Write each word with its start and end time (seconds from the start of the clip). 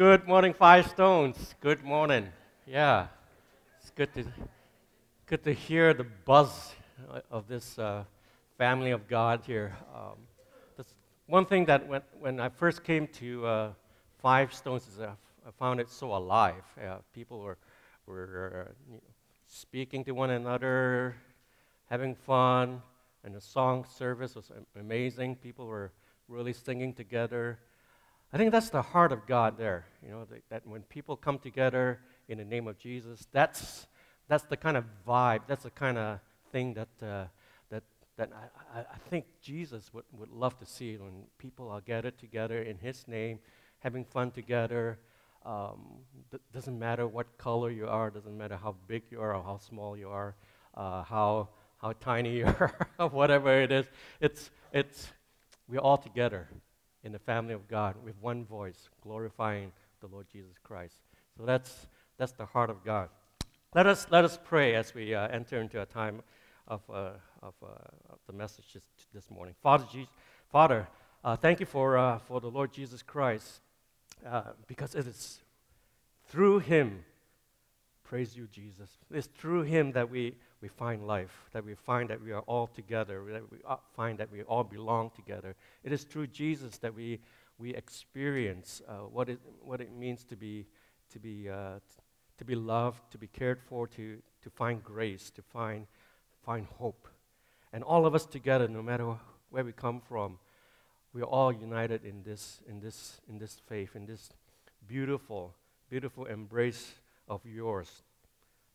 Good 0.00 0.26
morning, 0.26 0.54
Five 0.54 0.88
Stones. 0.88 1.54
Good 1.60 1.84
morning. 1.84 2.28
Yeah, 2.66 3.08
it's 3.82 3.90
good 3.90 4.10
to 4.14 4.24
good 5.26 5.44
to 5.44 5.52
hear 5.52 5.92
the 5.92 6.06
buzz 6.24 6.72
of 7.30 7.46
this 7.48 7.78
uh, 7.78 8.04
family 8.56 8.92
of 8.92 9.06
God 9.06 9.42
here. 9.46 9.76
Um, 9.94 10.86
one 11.26 11.44
thing 11.44 11.66
that 11.66 11.86
when, 11.86 12.00
when 12.18 12.40
I 12.40 12.48
first 12.48 12.82
came 12.82 13.08
to 13.08 13.44
uh, 13.44 13.72
Five 14.22 14.54
Stones 14.54 14.88
is 14.88 15.00
I, 15.00 15.10
found 15.58 15.80
it 15.80 15.90
so 15.90 16.16
alive. 16.16 16.64
Uh, 16.82 16.96
people 17.12 17.40
were 17.40 17.58
were 18.06 18.68
uh, 18.68 18.72
you 18.88 18.94
know, 18.94 19.02
speaking 19.46 20.02
to 20.04 20.12
one 20.12 20.30
another, 20.30 21.14
having 21.90 22.14
fun, 22.14 22.80
and 23.22 23.34
the 23.34 23.40
song 23.42 23.84
service 23.84 24.34
was 24.34 24.50
amazing. 24.80 25.36
People 25.36 25.66
were 25.66 25.92
really 26.26 26.54
singing 26.54 26.94
together. 26.94 27.58
I 28.32 28.38
think 28.38 28.52
that's 28.52 28.70
the 28.70 28.82
heart 28.82 29.10
of 29.10 29.26
God 29.26 29.58
there. 29.58 29.86
You 30.04 30.10
know, 30.12 30.26
that, 30.50 30.66
when 30.66 30.82
people 30.82 31.16
come 31.16 31.38
together 31.38 32.00
in 32.28 32.38
the 32.38 32.44
name 32.44 32.68
of 32.68 32.78
Jesus, 32.78 33.26
that's, 33.32 33.88
that's 34.28 34.44
the 34.44 34.56
kind 34.56 34.76
of 34.76 34.84
vibe, 35.06 35.40
that's 35.48 35.64
the 35.64 35.70
kind 35.70 35.98
of 35.98 36.20
thing 36.52 36.74
that, 36.74 36.88
uh, 37.02 37.24
that, 37.70 37.82
that 38.16 38.30
I, 38.72 38.80
I 38.80 38.98
think 39.08 39.24
Jesus 39.42 39.92
would, 39.92 40.04
would 40.12 40.30
love 40.30 40.56
to 40.58 40.66
see 40.66 40.96
when 40.96 41.24
people 41.38 41.68
are 41.70 41.80
gathered 41.80 42.18
together 42.18 42.62
in 42.62 42.78
His 42.78 43.08
name, 43.08 43.40
having 43.80 44.04
fun 44.04 44.30
together. 44.30 45.00
Um, 45.44 46.04
th- 46.30 46.42
doesn't 46.52 46.78
matter 46.78 47.08
what 47.08 47.36
color 47.36 47.70
you 47.70 47.88
are, 47.88 48.10
doesn't 48.10 48.36
matter 48.36 48.56
how 48.56 48.76
big 48.86 49.04
you 49.10 49.20
are 49.20 49.34
or 49.34 49.42
how 49.42 49.58
small 49.58 49.96
you 49.96 50.08
are, 50.08 50.36
uh, 50.76 51.02
how, 51.02 51.48
how 51.80 51.94
tiny 51.94 52.36
you 52.38 52.46
are, 52.46 53.08
whatever 53.08 53.60
it 53.60 53.72
is. 53.72 53.86
It's, 54.20 54.50
it's, 54.72 55.08
we're 55.66 55.80
all 55.80 55.98
together 55.98 56.48
in 57.04 57.12
the 57.12 57.18
family 57.18 57.54
of 57.54 57.66
God 57.68 57.94
with 58.04 58.14
one 58.20 58.44
voice, 58.44 58.88
glorifying 59.02 59.72
the 60.00 60.06
Lord 60.06 60.26
Jesus 60.30 60.54
Christ. 60.62 60.96
So 61.36 61.44
that's, 61.44 61.86
that's 62.18 62.32
the 62.32 62.46
heart 62.46 62.70
of 62.70 62.84
God. 62.84 63.08
Let 63.74 63.86
us, 63.86 64.06
let 64.10 64.24
us 64.24 64.38
pray 64.42 64.74
as 64.74 64.94
we 64.94 65.14
uh, 65.14 65.28
enter 65.28 65.60
into 65.60 65.80
a 65.80 65.86
time 65.86 66.22
of, 66.66 66.82
uh, 66.90 67.10
of, 67.42 67.54
uh, 67.62 67.66
of, 68.10 68.18
the 68.26 68.32
message 68.32 68.76
this, 69.14 69.30
morning. 69.30 69.54
Father, 69.62 69.84
Jesus, 69.90 70.08
Father 70.50 70.88
uh, 71.22 71.36
thank 71.36 71.60
you 71.60 71.66
for, 71.66 71.98
uh, 71.98 72.18
for 72.18 72.40
the 72.40 72.50
Lord 72.50 72.72
Jesus 72.72 73.02
Christ 73.02 73.60
uh, 74.26 74.42
because 74.66 74.94
it 74.94 75.06
is 75.06 75.40
through 76.28 76.60
him, 76.60 77.04
praise 78.10 78.36
you, 78.36 78.48
Jesus. 78.48 78.90
It's 79.12 79.28
through 79.28 79.62
him 79.62 79.92
that 79.92 80.10
we, 80.10 80.34
we 80.60 80.66
find 80.66 81.06
life, 81.06 81.30
that 81.52 81.64
we 81.64 81.76
find 81.76 82.10
that 82.10 82.20
we 82.20 82.32
are 82.32 82.40
all 82.40 82.66
together, 82.66 83.22
that 83.30 83.48
we 83.52 83.58
find 83.94 84.18
that 84.18 84.32
we 84.32 84.42
all 84.42 84.64
belong 84.64 85.12
together. 85.14 85.54
It 85.84 85.92
is 85.92 86.02
through 86.02 86.26
Jesus 86.26 86.76
that 86.78 86.92
we, 86.92 87.20
we 87.56 87.72
experience 87.72 88.82
uh, 88.88 89.06
what, 89.12 89.28
it, 89.28 89.38
what 89.62 89.80
it 89.80 89.92
means 89.96 90.24
to 90.24 90.34
be, 90.34 90.66
to, 91.12 91.20
be, 91.20 91.48
uh, 91.48 91.78
to 92.38 92.44
be 92.44 92.56
loved, 92.56 93.12
to 93.12 93.18
be 93.18 93.28
cared 93.28 93.60
for, 93.62 93.86
to, 93.86 94.18
to 94.42 94.50
find 94.50 94.82
grace, 94.82 95.30
to 95.30 95.42
find, 95.42 95.86
find 96.44 96.66
hope. 96.78 97.06
And 97.72 97.84
all 97.84 98.06
of 98.06 98.16
us 98.16 98.26
together, 98.26 98.66
no 98.66 98.82
matter 98.82 99.14
where 99.50 99.62
we 99.62 99.70
come 99.70 100.00
from, 100.00 100.40
we 101.12 101.22
are 101.22 101.26
all 101.26 101.52
united 101.52 102.04
in 102.04 102.24
this, 102.24 102.60
in 102.68 102.80
this, 102.80 103.20
in 103.28 103.38
this 103.38 103.60
faith, 103.68 103.94
in 103.94 104.06
this 104.06 104.30
beautiful, 104.88 105.54
beautiful 105.88 106.26
embrace 106.26 106.94
of 107.30 107.46
yours 107.46 108.02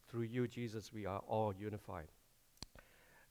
through 0.09 0.23
you, 0.23 0.48
Jesus, 0.48 0.92
we 0.94 1.06
are 1.06 1.22
all 1.28 1.53
unified. 1.53 2.08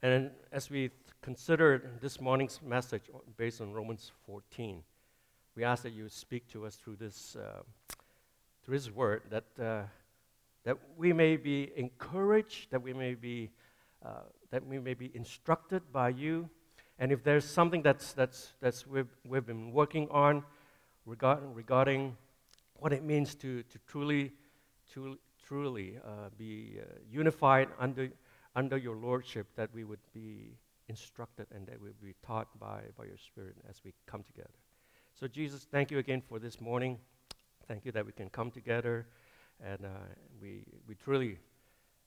And 0.03 0.31
as 0.53 0.69
we 0.69 0.91
consider 1.23 1.93
this 2.03 2.21
morning's 2.21 2.61
message 2.63 3.05
based 3.39 3.63
on 3.63 3.73
Romans 3.73 4.13
14, 4.27 4.83
we 5.57 5.65
ask 5.65 5.83
that 5.85 5.95
you 5.95 6.11
speak 6.11 6.47
to 6.49 6.67
us 6.67 6.77
through 6.77 6.97
this, 6.97 7.37
uh, 7.37 7.63
through 8.63 8.75
His 8.75 8.91
Word, 8.91 9.23
that, 9.31 9.45
uh, 9.59 9.85
that 10.65 10.77
we 10.99 11.15
may 11.15 11.39
be 11.39 11.73
encouraged, 11.75 12.71
that 12.71 12.83
we 12.83 12.93
may 12.93 13.15
be, 13.15 13.51
uh, 14.05 14.25
that 14.51 14.67
we 14.67 14.79
may 14.79 14.93
be 14.93 15.11
instructed 15.15 15.83
by 15.91 16.11
you. 16.11 16.51
And 16.99 17.11
if 17.11 17.25
there's 17.25 17.47
something 17.47 17.81
that's, 17.81 18.13
that's, 18.13 18.53
that's 18.61 18.87
we've, 18.87 19.09
we've 19.27 19.47
been 19.47 19.73
working 19.73 20.07
on 20.11 20.45
regarding, 21.07 21.55
regarding 21.55 22.17
what 22.75 22.93
it 22.93 23.03
means 23.03 23.35
to, 23.37 23.63
to 23.63 23.79
truly, 23.87 24.33
truly, 24.95 25.19
truly 25.47 25.99
uh, 26.05 26.29
be 26.39 26.79
uh, 26.81 26.85
unified 27.11 27.69
under, 27.79 28.09
under 28.55 28.77
your 28.77 28.97
lordship, 28.97 29.47
that 29.57 29.69
we 29.75 29.85
would 29.85 29.99
be 30.13 30.57
instructed 30.89 31.47
and 31.55 31.67
that 31.67 31.81
we 31.81 31.89
would 31.89 32.01
be 32.01 32.15
taught 32.25 32.49
by, 32.59 32.81
by 32.97 33.05
your 33.05 33.17
Spirit 33.17 33.57
as 33.69 33.81
we 33.85 33.93
come 34.07 34.23
together. 34.23 34.55
So, 35.19 35.27
Jesus, 35.27 35.67
thank 35.71 35.91
you 35.91 35.99
again 35.99 36.23
for 36.29 36.39
this 36.39 36.61
morning. 36.61 36.99
Thank 37.67 37.85
you 37.85 37.93
that 37.93 38.07
we 38.07 38.13
can 38.13 38.29
come 38.29 38.51
together 38.51 39.07
and 39.65 39.85
uh, 39.85 39.89
we, 40.41 40.65
we 40.87 40.95
truly 40.95 41.39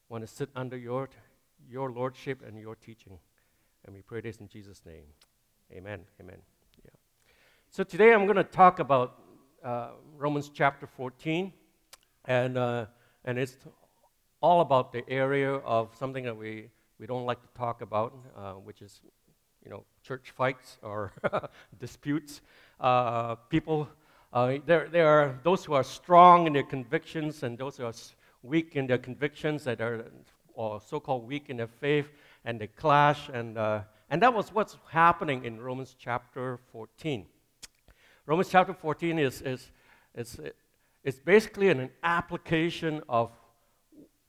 want 0.10 0.26
to 0.26 0.28
sit 0.28 0.50
under 0.56 0.78
your, 0.78 1.10
your 1.70 1.92
lordship 1.92 2.42
and 2.46 2.58
your 2.58 2.76
teaching. 2.76 3.18
And 3.86 3.96
we 3.96 4.02
pray 4.02 4.22
this 4.22 4.38
in 4.38 4.48
Jesus' 4.48 4.82
name. 4.86 5.06
Amen. 5.72 6.02
Amen. 6.22 6.38
Yeah. 6.84 6.92
So 7.70 7.84
today 7.84 8.14
I'm 8.14 8.26
going 8.26 8.38
to 8.38 8.44
talk 8.44 8.80
about 8.80 9.20
uh, 9.64 9.90
Romans 10.18 10.52
chapter 10.54 10.88
14. 10.88 11.52
And 12.28 12.58
uh, 12.58 12.86
and 13.28 13.38
it's 13.38 13.58
all 14.42 14.62
about 14.62 14.94
the 14.94 15.04
area 15.10 15.52
of 15.52 15.94
something 16.00 16.24
that 16.24 16.38
we, 16.38 16.70
we 16.98 17.06
don't 17.06 17.26
like 17.26 17.42
to 17.42 17.48
talk 17.58 17.82
about, 17.82 18.14
uh, 18.38 18.54
which 18.54 18.82
is, 18.82 19.02
you 19.66 19.70
know, 19.70 19.84
church 20.02 20.32
fights 20.32 20.78
or 20.82 21.12
disputes. 21.80 22.40
Uh, 22.80 23.36
people, 23.50 23.90
uh, 24.32 24.54
there, 24.66 24.88
there 24.90 25.08
are 25.08 25.40
those 25.44 25.66
who 25.66 25.74
are 25.74 25.84
strong 25.84 26.48
in 26.48 26.54
their 26.54 26.64
convictions 26.64 27.44
and 27.44 27.58
those 27.58 27.76
who 27.76 27.86
are 27.86 27.94
weak 28.44 28.78
in 28.78 28.88
their 28.88 28.98
convictions 28.98 29.66
that 29.66 29.82
are, 29.82 30.06
or 30.54 30.80
so-called 30.80 31.28
weak 31.28 31.50
in 31.50 31.58
their 31.58 31.68
faith, 31.68 32.10
and 32.46 32.62
they 32.62 32.68
clash. 32.68 33.30
And, 33.34 33.58
uh, 33.58 33.82
and 34.10 34.22
that 34.22 34.34
was 34.34 34.54
what's 34.54 34.78
happening 34.90 35.44
in 35.44 35.60
Romans 35.60 35.96
chapter 36.00 36.60
14. 36.72 37.26
Romans 38.26 38.50
chapter 38.50 38.74
14 38.74 39.20
is, 39.20 39.42
is, 39.42 39.72
is 40.16 40.40
it's 41.04 41.20
basically 41.20 41.70
an 41.70 41.90
application 42.04 43.02
of 43.08 43.32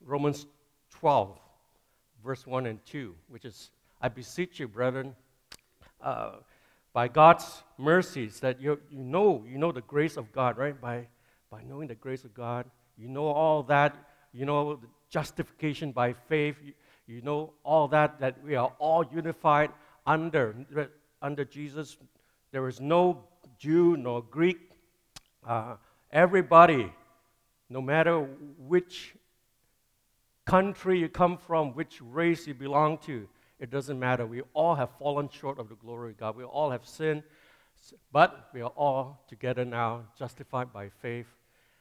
Romans 0.04 0.46
12, 0.90 1.38
verse 2.24 2.46
1 2.46 2.66
and 2.66 2.84
2, 2.86 3.14
which 3.28 3.44
is, 3.44 3.70
I 4.00 4.08
beseech 4.08 4.58
you, 4.60 4.68
brethren, 4.68 5.14
uh, 6.00 6.32
by 6.92 7.08
God's 7.08 7.62
mercies, 7.76 8.40
that 8.40 8.60
you, 8.60 8.80
you 8.90 9.04
know, 9.04 9.44
you 9.46 9.58
know 9.58 9.72
the 9.72 9.82
grace 9.82 10.16
of 10.16 10.32
God, 10.32 10.56
right? 10.56 10.80
By, 10.80 11.06
by 11.50 11.62
knowing 11.62 11.88
the 11.88 11.94
grace 11.94 12.24
of 12.24 12.34
God, 12.34 12.64
you 12.96 13.08
know 13.08 13.26
all 13.26 13.62
that, 13.64 13.96
you 14.32 14.44
know 14.44 14.76
the 14.76 14.88
justification 15.10 15.92
by 15.92 16.12
faith, 16.12 16.56
you, 16.64 16.72
you 17.06 17.22
know 17.22 17.52
all 17.64 17.88
that, 17.88 18.18
that 18.20 18.42
we 18.44 18.54
are 18.54 18.72
all 18.78 19.04
unified 19.12 19.70
under, 20.06 20.54
under 21.22 21.44
Jesus. 21.44 21.96
There 22.50 22.66
is 22.68 22.80
no 22.80 23.24
Jew 23.58 23.96
nor 23.96 24.22
Greek. 24.22 24.70
Uh, 25.46 25.76
Everybody, 26.10 26.92
no 27.69 27.82
matter 27.82 28.20
which 28.20 29.14
country 30.46 30.98
you 31.00 31.08
come 31.08 31.36
from, 31.36 31.74
which 31.74 32.00
race 32.00 32.46
you 32.46 32.54
belong 32.54 32.98
to, 32.98 33.28
it 33.58 33.70
doesn't 33.70 33.98
matter. 33.98 34.26
We 34.26 34.42
all 34.54 34.74
have 34.74 34.91
fallen 34.98 35.28
short 35.28 35.58
of 35.58 35.68
the 35.68 35.74
glory 35.74 36.12
of 36.12 36.18
God. 36.18 36.36
We 36.36 36.44
all 36.44 36.70
have 36.70 36.86
sinned, 36.86 37.24
but 38.12 38.48
we 38.54 38.62
are 38.62 38.72
all 38.76 39.24
together 39.28 39.64
now, 39.64 40.04
justified 40.18 40.72
by 40.72 40.88
faith. 40.88 41.26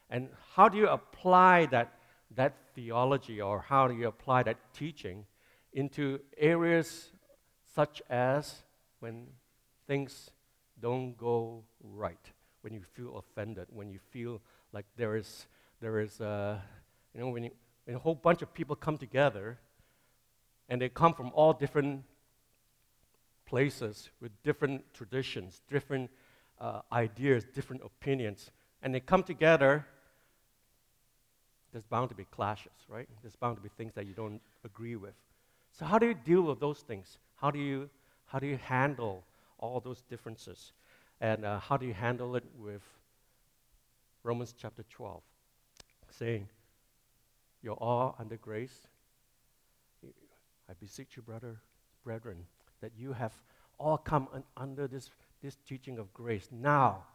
And 0.09 0.29
how 0.55 0.67
do 0.67 0.77
you 0.77 0.87
apply 0.87 1.67
that, 1.67 1.93
that 2.35 2.55
theology 2.75 3.39
or 3.39 3.61
how 3.61 3.87
do 3.87 3.93
you 3.93 4.07
apply 4.07 4.43
that 4.43 4.57
teaching 4.73 5.25
into 5.71 6.19
areas 6.37 7.11
such 7.73 8.01
as 8.09 8.63
when 8.99 9.27
things 9.85 10.31
don't 10.81 11.15
go 11.17 11.63
right? 11.81 12.31
When 12.61 12.73
you 12.73 12.81
feel 12.93 13.17
offended, 13.17 13.67
when 13.69 13.89
you 13.89 13.99
feel 14.11 14.41
like 14.73 14.85
there 14.95 15.15
is, 15.15 15.47
there 15.81 15.99
is 15.99 16.19
uh, 16.21 16.59
you 17.13 17.21
know, 17.21 17.29
when, 17.29 17.43
you, 17.45 17.51
when 17.85 17.95
a 17.95 17.99
whole 17.99 18.15
bunch 18.15 18.41
of 18.41 18.53
people 18.53 18.75
come 18.75 18.97
together 18.97 19.57
and 20.69 20.81
they 20.81 20.89
come 20.89 21.13
from 21.13 21.31
all 21.33 21.53
different 21.53 22.03
places 23.45 24.09
with 24.21 24.31
different 24.43 24.83
traditions, 24.93 25.61
different 25.69 26.09
uh, 26.59 26.81
ideas, 26.91 27.45
different 27.53 27.81
opinions, 27.83 28.51
and 28.81 28.93
they 28.93 28.99
come 28.99 29.23
together, 29.23 29.85
there's 31.71 31.85
bound 31.85 32.09
to 32.09 32.15
be 32.15 32.25
clashes, 32.25 32.73
right? 32.89 33.07
There's 33.21 33.35
bound 33.35 33.57
to 33.57 33.63
be 33.63 33.69
things 33.69 33.93
that 33.95 34.05
you 34.05 34.13
don't 34.13 34.41
agree 34.65 34.95
with. 34.95 35.13
So, 35.71 35.85
how 35.85 35.99
do 35.99 36.07
you 36.07 36.13
deal 36.13 36.41
with 36.41 36.59
those 36.59 36.79
things? 36.79 37.17
How 37.35 37.51
do 37.51 37.59
you, 37.59 37.89
how 38.25 38.39
do 38.39 38.47
you 38.47 38.57
handle 38.57 39.23
all 39.59 39.79
those 39.79 40.01
differences? 40.09 40.73
And 41.21 41.45
uh, 41.45 41.59
how 41.59 41.77
do 41.77 41.85
you 41.85 41.93
handle 41.93 42.35
it 42.35 42.45
with 42.57 42.83
Romans 44.23 44.53
chapter 44.59 44.83
12, 44.89 45.21
saying, 46.11 46.49
You're 47.61 47.75
all 47.75 48.15
under 48.19 48.37
grace. 48.37 48.87
I 50.69 50.73
beseech 50.79 51.15
you, 51.15 51.23
brother, 51.23 51.57
brethren, 52.03 52.45
that 52.81 52.91
you 52.97 53.13
have 53.13 53.33
all 53.79 53.97
come 53.97 54.27
un- 54.33 54.43
under 54.57 54.87
this, 54.87 55.09
this 55.41 55.57
teaching 55.67 55.99
of 55.99 56.13
grace. 56.13 56.49
Now, 56.51 57.05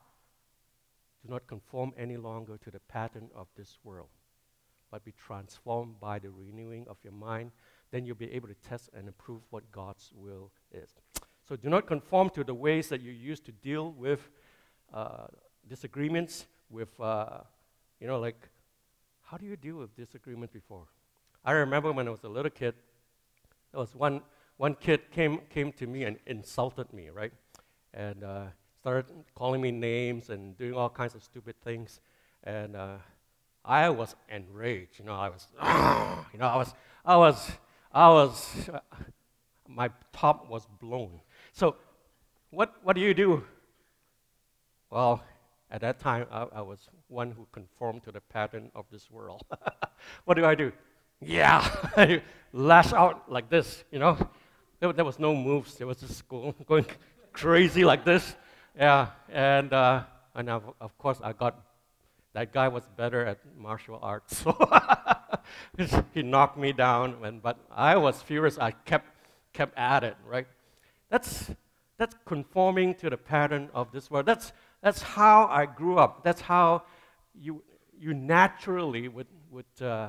Do 1.24 1.32
not 1.32 1.46
conform 1.46 1.92
any 1.96 2.16
longer 2.16 2.58
to 2.58 2.70
the 2.70 2.80
pattern 2.80 3.30
of 3.34 3.48
this 3.56 3.78
world, 3.84 4.08
but 4.90 5.04
be 5.04 5.12
transformed 5.12 6.00
by 6.00 6.18
the 6.18 6.30
renewing 6.30 6.86
of 6.88 6.98
your 7.04 7.12
mind. 7.12 7.52
Then 7.90 8.06
you'll 8.06 8.16
be 8.16 8.32
able 8.32 8.48
to 8.48 8.54
test 8.54 8.90
and 8.94 9.08
approve 9.08 9.42
what 9.50 9.70
God's 9.72 10.12
will 10.14 10.50
is. 10.72 10.90
So 11.48 11.56
do 11.56 11.68
not 11.68 11.86
conform 11.86 12.30
to 12.30 12.44
the 12.44 12.54
ways 12.54 12.88
that 12.88 13.00
you 13.00 13.12
used 13.12 13.44
to 13.46 13.52
deal 13.52 13.92
with 13.92 14.30
uh, 14.92 15.26
disagreements, 15.68 16.46
with, 16.70 16.88
uh, 17.00 17.38
you 18.00 18.06
know, 18.06 18.18
like, 18.18 18.48
how 19.22 19.36
do 19.36 19.46
you 19.46 19.56
deal 19.56 19.76
with 19.76 19.96
disagreement 19.96 20.52
before? 20.52 20.86
I 21.44 21.52
remember 21.52 21.92
when 21.92 22.06
I 22.06 22.10
was 22.10 22.22
a 22.24 22.28
little 22.28 22.50
kid, 22.50 22.74
there 23.72 23.80
was 23.80 23.94
one, 23.94 24.20
one 24.56 24.74
kid 24.74 25.10
came, 25.10 25.40
came 25.50 25.72
to 25.72 25.86
me 25.86 26.04
and 26.04 26.18
insulted 26.26 26.92
me, 26.92 27.08
right? 27.08 27.32
And 27.94 28.22
uh, 28.22 28.44
started 28.80 29.06
calling 29.34 29.60
me 29.60 29.70
names 29.70 30.30
and 30.30 30.56
doing 30.56 30.74
all 30.74 30.90
kinds 30.90 31.14
of 31.14 31.22
stupid 31.22 31.56
things. 31.62 32.00
And 32.44 32.76
uh, 32.76 32.96
I 33.64 33.90
was 33.90 34.14
enraged. 34.28 34.98
You 34.98 35.06
know, 35.06 35.14
I 35.14 35.28
was, 35.28 35.46
you 36.32 36.38
know, 36.38 36.46
I 36.46 36.56
was, 36.56 36.74
I 37.04 37.16
was, 37.16 37.50
I 37.92 38.08
was, 38.08 38.70
my 39.68 39.90
top 40.12 40.48
was 40.48 40.66
blown. 40.80 41.20
So, 41.52 41.76
what, 42.50 42.74
what 42.82 42.96
do 42.96 43.02
you 43.02 43.14
do? 43.14 43.44
Well, 44.90 45.22
at 45.70 45.80
that 45.82 46.00
time, 46.00 46.26
I, 46.30 46.46
I 46.54 46.60
was 46.62 46.88
one 47.08 47.30
who 47.30 47.46
conformed 47.52 48.04
to 48.04 48.12
the 48.12 48.20
pattern 48.20 48.70
of 48.74 48.86
this 48.90 49.10
world. 49.10 49.42
what 50.24 50.34
do 50.34 50.44
I 50.44 50.54
do? 50.54 50.72
Yeah, 51.20 51.66
I 51.96 52.22
lash 52.52 52.92
out 52.92 53.30
like 53.30 53.48
this, 53.48 53.84
you 53.90 53.98
know. 53.98 54.18
There, 54.80 54.92
there 54.92 55.04
was 55.04 55.18
no 55.18 55.34
moves. 55.34 55.76
There 55.76 55.86
was 55.86 55.98
just 55.98 56.26
going, 56.28 56.54
going 56.66 56.86
crazy 57.32 57.84
like 57.84 58.04
this. 58.04 58.34
Yeah, 58.76 59.08
and, 59.28 59.72
uh, 59.72 60.04
and 60.34 60.48
of, 60.48 60.98
course, 60.98 61.20
I 61.22 61.32
got 61.32 61.60
that 62.32 62.52
guy 62.52 62.68
was 62.68 62.84
better 62.96 63.26
at 63.26 63.38
martial 63.58 63.98
arts. 64.02 64.38
So 64.38 64.56
he 66.14 66.22
knocked 66.22 66.56
me 66.56 66.72
down, 66.72 67.16
and, 67.22 67.42
but 67.42 67.58
I 67.70 67.96
was 67.96 68.22
furious. 68.22 68.58
I 68.58 68.70
kept, 68.70 69.06
kept 69.52 69.76
at 69.76 70.02
it, 70.02 70.16
right? 70.26 70.46
That's, 71.12 71.50
that's 71.98 72.16
conforming 72.24 72.94
to 72.94 73.10
the 73.10 73.18
pattern 73.18 73.68
of 73.74 73.92
this 73.92 74.10
world. 74.10 74.24
That's, 74.24 74.54
that's 74.80 75.02
how 75.02 75.46
I 75.48 75.66
grew 75.66 75.98
up. 75.98 76.24
That's 76.24 76.40
how 76.40 76.84
you, 77.38 77.62
you 78.00 78.14
naturally 78.14 79.08
would, 79.08 79.26
would, 79.50 79.86
uh, 79.86 80.08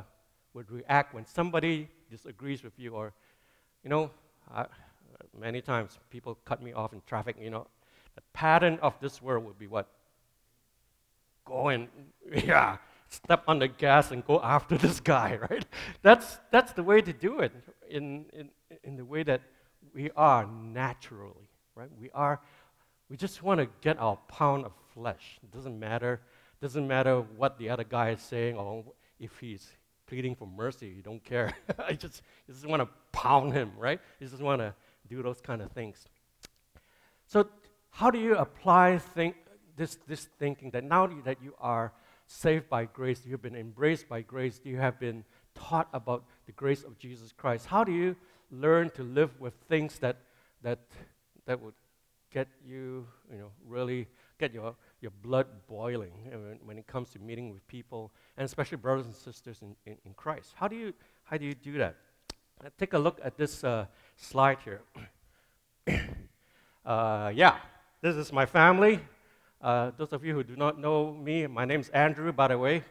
would 0.53 0.71
react 0.71 1.13
when 1.13 1.25
somebody 1.25 1.89
disagrees 2.09 2.63
with 2.63 2.71
you. 2.79 2.91
Or, 2.91 3.11
you 3.83 3.89
know, 3.89 4.11
I, 4.49 4.65
many 5.37 5.59
times 5.59 5.99
people 6.09 6.37
cut 6.45 6.63
me 6.63 6.71
off 6.71 6.93
in 6.93 7.01
traffic. 7.05 7.35
You 7.37 7.49
know, 7.49 7.67
the 8.15 8.21
pattern 8.31 8.79
of 8.81 8.97
this 9.01 9.21
world 9.21 9.43
would 9.43 9.59
be 9.59 9.67
what? 9.67 9.89
Go 11.43 11.67
and, 11.67 11.89
yeah, 12.33 12.77
step 13.09 13.43
on 13.45 13.59
the 13.59 13.67
gas 13.67 14.11
and 14.11 14.25
go 14.25 14.39
after 14.41 14.77
this 14.85 15.01
guy, 15.01 15.37
right? 15.49 15.65
That's, 16.01 16.39
that's 16.49 16.71
the 16.71 16.83
way 16.83 17.01
to 17.01 17.11
do 17.11 17.41
it 17.41 17.51
in, 17.89 18.23
in, 18.31 18.49
in 18.85 18.95
the 18.95 19.03
way 19.03 19.23
that 19.23 19.41
we 19.93 20.09
are 20.15 20.45
naturally, 20.45 21.49
right? 21.75 21.89
We 21.99 22.09
are, 22.13 22.41
we 23.09 23.17
just 23.17 23.43
want 23.43 23.59
to 23.59 23.67
get 23.81 23.99
our 23.99 24.17
pound 24.27 24.65
of 24.65 24.71
flesh. 24.93 25.39
It 25.43 25.51
doesn't 25.51 25.79
matter, 25.79 26.21
doesn't 26.61 26.87
matter 26.87 27.21
what 27.21 27.57
the 27.57 27.69
other 27.69 27.83
guy 27.83 28.11
is 28.11 28.21
saying 28.21 28.55
or 28.55 28.83
if 29.19 29.37
he's 29.39 29.67
pleading 30.07 30.35
for 30.35 30.47
mercy. 30.47 30.87
You 30.95 31.01
don't 31.01 31.23
care. 31.23 31.53
I 31.79 31.93
just, 31.93 32.21
you 32.47 32.53
just 32.53 32.65
want 32.65 32.81
to 32.81 32.89
pound 33.11 33.53
him, 33.53 33.71
right? 33.77 33.99
You 34.19 34.27
just 34.27 34.41
want 34.41 34.61
to 34.61 34.73
do 35.07 35.21
those 35.21 35.41
kind 35.41 35.61
of 35.61 35.71
things. 35.71 36.05
So, 37.27 37.47
how 37.89 38.09
do 38.09 38.19
you 38.19 38.35
apply 38.35 38.97
think, 38.97 39.35
this, 39.75 39.97
this 40.07 40.27
thinking 40.39 40.71
that 40.71 40.83
now 40.83 41.07
that 41.25 41.41
you 41.41 41.53
are 41.59 41.93
saved 42.27 42.69
by 42.69 42.85
grace, 42.85 43.21
you 43.25 43.31
have 43.31 43.41
been 43.41 43.55
embraced 43.55 44.07
by 44.07 44.21
grace, 44.21 44.59
you 44.63 44.77
have 44.77 44.99
been 44.99 45.23
taught 45.55 45.87
about 45.93 46.25
the 46.45 46.51
grace 46.51 46.83
of 46.83 46.97
Jesus 46.97 47.31
Christ. 47.31 47.65
How 47.65 47.83
do 47.83 47.91
you 47.91 48.15
learn 48.53 48.89
to 48.91 49.03
live 49.03 49.39
with 49.39 49.53
things 49.67 49.99
that, 49.99 50.17
that, 50.61 50.79
that 51.45 51.59
would 51.59 51.73
get 52.31 52.47
you, 52.65 53.05
you 53.31 53.37
know, 53.37 53.51
really 53.67 54.07
get 54.39 54.53
your, 54.53 54.75
your 55.01 55.11
blood 55.21 55.47
boiling 55.67 56.11
when, 56.63 56.77
it 56.77 56.87
comes 56.87 57.09
to 57.11 57.19
meeting 57.19 57.51
with 57.51 57.65
people, 57.67 58.11
and 58.37 58.45
especially 58.45 58.77
brothers 58.77 59.05
and 59.05 59.15
sisters 59.15 59.61
in, 59.61 59.75
in, 59.85 59.97
in 60.05 60.13
Christ? 60.13 60.53
How 60.55 60.67
do, 60.67 60.75
you, 60.75 60.93
how 61.23 61.37
do 61.37 61.45
you 61.45 61.53
do 61.53 61.77
that? 61.77 61.95
Uh, 62.63 62.69
take 62.77 62.93
a 62.93 62.99
look 62.99 63.19
at 63.23 63.37
this 63.37 63.63
uh, 63.63 63.85
slide 64.15 64.57
here. 64.63 64.81
uh, 66.85 67.31
yeah, 67.33 67.57
this 68.01 68.15
is 68.15 68.31
my 68.31 68.45
family. 68.45 68.99
Uh, 69.61 69.91
those 69.97 70.11
of 70.11 70.25
you 70.25 70.33
who 70.33 70.43
do 70.43 70.55
not 70.55 70.79
know 70.79 71.13
me, 71.13 71.47
my 71.47 71.65
name 71.65 71.79
is 71.79 71.89
Andrew, 71.89 72.31
by 72.31 72.49
the 72.49 72.57
way, 72.57 72.83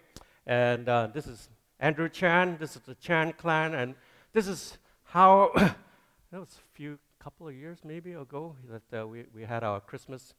and 0.47 0.89
uh, 0.89 1.09
this 1.13 1.27
is 1.27 1.49
Andrew 1.79 2.09
Chan. 2.09 2.57
This 2.59 2.77
is 2.77 2.83
the 2.83 2.95
Chan 2.95 3.35
clan, 3.37 3.75
and 3.75 3.95
this 4.33 4.47
is 4.47 4.79
how 5.13 5.51
that 5.55 6.41
was 6.41 6.49
a 6.57 6.75
few 6.75 6.99
couple 7.23 7.47
of 7.47 7.55
years 7.55 7.81
maybe 7.85 8.13
ago 8.13 8.57
that 8.71 8.99
uh, 8.99 9.07
we, 9.07 9.25
we 9.35 9.43
had 9.43 9.63
our 9.63 9.79
Christmas 9.79 10.33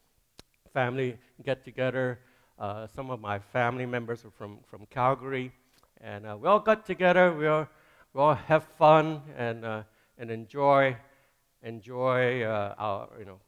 family 0.74 1.16
get 1.46 1.64
together. 1.64 2.18
Uh, 2.58 2.88
some 2.88 3.12
of 3.12 3.22
my 3.22 3.38
family 3.38 3.86
members 3.86 4.24
were 4.24 4.32
from, 4.32 4.58
from 4.66 4.88
Calgary, 4.88 5.52
and 6.02 6.26
uh, 6.26 6.36
we 6.42 6.48
all 6.48 6.60
got 6.60 6.88
together. 6.88 7.32
We 7.32 7.46
all, 7.46 7.68
we 8.16 8.22
all 8.22 8.34
have 8.34 8.64
fun 8.80 9.22
and, 9.38 9.64
uh, 9.64 9.84
and 10.18 10.32
enjoy 10.32 10.98
enjoy 11.62 12.42
uh, 12.42 12.74
our 12.80 13.10
you 13.20 13.26
know 13.26 13.40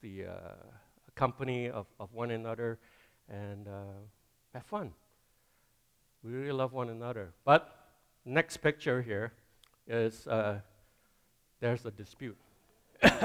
the 0.00 0.24
company 1.14 1.68
of, 1.68 1.86
of 2.00 2.10
one 2.14 2.30
another 2.30 2.78
and 3.28 3.68
uh, 3.68 4.00
have 4.54 4.64
fun. 4.64 4.92
We 6.24 6.32
really 6.32 6.52
love 6.52 6.72
one 6.72 6.88
another. 6.88 7.34
But 7.44 7.70
next 8.24 8.56
picture 8.56 9.02
here 9.02 9.34
is 9.86 10.26
uh, 10.26 10.60
there's 11.60 11.84
a 11.84 11.90
dispute. 11.90 12.36
uh, 13.02 13.22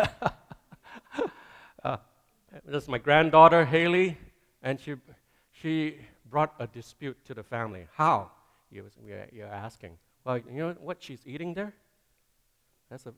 this 2.65 2.83
is 2.83 2.89
my 2.89 2.97
granddaughter 2.97 3.65
Haley, 3.65 4.17
and 4.61 4.79
she 4.79 4.95
she 5.51 5.97
brought 6.29 6.53
a 6.59 6.67
dispute 6.67 7.17
to 7.25 7.33
the 7.33 7.43
family. 7.43 7.87
How? 7.95 8.31
You, 8.71 8.85
you're 9.31 9.47
asking. 9.47 9.97
Well, 10.25 10.39
you 10.39 10.59
know 10.59 10.75
what 10.79 11.01
she's 11.01 11.21
eating 11.25 11.53
there? 11.53 11.73
That's 12.89 13.05
a 13.05 13.13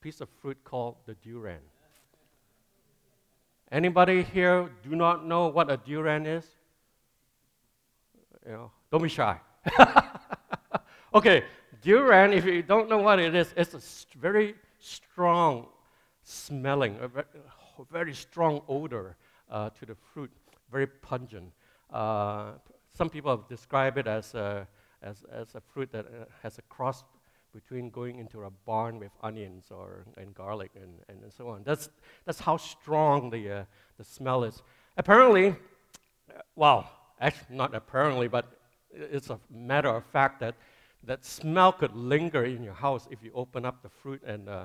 piece 0.00 0.20
of 0.20 0.28
fruit 0.40 0.58
called 0.64 0.96
the 1.06 1.14
durian. 1.14 1.60
Anybody 3.70 4.22
here 4.22 4.70
do 4.82 4.96
not 4.96 5.26
know 5.26 5.48
what 5.48 5.70
a 5.70 5.76
durian 5.76 6.26
is? 6.26 6.44
You 8.46 8.52
know, 8.52 8.70
don't 8.90 9.02
be 9.02 9.08
shy. 9.08 9.38
okay, 11.14 11.44
durian, 11.82 12.32
if 12.32 12.44
you 12.44 12.62
don't 12.62 12.88
know 12.88 12.98
what 12.98 13.18
it 13.18 13.34
is, 13.34 13.52
it's 13.56 13.74
a 13.74 14.18
very 14.18 14.54
strong 14.78 15.66
smelling, 16.22 16.98
a 17.02 17.08
very, 17.90 18.14
strong 18.14 18.60
odor 18.68 19.16
uh, 19.50 19.70
to 19.70 19.86
the 19.86 19.94
fruit, 19.94 20.30
very 20.70 20.86
pungent. 20.86 21.50
Uh, 21.92 22.52
some 22.94 23.08
people 23.08 23.30
have 23.30 23.48
described 23.48 23.98
it 23.98 24.06
as 24.06 24.34
a, 24.34 24.66
as, 25.02 25.24
as 25.32 25.54
a 25.54 25.60
fruit 25.60 25.90
that 25.92 26.06
uh, 26.06 26.24
has 26.42 26.58
a 26.58 26.62
cross 26.62 27.04
between 27.54 27.88
going 27.90 28.18
into 28.18 28.44
a 28.44 28.50
barn 28.66 28.98
with 28.98 29.10
onions 29.22 29.66
or, 29.70 30.04
and 30.16 30.34
garlic 30.34 30.70
and, 30.74 30.92
and 31.08 31.32
so 31.32 31.48
on. 31.48 31.62
That's, 31.64 31.88
that's 32.26 32.38
how 32.38 32.56
strong 32.56 33.30
the, 33.30 33.50
uh, 33.50 33.64
the 33.96 34.04
smell 34.04 34.44
is. 34.44 34.62
Apparently, 34.96 35.48
uh, 35.48 36.40
well, 36.56 36.90
actually, 37.20 37.56
not 37.56 37.74
apparently, 37.74 38.28
but 38.28 38.46
it's 38.90 39.30
a 39.30 39.38
matter 39.50 39.88
of 39.88 40.04
fact 40.06 40.40
that 40.40 40.54
that 41.04 41.24
smell 41.24 41.72
could 41.72 41.94
linger 41.94 42.44
in 42.44 42.62
your 42.62 42.74
house 42.74 43.06
if 43.10 43.22
you 43.22 43.30
open 43.34 43.64
up 43.64 43.82
the 43.82 43.88
fruit 43.88 44.22
and, 44.24 44.48
uh, 44.48 44.64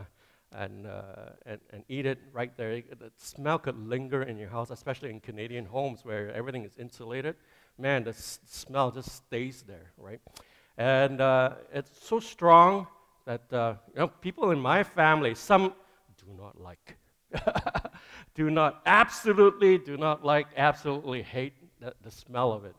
and, 0.52 0.88
uh, 0.88 1.30
and, 1.46 1.60
and, 1.72 1.84
eat 1.88 2.06
it 2.06 2.20
right 2.32 2.56
there. 2.58 2.82
The 2.82 3.12
smell 3.18 3.60
could 3.60 3.78
linger 3.88 4.24
in 4.24 4.38
your 4.38 4.50
house, 4.50 4.70
especially 4.70 5.10
in 5.10 5.20
Canadian 5.20 5.66
homes 5.66 6.04
where 6.04 6.32
everything 6.34 6.64
is 6.64 6.78
insulated. 6.78 7.36
Man, 7.78 8.04
the 8.04 8.12
s- 8.12 8.40
smell 8.46 8.92
just 8.92 9.16
stays 9.16 9.64
there, 9.68 9.92
right? 9.98 10.20
And 10.78 11.22
uh, 11.22 11.56
it's 11.72 11.92
so 12.06 12.20
strong 12.20 12.88
that 13.26 13.52
uh, 13.54 13.76
you 13.94 14.00
know, 14.00 14.08
people 14.08 14.52
in 14.52 14.60
my 14.60 14.84
family, 14.84 15.36
some 15.36 15.74
do 16.18 16.34
not 16.38 16.60
like, 16.60 16.98
do 18.36 18.50
not, 18.50 18.82
absolutely 18.86 19.78
do 19.78 19.98
not 19.98 20.24
like, 20.24 20.48
absolutely 20.58 21.22
hate 21.22 21.54
the, 21.80 21.94
the 22.04 22.12
smell 22.12 22.52
of 22.52 22.66
it. 22.66 22.76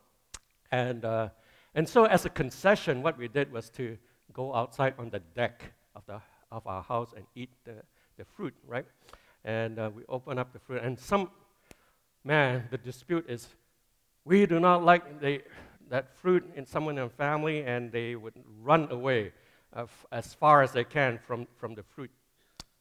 And, 0.70 1.04
uh, 1.04 1.28
and 1.74 1.88
so, 1.88 2.04
as 2.04 2.24
a 2.24 2.30
concession, 2.30 3.02
what 3.02 3.18
we 3.18 3.28
did 3.28 3.52
was 3.52 3.70
to 3.70 3.96
go 4.32 4.54
outside 4.54 4.94
on 4.98 5.10
the 5.10 5.20
deck 5.34 5.72
of, 5.94 6.04
the, 6.06 6.20
of 6.50 6.66
our 6.66 6.82
house 6.82 7.12
and 7.16 7.24
eat 7.34 7.50
the, 7.64 7.74
the 8.16 8.24
fruit, 8.24 8.54
right? 8.66 8.86
And 9.44 9.78
uh, 9.78 9.90
we 9.94 10.02
open 10.08 10.38
up 10.38 10.52
the 10.52 10.58
fruit, 10.58 10.82
and 10.82 10.98
some, 10.98 11.30
man, 12.24 12.64
the 12.70 12.78
dispute 12.78 13.26
is 13.28 13.48
we 14.24 14.46
do 14.46 14.58
not 14.58 14.82
like 14.84 15.20
the 15.20 15.42
that 15.90 16.16
fruit 16.16 16.44
in 16.56 16.66
someone 16.66 16.98
in 16.98 17.08
family 17.08 17.62
and 17.62 17.92
they 17.92 18.16
would 18.16 18.34
run 18.62 18.90
away 18.90 19.32
uh, 19.76 19.82
f- 19.82 20.06
as 20.12 20.34
far 20.34 20.62
as 20.62 20.72
they 20.72 20.84
can 20.84 21.18
from, 21.18 21.46
from 21.56 21.74
the 21.74 21.82
fruit. 21.82 22.10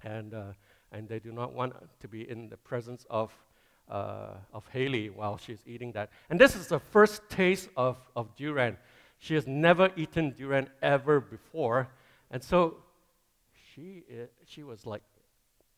And, 0.03 0.33
uh, 0.33 0.53
and 0.91 1.07
they 1.07 1.19
do 1.19 1.31
not 1.31 1.53
want 1.53 1.73
to 1.99 2.07
be 2.07 2.29
in 2.29 2.49
the 2.49 2.57
presence 2.57 3.05
of, 3.09 3.31
uh, 3.93 4.37
of 4.51 4.67
Haley 4.69 5.09
while 5.11 5.37
she's 5.37 5.61
eating 5.67 5.91
that. 5.91 6.09
And 6.29 6.39
this 6.39 6.55
is 6.55 6.67
the 6.67 6.79
first 6.79 7.21
taste 7.29 7.69
of, 7.77 7.97
of 8.15 8.35
durian. 8.35 8.75
She 9.19 9.35
has 9.35 9.45
never 9.47 9.91
eaten 9.95 10.31
durian 10.31 10.67
ever 10.81 11.21
before. 11.21 11.87
And 12.31 12.43
so 12.43 12.77
she, 13.73 14.03
uh, 14.11 14.25
she 14.45 14.63
was 14.63 14.85
like 14.85 15.03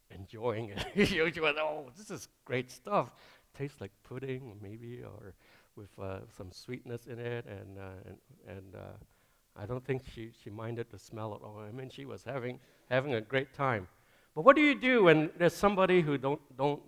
enjoying 0.10 0.70
it. 0.70 1.08
she 1.08 1.22
was, 1.22 1.56
oh, 1.60 1.92
this 1.98 2.10
is 2.10 2.30
great 2.46 2.72
stuff. 2.72 3.12
Tastes 3.58 3.82
like 3.82 3.92
pudding, 4.04 4.54
maybe, 4.62 5.04
or 5.04 5.34
with 5.76 5.90
uh, 6.02 6.20
some 6.38 6.52
sweetness 6.52 7.08
in 7.08 7.20
it. 7.20 7.46
And, 7.46 7.78
uh, 7.78 8.08
and, 8.08 8.18
and 8.48 8.76
uh, 8.76 9.60
I 9.62 9.66
don't 9.66 9.86
think 9.86 10.04
she, 10.14 10.32
she 10.42 10.50
minded 10.50 10.88
the 10.90 11.00
smell 11.00 11.36
at 11.36 11.42
all. 11.42 11.60
I 11.60 11.72
mean, 11.72 11.90
she 11.90 12.06
was 12.06 12.24
having, 12.24 12.60
having 12.90 13.14
a 13.14 13.22
great 13.22 13.54
time. 13.54 13.90
But 14.34 14.46
what 14.46 14.56
do 14.56 14.62
you 14.62 14.76
do 14.76 15.04
when 15.04 15.32
there's 15.38 15.56
somebody 15.56 16.02
who 16.02 16.18
don't, 16.18 16.42
don't, 16.58 16.82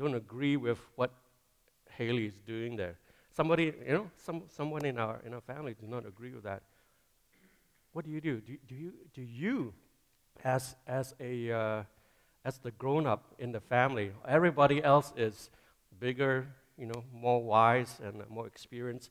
don't 0.00 0.14
agree 0.14 0.56
with 0.56 0.78
what 0.96 1.12
Haley 1.90 2.24
is 2.24 2.38
doing 2.46 2.74
there? 2.74 2.96
Somebody, 3.32 3.64
you 3.86 3.92
know, 3.92 4.10
some, 4.16 4.44
someone 4.48 4.86
in 4.86 4.98
our, 4.98 5.20
in 5.26 5.34
our 5.34 5.42
family 5.42 5.74
does 5.78 5.88
not 5.88 6.06
agree 6.06 6.32
with 6.32 6.44
that. 6.44 6.62
What 7.92 8.06
do 8.06 8.10
you 8.10 8.20
do? 8.20 8.40
Do, 8.40 8.56
do 8.66 8.74
you, 8.74 8.92
do 9.12 9.20
you 9.20 9.74
as, 10.42 10.74
as, 10.86 11.14
a, 11.20 11.52
uh, 11.52 11.82
as 12.46 12.56
the 12.58 12.70
grown 12.70 13.06
up 13.06 13.34
in 13.38 13.52
the 13.52 13.60
family, 13.60 14.12
everybody 14.26 14.82
else 14.82 15.12
is 15.18 15.50
bigger, 15.98 16.46
you 16.78 16.86
know, 16.86 17.04
more 17.12 17.42
wise 17.42 18.00
and 18.02 18.22
more 18.30 18.46
experienced. 18.46 19.10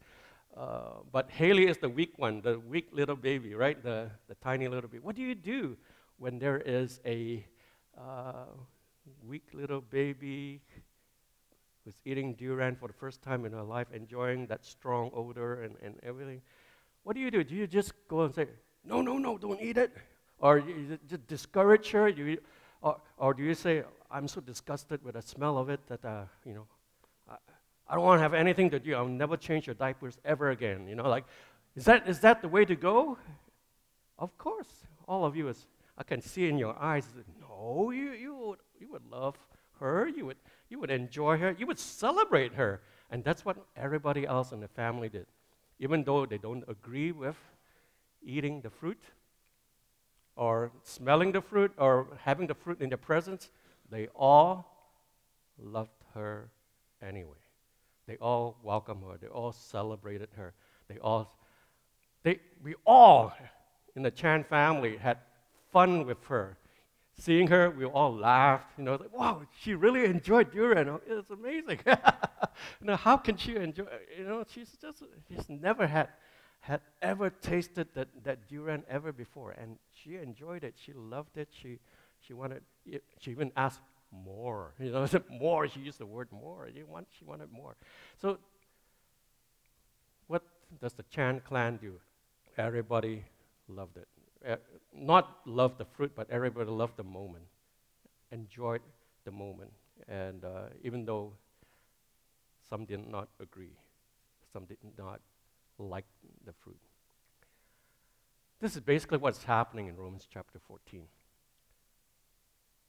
Uh, 0.58 1.04
but 1.12 1.30
Haley 1.30 1.68
is 1.68 1.78
the 1.78 1.90
weak 1.90 2.14
one, 2.18 2.42
the 2.42 2.58
weak 2.60 2.88
little 2.92 3.16
baby, 3.16 3.54
right? 3.54 3.82
The, 3.84 4.10
the 4.28 4.34
tiny 4.36 4.68
little 4.68 4.90
baby. 4.90 5.04
What 5.04 5.16
do 5.16 5.22
you 5.22 5.36
do 5.36 5.78
when 6.18 6.40
there 6.40 6.58
is 6.58 7.00
a 7.06 7.46
uh, 7.96 8.46
weak 9.28 9.44
little 9.54 9.82
baby 9.82 10.62
who's 11.86 11.96
eating 12.06 12.34
durian 12.34 12.76
for 12.76 12.88
the 12.88 12.94
first 12.94 13.22
time 13.22 13.46
in 13.46 13.52
her 13.52 13.64
life, 13.64 13.88
enjoying 13.94 14.48
that 14.48 14.66
strong 14.66 15.12
odor 15.14 15.64
and, 15.64 15.76
and 15.84 15.96
everything? 16.04 16.42
What 17.04 17.16
do 17.16 17.22
you 17.22 17.32
do? 17.32 17.44
Do 17.44 17.56
you 17.56 17.68
just 17.68 17.94
go 18.08 18.22
and 18.22 18.34
say, 18.34 18.48
no, 18.86 19.02
no, 19.02 19.18
no, 19.18 19.38
don't 19.38 19.62
eat 19.62 19.78
it? 19.78 19.96
Or 20.40 20.60
you 20.60 20.98
just 21.08 21.28
discourage 21.28 21.92
her? 21.92 22.08
You, 22.08 22.38
or, 22.82 23.00
or 23.18 23.34
do 23.34 23.44
you 23.44 23.54
say, 23.54 23.84
I'm 24.12 24.28
so 24.28 24.42
disgusted 24.42 25.04
with 25.04 25.16
the 25.16 25.22
smell 25.22 25.58
of 25.58 25.70
it 25.70 25.80
that, 25.88 26.04
uh, 26.06 26.24
you 26.46 26.54
know, 26.54 26.68
I, 27.30 27.36
I 27.88 27.96
don't 27.96 28.04
want 28.04 28.20
to 28.20 28.24
have 28.24 28.34
anything 28.34 28.70
to 28.72 28.80
do. 28.80 28.96
I'll 28.96 29.08
never 29.08 29.38
change 29.38 29.68
your 29.68 29.74
diapers 29.76 30.18
ever 30.24 30.52
again. 30.52 30.88
You 30.88 30.96
know, 30.96 31.10
like, 31.10 31.26
is 31.76 31.86
that, 31.86 32.08
is 32.08 32.20
that 32.22 32.42
the 32.42 32.48
way 32.48 32.66
to 32.66 32.76
go? 32.76 33.18
Of 34.18 34.38
course. 34.38 34.68
All 35.08 35.26
of 35.26 35.36
you, 35.36 35.48
is, 35.48 35.66
I 36.00 36.04
can 36.04 36.22
see 36.22 36.48
in 36.48 36.58
your 36.58 36.76
eyes, 36.80 37.06
no, 37.40 37.92
you, 37.92 38.12
you, 38.12 38.36
would, 38.36 38.60
you 38.80 38.90
would 38.92 39.06
love 39.12 39.36
her. 39.80 40.08
You 40.08 40.26
would, 40.28 40.38
you 40.70 40.80
would 40.80 40.90
enjoy 40.90 41.38
her. 41.38 41.56
You 41.60 41.68
would 41.68 41.78
celebrate 41.78 42.54
her. 42.54 42.82
And 43.12 43.24
that's 43.24 43.44
what 43.44 43.58
everybody 43.76 44.26
else 44.26 44.52
in 44.52 44.62
the 44.62 44.68
family 44.70 45.10
did. 45.10 45.28
Even 45.78 46.04
though 46.04 46.26
they 46.26 46.38
don't 46.38 46.64
agree 46.68 47.12
with 47.12 47.38
eating 48.24 48.62
the 48.62 48.70
fruit, 48.70 49.00
or 50.40 50.72
smelling 50.84 51.34
the 51.34 51.42
fruit 51.42 51.74
or 51.78 52.08
having 52.24 52.48
the 52.48 52.54
fruit 52.54 52.80
in 52.80 52.88
their 52.88 52.98
presence, 52.98 53.50
they 53.92 54.08
all 54.16 54.66
loved 55.62 55.92
her 56.14 56.50
anyway. 57.06 57.44
They 58.08 58.16
all 58.16 58.58
welcomed 58.64 59.04
her. 59.04 59.18
They 59.18 59.28
all 59.28 59.52
celebrated 59.52 60.30
her. 60.38 60.54
They 60.88 60.98
all, 61.00 61.38
they, 62.24 62.40
we 62.64 62.76
all 62.86 63.34
in 63.98 64.02
the 64.02 64.12
Chan 64.12 64.46
family 64.46 64.96
had 64.96 65.18
fun 65.72 66.06
with 66.06 66.24
her. 66.26 66.58
Seeing 67.18 67.48
her, 67.48 67.70
we 67.70 67.86
all 67.86 68.16
laughed. 68.16 68.78
You 68.78 68.86
know, 68.86 68.96
like, 68.96 69.14
wow, 69.14 69.42
she 69.62 69.74
really 69.74 70.06
enjoyed 70.06 70.52
durian. 70.52 70.88
Oh, 70.88 71.02
it's 71.06 71.30
amazing. 71.30 71.80
you 71.86 72.88
know, 72.88 72.96
how 72.96 73.18
can 73.18 73.36
she 73.36 73.58
enjoy? 73.58 73.86
You 74.18 74.24
know, 74.24 74.46
she's 74.50 74.70
just 74.82 75.04
she's 75.28 75.50
never 75.50 75.86
had 75.86 76.08
had 76.62 76.82
ever 77.02 77.30
tasted 77.30 77.88
that, 77.94 78.08
that 78.24 78.48
durian 78.48 78.84
ever 78.90 79.12
before. 79.12 79.52
And 79.52 79.78
she 79.92 80.16
enjoyed 80.18 80.64
it. 80.64 80.76
She 80.78 80.94
loved 80.94 81.38
it. 81.38 81.50
She, 81.52 81.80
she 82.20 82.34
wanted, 82.34 82.62
she 83.20 83.32
even 83.32 83.52
asked 83.56 83.82
more. 84.12 84.74
You 84.80 84.92
know, 84.92 85.08
more. 85.30 85.68
She 85.68 85.80
used 85.80 86.00
the 86.00 86.06
word 86.06 86.28
more. 86.32 86.68
Want, 86.88 87.08
she 87.18 87.26
wanted 87.26 87.52
more. 87.52 87.76
So, 88.22 88.40
what 90.28 90.44
does 90.82 90.94
the 90.94 91.04
Chan 91.04 91.42
clan 91.46 91.78
do? 91.78 91.94
Everybody 92.58 93.24
loved 93.68 93.98
it. 93.98 94.08
Uh, 94.48 94.56
not 94.94 95.40
loved 95.46 95.78
the 95.78 95.86
fruit, 95.86 96.12
but 96.16 96.30
everybody 96.30 96.70
loved 96.70 96.98
the 96.98 97.04
moment, 97.04 97.44
enjoyed 98.32 98.82
the 99.26 99.32
moment. 99.32 99.72
And 100.08 100.46
uh, 100.46 100.68
even 100.84 101.06
though 101.06 101.34
some 102.70 102.86
did 102.86 103.08
not 103.08 103.28
agree, 103.40 103.76
some 104.54 104.66
did 104.66 104.78
not 104.98 105.20
like 105.78 106.06
the 106.46 106.54
fruit. 106.54 106.80
This 108.60 108.76
is 108.76 108.82
basically 108.82 109.18
what's 109.18 109.44
happening 109.44 109.88
in 109.88 109.96
Romans 109.96 110.28
chapter 110.32 110.60
14. 110.60 111.04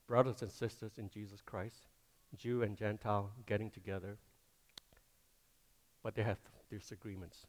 Brothers 0.06 0.42
and 0.42 0.50
sisters 0.50 0.92
in 0.98 1.08
Jesus 1.08 1.40
Christ, 1.40 1.86
Jew 2.36 2.62
and 2.62 2.76
Gentile 2.76 3.30
getting 3.46 3.70
together, 3.70 4.18
but 6.02 6.14
they 6.14 6.22
have 6.22 6.38
disagreements. 6.68 7.46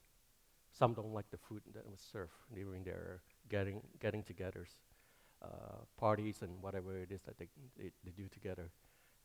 Some 0.72 0.94
don't 0.94 1.14
like 1.14 1.30
the 1.32 1.38
food 1.38 1.62
that 1.74 1.90
was 1.90 2.00
served 2.00 2.34
during 2.54 2.84
their 2.84 3.22
getting, 3.52 3.82
getting 4.00 4.24
togethers, 4.24 4.72
uh, 5.44 5.84
parties, 5.98 6.42
and 6.42 6.62
whatever 6.62 6.98
it 6.98 7.12
is 7.12 7.22
that 7.24 7.38
they, 7.38 7.48
they, 7.78 7.92
they, 8.04 8.12
do 8.12 8.28
together. 8.30 8.72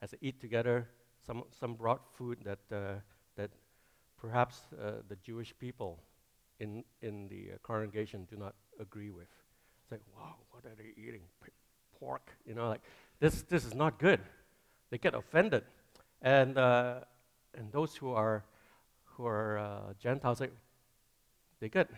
As 0.02 0.10
they 0.10 0.18
eat 0.20 0.40
together, 0.40 0.88
some, 1.24 1.44
some 1.58 1.74
brought 1.74 2.02
food 2.14 2.38
that, 2.44 2.58
uh, 2.72 3.00
that 3.36 3.50
perhaps 4.20 4.62
uh, 4.74 5.02
the 5.08 5.16
Jewish 5.16 5.54
people 5.58 6.02
in, 6.58 6.84
in 7.00 7.28
the 7.28 7.52
uh, 7.54 7.58
congregation 7.62 8.26
do 8.28 8.36
not 8.36 8.54
agree 8.80 9.10
with. 9.10 9.28
It's 9.82 9.92
like, 9.92 10.02
wow, 10.16 10.34
what 10.50 10.64
are 10.64 10.74
they 10.76 11.00
eating? 11.00 11.22
P- 11.44 11.52
pork, 11.98 12.30
you 12.44 12.54
know, 12.54 12.68
like 12.68 12.82
this, 13.20 13.42
this 13.42 13.64
is 13.64 13.74
not 13.74 13.98
good. 13.98 14.20
They 14.90 14.98
get 14.98 15.14
offended. 15.14 15.62
And, 16.20 16.58
uh, 16.58 17.00
and 17.56 17.70
those 17.72 17.94
who 17.94 18.10
are, 18.12 18.44
who 19.04 19.26
are 19.26 19.94
Gentiles, 20.00 20.40
they, 20.40 20.48
they 21.60 21.68
get, 21.68 21.88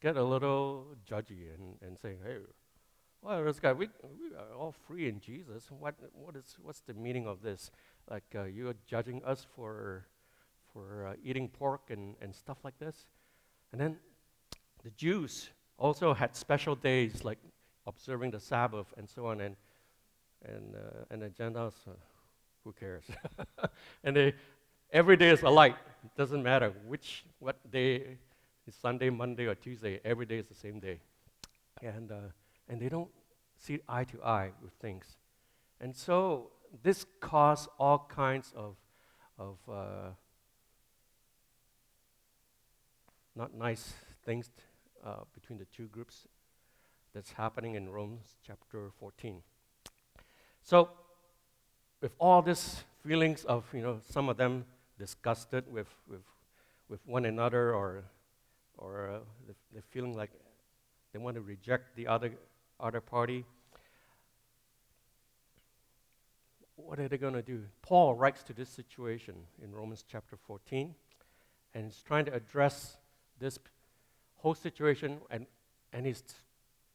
get 0.00 0.16
a 0.16 0.24
little 0.24 0.86
judgy 1.08 1.54
and, 1.54 1.76
and 1.82 1.98
say, 1.98 2.16
hey, 2.24 2.36
well, 3.22 3.44
this 3.44 3.58
guy, 3.58 3.72
we, 3.72 3.88
we 4.02 4.36
are 4.36 4.54
all 4.56 4.74
free 4.86 5.08
in 5.08 5.20
Jesus. 5.20 5.70
What, 5.70 5.94
what 6.12 6.36
is, 6.36 6.56
what's 6.62 6.80
the 6.80 6.94
meaning 6.94 7.26
of 7.26 7.42
this? 7.42 7.70
Like, 8.10 8.24
uh, 8.34 8.44
you're 8.44 8.74
judging 8.86 9.24
us 9.24 9.46
for, 9.56 10.06
for 10.72 11.08
uh, 11.08 11.14
eating 11.24 11.48
pork 11.48 11.90
and, 11.90 12.14
and 12.20 12.34
stuff 12.34 12.58
like 12.62 12.78
this? 12.78 13.06
And 13.72 13.80
then 13.80 13.96
the 14.84 14.90
Jews 14.90 15.50
also 15.78 16.14
had 16.14 16.36
special 16.36 16.76
days 16.76 17.24
like 17.24 17.38
observing 17.86 18.30
the 18.30 18.40
Sabbath 18.40 18.86
and 18.96 19.08
so 19.08 19.26
on. 19.26 19.40
And, 19.40 19.56
and, 20.44 20.74
uh, 20.76 21.04
and 21.10 21.22
the 21.22 21.30
Gentiles, 21.30 21.74
uh, 21.88 21.92
who 22.62 22.72
cares? 22.72 23.04
and 24.04 24.14
they, 24.14 24.34
every 24.92 25.16
day 25.16 25.30
is 25.30 25.42
alike. 25.42 25.74
It 26.04 26.16
doesn't 26.16 26.42
matter 26.42 26.72
which, 26.86 27.24
what 27.38 27.56
day 27.70 28.18
is 28.66 28.74
Sunday, 28.74 29.10
Monday, 29.10 29.46
or 29.46 29.54
Tuesday. 29.54 30.00
Every 30.04 30.26
day 30.26 30.38
is 30.38 30.46
the 30.46 30.54
same 30.54 30.80
day. 30.80 31.00
And, 31.82 32.10
uh, 32.10 32.30
and 32.68 32.80
they 32.80 32.88
don't 32.88 33.10
see 33.58 33.80
eye 33.88 34.04
to 34.04 34.22
eye 34.22 34.50
with 34.62 34.72
things. 34.74 35.16
And 35.80 35.94
so 35.94 36.50
this 36.82 37.06
caused 37.20 37.68
all 37.78 38.06
kinds 38.08 38.52
of, 38.56 38.76
of 39.38 39.58
uh, 39.70 40.10
not 43.34 43.54
nice 43.54 43.94
things 44.24 44.50
uh, 45.04 45.20
between 45.34 45.58
the 45.58 45.66
two 45.66 45.86
groups 45.86 46.26
that's 47.14 47.32
happening 47.32 47.74
in 47.74 47.88
Romans 47.88 48.36
chapter 48.46 48.90
14. 48.98 49.42
So, 50.62 50.90
with 52.00 52.12
all 52.18 52.42
these 52.42 52.82
feelings 53.06 53.44
of, 53.44 53.64
you 53.72 53.80
know, 53.80 54.00
some 54.10 54.28
of 54.28 54.36
them 54.36 54.64
disgusted 54.98 55.70
with, 55.70 55.88
with, 56.08 56.22
with 56.88 57.00
one 57.06 57.24
another 57.24 57.72
or, 57.72 58.04
or 58.78 59.10
uh, 59.10 59.18
they're 59.72 59.82
feeling 59.90 60.14
like 60.14 60.30
they 61.12 61.18
want 61.18 61.36
to 61.36 61.42
reject 61.42 61.96
the 61.96 62.06
other, 62.06 62.32
other 62.78 63.00
party, 63.00 63.44
what 66.76 67.00
are 67.00 67.08
they 67.08 67.18
going 67.18 67.34
to 67.34 67.42
do? 67.42 67.62
Paul 67.82 68.14
writes 68.14 68.42
to 68.44 68.52
this 68.52 68.68
situation 68.68 69.34
in 69.62 69.74
Romans 69.74 70.04
chapter 70.06 70.36
14 70.36 70.94
and 71.76 71.84
he's 71.84 72.02
trying 72.02 72.24
to 72.24 72.32
address 72.32 72.96
this 73.38 73.58
whole 74.36 74.54
situation, 74.54 75.18
and, 75.30 75.46
and 75.92 76.06
he's 76.06 76.22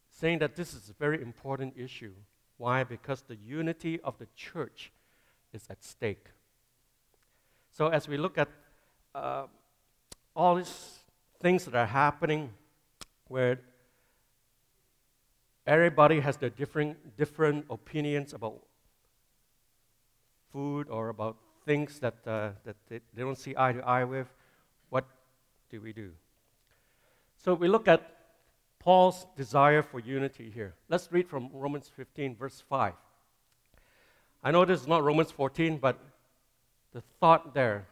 saying 0.10 0.40
that 0.40 0.56
this 0.56 0.74
is 0.74 0.90
a 0.90 0.94
very 0.94 1.22
important 1.22 1.74
issue. 1.78 2.14
Why? 2.58 2.84
Because 2.84 3.22
the 3.22 3.36
unity 3.36 4.00
of 4.04 4.18
the 4.18 4.28
church 4.36 4.92
is 5.54 5.68
at 5.70 5.84
stake. 5.84 6.26
So, 7.72 7.88
as 7.88 8.08
we 8.08 8.18
look 8.18 8.40
at 8.40 8.50
uh, 9.14 9.46
all 10.36 10.56
these 10.56 11.01
things 11.42 11.66
that 11.66 11.76
are 11.76 11.86
happening, 11.86 12.52
where 13.28 13.60
everybody 15.66 16.20
has 16.20 16.38
their 16.38 16.50
different, 16.50 17.18
different 17.18 17.66
opinions 17.70 18.34
about 18.34 18.60
food 20.52 20.88
or 20.90 21.10
about 21.10 21.38
things 21.66 22.00
that, 22.00 22.16
uh, 22.26 22.50
that 22.66 22.76
they, 22.90 23.00
they 23.14 23.22
don't 23.22 23.38
see 23.38 23.56
eye 23.58 23.74
to 23.74 23.82
eye 23.82 24.04
with, 24.04 24.28
what 24.90 25.06
do 25.70 25.82
we 25.82 25.94
do? 25.94 26.12
So 27.38 27.54
we 27.54 27.68
look 27.68 27.88
at 27.88 28.18
Paul's 28.80 29.26
desire 29.36 29.82
for 29.82 30.00
unity 30.00 30.52
here. 30.54 30.74
Let's 30.90 31.12
read 31.12 31.28
from 31.28 31.50
Romans 31.54 31.90
15, 31.96 32.36
verse 32.36 32.64
5. 32.68 32.94
I 34.44 34.52
know 34.52 34.66
this 34.66 34.82
is 34.82 34.88
not 34.88 35.04
Romans 35.04 35.32
14, 35.32 35.78
but 35.78 36.00
the 36.94 37.02
thought 37.20 37.54
there, 37.54 37.88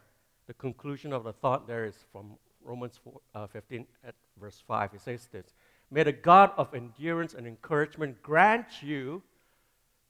the 0.48 0.54
conclusion 0.54 1.14
of 1.14 1.24
the 1.24 1.34
thought 1.34 1.68
there 1.68 1.86
is 1.86 1.96
from 2.12 2.38
Romans 2.70 3.00
4, 3.04 3.22
uh, 3.34 3.48
15 3.48 3.88
at 4.08 4.14
verse 4.40 4.62
5. 4.68 4.94
It 4.94 5.02
says 5.02 5.28
this 5.32 5.54
May 5.90 6.04
the 6.04 6.12
God 6.12 6.52
of 6.56 6.74
endurance 6.76 7.34
and 7.34 7.48
encouragement 7.48 8.22
grant 8.22 8.84
you 8.84 9.24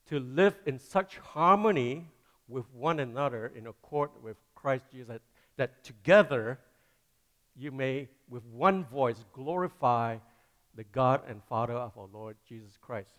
to 0.09 0.19
live 0.19 0.59
in 0.65 0.77
such 0.77 1.17
harmony 1.19 2.09
with 2.49 2.65
one 2.73 2.99
another 2.99 3.53
in 3.55 3.67
accord 3.67 4.09
with 4.21 4.35
Christ 4.55 4.83
Jesus, 4.91 5.07
that, 5.07 5.21
that 5.55 5.83
together 5.85 6.59
you 7.55 7.71
may, 7.71 8.09
with 8.29 8.43
one 8.45 8.83
voice, 8.85 9.23
glorify 9.31 10.17
the 10.75 10.83
God 10.83 11.21
and 11.29 11.41
Father 11.43 11.73
of 11.73 11.97
our 11.97 12.07
Lord 12.11 12.35
Jesus 12.47 12.77
Christ. 12.81 13.11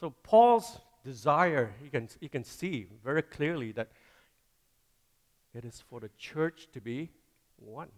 So, 0.00 0.14
Paul's 0.22 0.78
desire, 1.04 1.74
he 1.82 1.90
can, 1.90 2.08
he 2.18 2.28
can 2.28 2.44
see 2.44 2.86
very 3.04 3.22
clearly 3.22 3.72
that 3.72 3.88
it 5.54 5.66
is 5.66 5.82
for 5.90 6.00
the 6.00 6.10
church 6.18 6.68
to 6.72 6.80
be 6.80 7.10
one. 7.56 7.88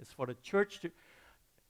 It's 0.00 0.12
for 0.12 0.26
the 0.26 0.34
church 0.42 0.80
to, 0.80 0.90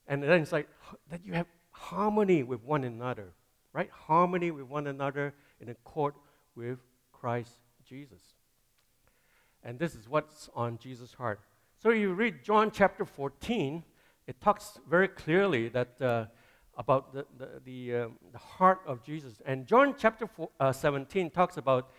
and 0.06 0.22
then 0.22 0.42
it's 0.42 0.52
like 0.52 0.68
that 1.10 1.24
you 1.24 1.32
have 1.34 1.46
harmony 1.70 2.42
with 2.42 2.62
one 2.62 2.84
another, 2.84 3.32
right? 3.72 3.90
Harmony 3.90 4.50
with 4.50 4.66
one 4.66 4.86
another 4.86 5.34
in 5.60 5.68
accord 5.68 6.14
with 6.54 6.78
Christ 7.12 7.58
Jesus. 7.86 8.22
And 9.62 9.78
this 9.78 9.94
is 9.94 10.08
what's 10.08 10.48
on 10.54 10.78
Jesus' 10.78 11.14
heart. 11.14 11.40
So 11.82 11.90
you 11.90 12.12
read 12.12 12.44
John 12.44 12.70
chapter 12.70 13.04
14, 13.04 13.82
it 14.26 14.40
talks 14.40 14.78
very 14.88 15.08
clearly 15.08 15.68
that 15.68 16.00
uh, 16.00 16.26
about 16.76 17.12
the, 17.12 17.26
the, 17.38 17.48
the, 17.64 17.94
um, 18.04 18.12
the, 18.32 18.38
heart 18.38 18.80
of 18.86 19.02
Jesus. 19.02 19.40
And 19.44 19.66
John 19.66 19.94
chapter 19.98 20.26
four, 20.26 20.50
uh, 20.58 20.72
17 20.72 21.30
talks 21.30 21.56
about 21.56 21.90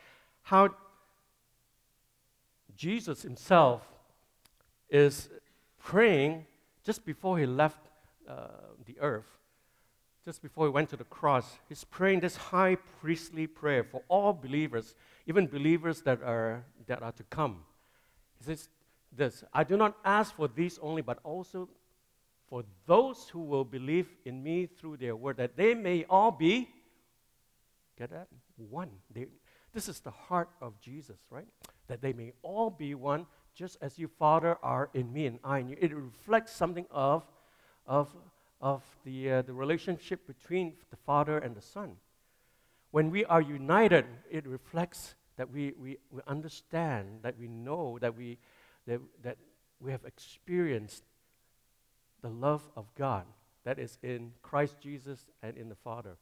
how 0.41 0.69
Jesus 2.75 3.21
himself 3.21 3.83
is 4.89 5.29
praying 5.85 6.45
just 6.83 7.05
before 7.05 7.37
he 7.37 7.45
left 7.45 7.79
uh, 8.27 8.47
the 8.85 8.97
earth, 8.99 9.27
just 10.25 10.41
before 10.41 10.65
he 10.65 10.71
went 10.71 10.89
to 10.89 10.97
the 10.97 11.03
cross. 11.03 11.59
He's 11.69 11.83
praying 11.83 12.21
this 12.21 12.35
high 12.35 12.75
priestly 12.99 13.45
prayer 13.45 13.83
for 13.83 14.01
all 14.07 14.33
believers, 14.33 14.95
even 15.27 15.45
believers 15.45 16.01
that 16.01 16.23
are, 16.23 16.65
that 16.87 17.03
are 17.03 17.11
to 17.11 17.23
come. 17.25 17.63
He 18.39 18.45
says 18.45 18.67
this 19.15 19.43
I 19.53 19.63
do 19.63 19.77
not 19.77 19.95
ask 20.03 20.35
for 20.35 20.47
these 20.47 20.79
only, 20.81 21.03
but 21.03 21.19
also 21.23 21.69
for 22.49 22.63
those 22.87 23.29
who 23.29 23.41
will 23.41 23.63
believe 23.63 24.07
in 24.25 24.41
me 24.41 24.65
through 24.65 24.97
their 24.97 25.15
word, 25.15 25.37
that 25.37 25.55
they 25.55 25.75
may 25.75 26.03
all 26.09 26.31
be, 26.31 26.67
get 27.97 28.09
that? 28.09 28.27
One. 28.57 28.89
They, 29.13 29.27
this 29.73 29.87
is 29.87 29.99
the 29.99 30.11
heart 30.11 30.49
of 30.61 30.79
Jesus, 30.79 31.17
right? 31.29 31.47
That 31.87 32.01
they 32.01 32.13
may 32.13 32.33
all 32.41 32.69
be 32.69 32.95
one, 32.95 33.27
just 33.55 33.77
as 33.81 33.97
you, 33.97 34.07
Father, 34.07 34.57
are 34.61 34.89
in 34.93 35.11
me 35.11 35.25
and 35.25 35.39
I 35.43 35.59
in 35.59 35.69
you. 35.69 35.77
It 35.79 35.95
reflects 35.95 36.51
something 36.51 36.85
of, 36.91 37.23
of, 37.87 38.09
of 38.61 38.83
the, 39.05 39.31
uh, 39.31 39.41
the 39.41 39.53
relationship 39.53 40.27
between 40.27 40.73
the 40.91 40.97
Father 40.97 41.37
and 41.37 41.55
the 41.55 41.61
Son. 41.61 41.95
When 42.91 43.09
we 43.09 43.25
are 43.25 43.41
united, 43.41 44.05
it 44.29 44.45
reflects 44.45 45.15
that 45.37 45.51
we, 45.51 45.73
we, 45.79 45.97
we 46.11 46.21
understand, 46.27 47.19
that 47.23 47.37
we 47.39 47.47
know, 47.47 47.97
that 47.99 48.15
we, 48.15 48.37
that, 48.87 49.01
that 49.23 49.37
we 49.79 49.91
have 49.91 50.05
experienced 50.05 51.03
the 52.21 52.29
love 52.29 52.69
of 52.75 52.85
God 52.95 53.25
that 53.63 53.79
is 53.79 53.97
in 54.03 54.31
Christ 54.41 54.77
Jesus 54.79 55.25
and 55.41 55.57
in 55.57 55.69
the 55.69 55.75
Father. 55.75 56.17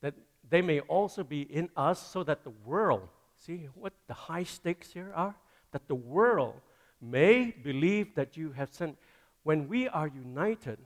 That 0.00 0.14
they 0.48 0.62
may 0.62 0.80
also 0.80 1.24
be 1.24 1.42
in 1.42 1.68
us 1.76 2.00
so 2.00 2.22
that 2.24 2.44
the 2.44 2.52
world, 2.64 3.08
see 3.36 3.68
what 3.74 3.92
the 4.06 4.14
high 4.14 4.44
stakes 4.44 4.92
here 4.92 5.12
are? 5.14 5.34
That 5.72 5.88
the 5.88 5.94
world 5.94 6.54
may 7.04 7.50
believe 7.62 8.14
that 8.14 8.36
you 8.36 8.52
have 8.52 8.72
sent. 8.72 8.96
When 9.42 9.68
we 9.68 9.88
are 9.88 10.08
united, 10.08 10.78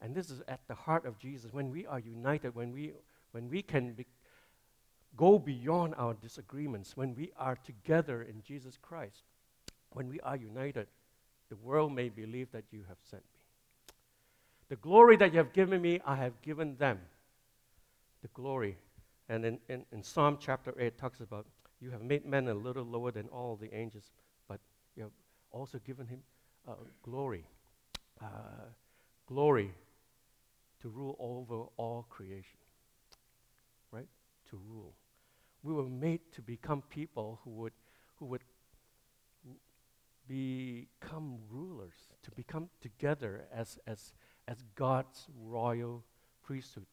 and 0.00 0.14
this 0.14 0.30
is 0.30 0.42
at 0.48 0.60
the 0.66 0.74
heart 0.74 1.06
of 1.06 1.18
Jesus, 1.18 1.52
when 1.52 1.70
we 1.70 1.86
are 1.86 2.00
united, 2.00 2.54
when 2.54 2.72
we, 2.72 2.92
when 3.30 3.48
we 3.48 3.62
can 3.62 3.92
be, 3.92 4.06
go 5.16 5.38
beyond 5.38 5.94
our 5.96 6.14
disagreements, 6.14 6.96
when 6.96 7.14
we 7.14 7.30
are 7.38 7.56
together 7.56 8.22
in 8.22 8.42
Jesus 8.42 8.76
Christ, 8.80 9.22
when 9.90 10.08
we 10.08 10.18
are 10.20 10.36
united, 10.36 10.88
the 11.48 11.56
world 11.56 11.92
may 11.92 12.08
believe 12.08 12.50
that 12.52 12.64
you 12.70 12.84
have 12.88 12.98
sent 13.08 13.22
me. 13.34 13.40
The 14.68 14.76
glory 14.76 15.16
that 15.18 15.32
you 15.32 15.38
have 15.38 15.52
given 15.52 15.82
me, 15.82 16.00
I 16.04 16.16
have 16.16 16.40
given 16.42 16.76
them. 16.76 16.98
The 18.22 18.28
glory. 18.28 18.78
And 19.28 19.44
in, 19.44 19.58
in, 19.68 19.84
in 19.92 20.02
Psalm 20.02 20.38
chapter 20.40 20.74
8, 20.78 20.86
it 20.86 20.98
talks 20.98 21.20
about 21.20 21.46
you 21.80 21.90
have 21.90 22.02
made 22.02 22.24
men 22.24 22.48
a 22.48 22.54
little 22.54 22.84
lower 22.84 23.10
than 23.10 23.28
all 23.28 23.56
the 23.56 23.74
angels, 23.74 24.10
but 24.48 24.60
you 24.96 25.02
have 25.02 25.12
also 25.52 25.78
given 25.78 26.06
him 26.06 26.20
uh, 26.68 26.72
glory. 27.02 27.44
Uh, 28.20 28.26
glory 29.26 29.72
to 30.80 30.88
rule 30.88 31.16
over 31.18 31.64
all 31.76 32.06
creation. 32.08 32.58
Right? 33.90 34.08
To 34.50 34.60
rule. 34.68 34.94
We 35.62 35.72
were 35.72 35.88
made 35.88 36.20
to 36.32 36.42
become 36.42 36.82
people 36.88 37.40
who 37.44 37.50
would, 37.50 37.72
who 38.16 38.26
would 38.26 38.42
become 40.28 41.38
rulers, 41.50 41.94
to 42.22 42.30
become 42.32 42.68
together 42.80 43.44
as, 43.54 43.78
as, 43.86 44.12
as 44.48 44.64
God's 44.74 45.26
royal 45.40 46.02
priesthood, 46.42 46.86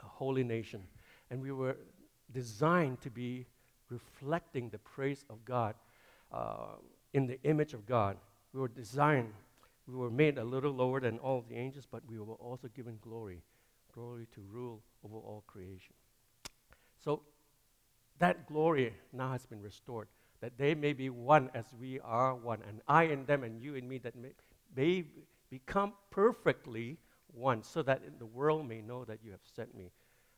a 0.00 0.06
holy 0.06 0.44
nation. 0.44 0.82
And 1.30 1.40
we 1.40 1.52
were 1.52 1.76
designed 2.32 3.00
to 3.02 3.10
be 3.10 3.46
reflecting 3.90 4.68
the 4.70 4.78
praise 4.78 5.24
of 5.30 5.44
God 5.44 5.74
uh, 6.32 6.76
in 7.14 7.26
the 7.26 7.40
image 7.44 7.72
of 7.72 7.86
God. 7.86 8.18
We 8.52 8.60
were 8.60 8.68
designed, 8.68 9.32
we 9.86 9.94
were 9.94 10.10
made 10.10 10.36
a 10.36 10.44
little 10.44 10.72
lower 10.72 11.00
than 11.00 11.18
all 11.18 11.42
the 11.48 11.56
angels, 11.56 11.86
but 11.90 12.02
we 12.06 12.18
were 12.18 12.34
also 12.34 12.68
given 12.68 12.98
glory 13.00 13.42
glory 13.94 14.26
to 14.34 14.40
rule 14.50 14.82
over 15.04 15.16
all 15.16 15.44
creation. 15.46 15.94
So 17.02 17.22
that 18.18 18.46
glory 18.46 18.94
now 19.12 19.32
has 19.32 19.46
been 19.46 19.62
restored, 19.62 20.08
that 20.40 20.58
they 20.58 20.74
may 20.74 20.92
be 20.92 21.10
one 21.10 21.50
as 21.54 21.66
we 21.78 22.00
are 22.00 22.34
one, 22.34 22.60
and 22.68 22.80
I 22.88 23.04
in 23.04 23.24
them 23.24 23.44
and 23.44 23.60
you 23.60 23.74
in 23.76 23.88
me, 23.88 23.98
that 23.98 24.16
may, 24.16 24.32
may 24.74 25.04
become 25.50 25.92
perfectly 26.10 26.98
one, 27.32 27.62
so 27.62 27.82
that 27.82 28.02
the 28.18 28.26
world 28.26 28.68
may 28.68 28.80
know 28.80 29.04
that 29.04 29.20
you 29.24 29.30
have 29.30 29.40
sent 29.44 29.74
me 29.74 29.90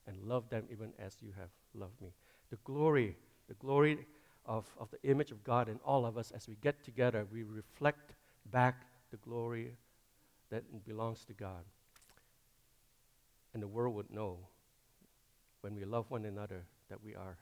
and 0.06 0.22
love 0.22 0.48
them 0.50 0.64
even 0.70 0.92
as 0.98 1.16
you 1.20 1.32
have 1.38 1.50
loved 1.74 2.00
me. 2.00 2.12
The 2.50 2.58
glory, 2.64 3.16
the 3.48 3.54
glory 3.54 4.06
of, 4.46 4.66
of 4.78 4.90
the 4.90 5.10
image 5.10 5.30
of 5.30 5.42
God 5.44 5.68
in 5.68 5.78
all 5.84 6.06
of 6.06 6.16
us, 6.16 6.32
as 6.34 6.48
we 6.48 6.56
get 6.62 6.82
together, 6.84 7.26
we 7.32 7.42
reflect 7.42 8.14
back 8.50 8.82
the 9.10 9.16
glory 9.18 9.72
that 10.50 10.62
belongs 10.86 11.24
to 11.24 11.32
God. 11.32 11.64
And 13.54 13.62
the 13.62 13.68
world 13.68 13.94
would 13.94 14.10
know 14.10 14.38
when 15.60 15.74
we 15.74 15.84
love 15.84 16.06
one 16.10 16.24
another 16.24 16.64
that 16.88 17.02
we 17.02 17.14
are, 17.14 17.36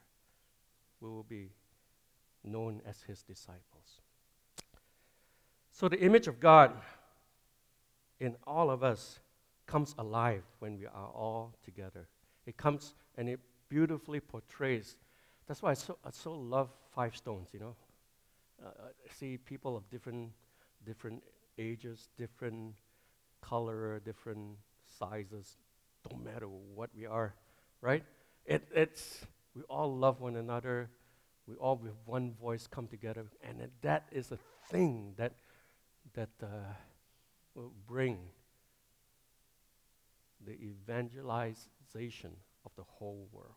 we 1.00 1.08
will 1.08 1.24
be 1.24 1.50
known 2.42 2.80
as 2.86 3.02
his 3.02 3.22
disciples. 3.22 4.00
So 5.72 5.88
the 5.88 6.00
image 6.00 6.28
of 6.28 6.40
God 6.40 6.72
in 8.20 8.36
all 8.46 8.70
of 8.70 8.84
us 8.84 9.18
comes 9.66 9.94
alive 9.98 10.44
when 10.60 10.78
we 10.78 10.86
are 10.86 11.08
all 11.08 11.54
together. 11.64 12.06
It 12.46 12.56
comes 12.56 12.94
and 13.16 13.28
it 13.28 13.40
beautifully 13.68 14.20
portrays 14.20 14.96
that's 15.46 15.62
why 15.62 15.70
I 15.70 15.74
so, 15.74 15.98
I 16.04 16.10
so 16.10 16.32
love 16.32 16.70
Five 16.94 17.16
Stones, 17.16 17.48
you 17.52 17.60
know. 17.60 17.74
Uh, 18.64 18.68
I 18.86 19.14
see 19.18 19.36
people 19.36 19.76
of 19.76 19.88
different, 19.90 20.30
different 20.86 21.22
ages, 21.58 22.08
different 22.16 22.74
color, 23.42 24.00
different 24.04 24.56
sizes. 24.98 25.56
Don't 26.08 26.24
matter 26.24 26.46
what 26.46 26.90
we 26.96 27.06
are, 27.06 27.34
right? 27.80 28.04
It, 28.46 28.68
it's, 28.74 29.26
we 29.56 29.62
all 29.62 29.96
love 29.96 30.20
one 30.20 30.36
another. 30.36 30.90
We 31.48 31.56
all 31.56 31.76
with 31.76 31.94
one 32.04 32.32
voice 32.40 32.66
come 32.66 32.86
together. 32.86 33.26
And 33.42 33.68
that 33.82 34.04
is 34.12 34.30
a 34.30 34.38
thing 34.70 35.14
that, 35.16 35.32
that 36.14 36.30
uh, 36.42 36.46
will 37.54 37.72
bring 37.86 38.18
the 40.46 40.52
evangelization 40.52 42.30
of 42.64 42.72
the 42.76 42.84
whole 42.84 43.28
world 43.32 43.54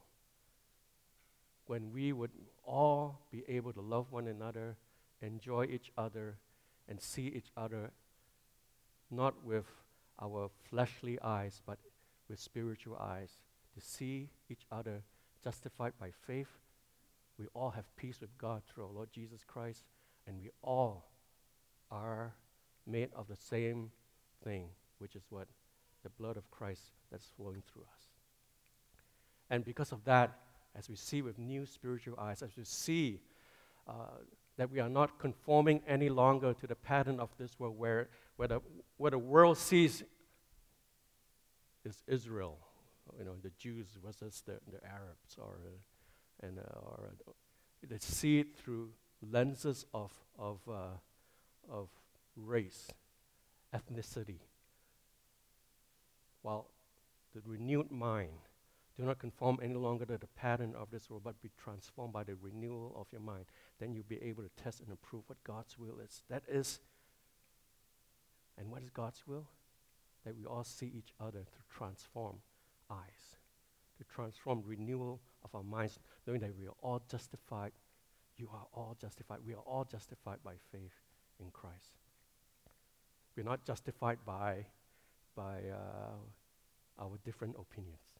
when 1.67 1.91
we 1.91 2.13
would 2.13 2.31
all 2.67 3.21
be 3.31 3.43
able 3.47 3.73
to 3.73 3.81
love 3.81 4.11
one 4.11 4.27
another, 4.27 4.75
enjoy 5.21 5.65
each 5.65 5.91
other, 5.97 6.37
and 6.87 7.01
see 7.01 7.27
each 7.27 7.49
other 7.55 7.91
not 9.09 9.43
with 9.43 9.65
our 10.21 10.49
fleshly 10.69 11.17
eyes, 11.21 11.61
but 11.65 11.79
with 12.29 12.39
spiritual 12.39 12.97
eyes, 12.97 13.31
to 13.73 13.81
see 13.81 14.29
each 14.49 14.65
other 14.71 15.01
justified 15.43 15.93
by 15.99 16.11
faith. 16.25 16.59
We 17.39 17.45
all 17.53 17.71
have 17.71 17.95
peace 17.95 18.19
with 18.19 18.37
God 18.37 18.63
through 18.67 18.85
our 18.85 18.91
Lord 18.91 19.09
Jesus 19.11 19.43
Christ, 19.45 19.83
And 20.25 20.41
we 20.41 20.49
all 20.61 21.05
are 21.89 22.33
made 22.85 23.09
of 23.15 23.27
the 23.27 23.35
same 23.35 23.91
thing, 24.43 24.69
which 24.97 25.15
is 25.15 25.23
what? 25.29 25.47
The 26.03 26.09
blood 26.09 26.35
of 26.35 26.51
Christ 26.51 26.81
that's 27.11 27.29
flowing 27.37 27.63
through 27.71 27.83
us. 27.83 28.07
And 29.49 29.63
because 29.63 29.93
of 29.93 30.03
that, 30.03 30.37
as 30.75 30.89
we 30.89 30.95
see 30.95 31.21
with 31.21 31.37
new 31.37 31.65
spiritual 31.65 32.15
eyes, 32.19 32.41
as 32.41 32.55
we 32.57 32.63
see 32.63 33.19
uh, 33.87 34.17
that 34.57 34.71
we 34.71 34.79
are 34.79 34.89
not 34.89 35.19
conforming 35.19 35.81
any 35.87 36.09
longer 36.09 36.53
to 36.53 36.67
the 36.67 36.75
pattern 36.75 37.19
of 37.19 37.29
this 37.37 37.59
world 37.59 37.77
where, 37.77 38.09
where, 38.35 38.47
the, 38.47 38.59
where 38.97 39.11
the 39.11 39.19
world 39.19 39.57
sees 39.57 40.03
is 41.85 42.03
Israel, 42.07 42.57
you 43.17 43.23
know, 43.23 43.35
the 43.41 43.51
Jews 43.57 43.87
versus 44.03 44.43
the, 44.45 44.59
the 44.71 44.83
Arabs, 44.85 45.37
or, 45.37 45.59
uh, 45.65 46.45
and, 46.45 46.59
uh, 46.59 46.79
or 46.81 47.11
uh, 47.27 47.31
they 47.87 47.99
see 47.99 48.39
it 48.39 48.57
through 48.57 48.89
lenses 49.21 49.85
of, 49.93 50.11
of, 50.37 50.59
uh, 50.67 50.97
of 51.71 51.89
race, 52.35 52.87
ethnicity. 53.73 54.39
While 56.41 56.67
the 57.33 57.41
renewed 57.45 57.91
mind 57.91 58.46
do 58.97 59.05
not 59.05 59.19
conform 59.19 59.59
any 59.61 59.75
longer 59.75 60.05
to 60.05 60.17
the 60.17 60.27
pattern 60.35 60.73
of 60.75 60.89
this 60.89 61.09
world, 61.09 61.21
but 61.23 61.39
be 61.41 61.51
transformed 61.55 62.13
by 62.13 62.23
the 62.23 62.35
renewal 62.41 62.95
of 62.99 63.05
your 63.11 63.21
mind. 63.21 63.45
Then 63.79 63.93
you'll 63.93 64.03
be 64.07 64.21
able 64.23 64.41
to 64.41 64.49
test 64.63 64.79
and 64.81 64.91
approve 64.91 65.23
what 65.27 65.43
God's 65.43 65.77
will 65.77 65.99
is. 66.03 66.23
That 66.29 66.43
is, 66.47 66.79
and 68.57 68.71
what 68.71 68.81
is 68.81 68.89
God's 68.89 69.21
will? 69.27 69.45
That 70.25 70.35
we 70.35 70.45
all 70.45 70.63
see 70.63 70.87
each 70.87 71.13
other 71.19 71.39
through 71.39 71.77
transformed 71.77 72.39
eyes, 72.89 73.37
to 73.99 74.03
transform 74.03 74.63
renewal 74.65 75.21
of 75.43 75.53
our 75.53 75.63
minds, 75.63 75.99
knowing 76.25 76.41
that 76.41 76.57
we 76.57 76.65
are 76.65 76.75
all 76.81 77.01
justified. 77.09 77.73
You 78.35 78.49
are 78.51 78.65
all 78.73 78.97
justified. 78.99 79.39
We 79.45 79.53
are 79.53 79.63
all 79.65 79.83
justified 79.83 80.37
by 80.43 80.53
faith 80.71 80.93
in 81.39 81.51
Christ. 81.51 81.91
We're 83.35 83.43
not 83.43 83.63
justified 83.63 84.17
by, 84.25 84.65
by 85.35 85.59
uh, 85.71 86.99
our 86.99 87.19
different 87.23 87.55
opinions. 87.59 88.16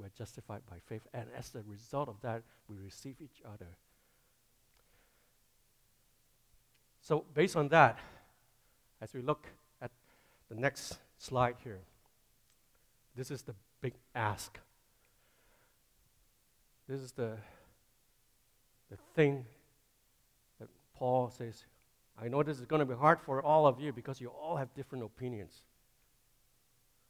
We're 0.00 0.08
justified 0.16 0.62
by 0.68 0.76
faith. 0.88 1.02
And 1.12 1.26
as 1.36 1.54
a 1.54 1.62
result 1.68 2.08
of 2.08 2.16
that, 2.22 2.42
we 2.68 2.76
receive 2.82 3.16
each 3.20 3.42
other. 3.44 3.66
So, 7.02 7.24
based 7.34 7.56
on 7.56 7.68
that, 7.68 7.98
as 9.00 9.12
we 9.12 9.20
look 9.20 9.46
at 9.82 9.90
the 10.48 10.54
next 10.54 10.98
slide 11.18 11.56
here, 11.62 11.80
this 13.14 13.30
is 13.30 13.42
the 13.42 13.54
big 13.80 13.94
ask. 14.14 14.58
This 16.88 17.00
is 17.00 17.12
the, 17.12 17.36
the 18.90 18.96
thing 19.14 19.44
that 20.60 20.68
Paul 20.94 21.30
says. 21.30 21.64
I 22.20 22.28
know 22.28 22.42
this 22.42 22.58
is 22.58 22.64
going 22.64 22.80
to 22.80 22.86
be 22.86 22.94
hard 22.94 23.20
for 23.20 23.42
all 23.42 23.66
of 23.66 23.80
you 23.80 23.92
because 23.92 24.20
you 24.20 24.28
all 24.28 24.56
have 24.56 24.72
different 24.74 25.04
opinions. 25.04 25.52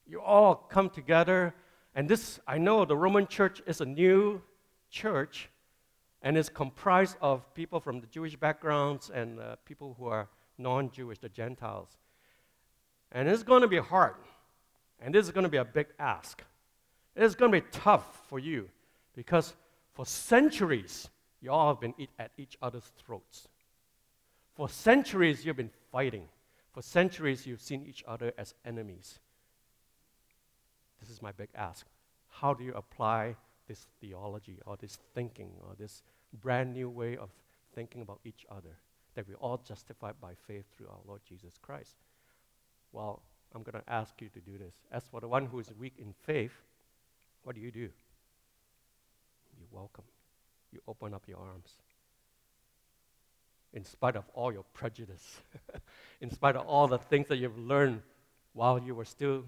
You 0.06 0.20
all 0.20 0.54
come 0.54 0.90
together 0.90 1.54
and 1.94 2.08
this, 2.08 2.38
I 2.46 2.58
know 2.58 2.84
the 2.84 2.96
Roman 2.96 3.26
church 3.26 3.60
is 3.66 3.80
a 3.80 3.86
new 3.86 4.42
church 4.90 5.48
and 6.22 6.36
is 6.36 6.48
comprised 6.48 7.16
of 7.20 7.52
people 7.54 7.80
from 7.80 8.00
the 8.00 8.06
Jewish 8.06 8.36
backgrounds 8.36 9.10
and 9.10 9.40
uh, 9.40 9.56
people 9.64 9.96
who 9.98 10.06
are 10.06 10.28
non 10.58 10.90
Jewish, 10.90 11.18
the 11.18 11.28
Gentiles. 11.28 11.96
And 13.12 13.28
it's 13.28 13.42
going 13.42 13.62
to 13.62 13.68
be 13.68 13.78
hard. 13.78 14.14
And 15.00 15.14
this 15.14 15.26
is 15.26 15.32
going 15.32 15.44
to 15.44 15.50
be 15.50 15.56
a 15.56 15.64
big 15.64 15.86
ask. 15.98 16.42
It's 17.16 17.34
going 17.34 17.50
to 17.50 17.60
be 17.60 17.66
tough 17.72 18.22
for 18.28 18.38
you 18.38 18.68
because 19.16 19.54
for 19.94 20.06
centuries, 20.06 21.08
you 21.40 21.50
all 21.50 21.68
have 21.68 21.80
been 21.80 21.94
at 22.18 22.30
each 22.36 22.56
other's 22.62 22.92
throats. 23.04 23.48
For 24.54 24.68
centuries, 24.68 25.44
you've 25.44 25.56
been 25.56 25.70
fighting. 25.90 26.28
For 26.72 26.82
centuries, 26.82 27.46
you've 27.46 27.60
seen 27.60 27.84
each 27.88 28.04
other 28.06 28.32
as 28.38 28.54
enemies. 28.64 29.18
This 31.00 31.10
is 31.10 31.22
my 31.22 31.32
big 31.32 31.48
ask. 31.54 31.86
How 32.28 32.54
do 32.54 32.64
you 32.64 32.72
apply 32.74 33.36
this 33.66 33.86
theology 34.00 34.58
or 34.66 34.76
this 34.76 34.98
thinking 35.14 35.52
or 35.62 35.74
this 35.78 36.02
brand 36.42 36.72
new 36.72 36.88
way 36.88 37.16
of 37.16 37.30
thinking 37.74 38.02
about 38.02 38.20
each 38.24 38.44
other 38.50 38.76
that 39.14 39.26
we're 39.26 39.36
all 39.36 39.58
justified 39.58 40.14
by 40.20 40.32
faith 40.46 40.64
through 40.76 40.88
our 40.88 41.00
Lord 41.06 41.20
Jesus 41.28 41.54
Christ? 41.60 41.96
Well, 42.92 43.22
I'm 43.54 43.62
going 43.62 43.82
to 43.82 43.92
ask 43.92 44.20
you 44.20 44.28
to 44.28 44.40
do 44.40 44.58
this. 44.58 44.74
As 44.92 45.04
for 45.10 45.20
the 45.20 45.28
one 45.28 45.46
who 45.46 45.58
is 45.58 45.72
weak 45.78 45.94
in 45.98 46.14
faith, 46.24 46.52
what 47.42 47.54
do 47.54 47.60
you 47.60 47.70
do? 47.70 47.88
You 49.58 49.66
welcome, 49.70 50.04
you 50.72 50.80
open 50.86 51.14
up 51.14 51.24
your 51.26 51.38
arms. 51.38 51.70
In 53.72 53.84
spite 53.84 54.16
of 54.16 54.24
all 54.34 54.52
your 54.52 54.64
prejudice, 54.74 55.40
in 56.20 56.30
spite 56.30 56.56
of 56.56 56.66
all 56.66 56.88
the 56.88 56.98
things 56.98 57.28
that 57.28 57.36
you've 57.36 57.58
learned 57.58 58.02
while 58.52 58.78
you 58.80 58.94
were 58.94 59.04
still 59.04 59.44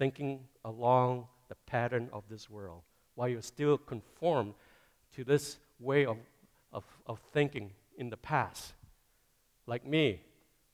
thinking 0.00 0.40
along 0.64 1.26
the 1.50 1.54
pattern 1.66 2.08
of 2.10 2.24
this 2.30 2.48
world, 2.48 2.80
while 3.16 3.28
you're 3.28 3.42
still 3.42 3.76
conformed 3.76 4.54
to 5.14 5.24
this 5.24 5.58
way 5.78 6.06
of, 6.06 6.16
of, 6.72 6.84
of 7.06 7.20
thinking 7.34 7.70
in 7.98 8.08
the 8.08 8.16
past. 8.16 8.72
Like 9.66 9.86
me, 9.86 10.22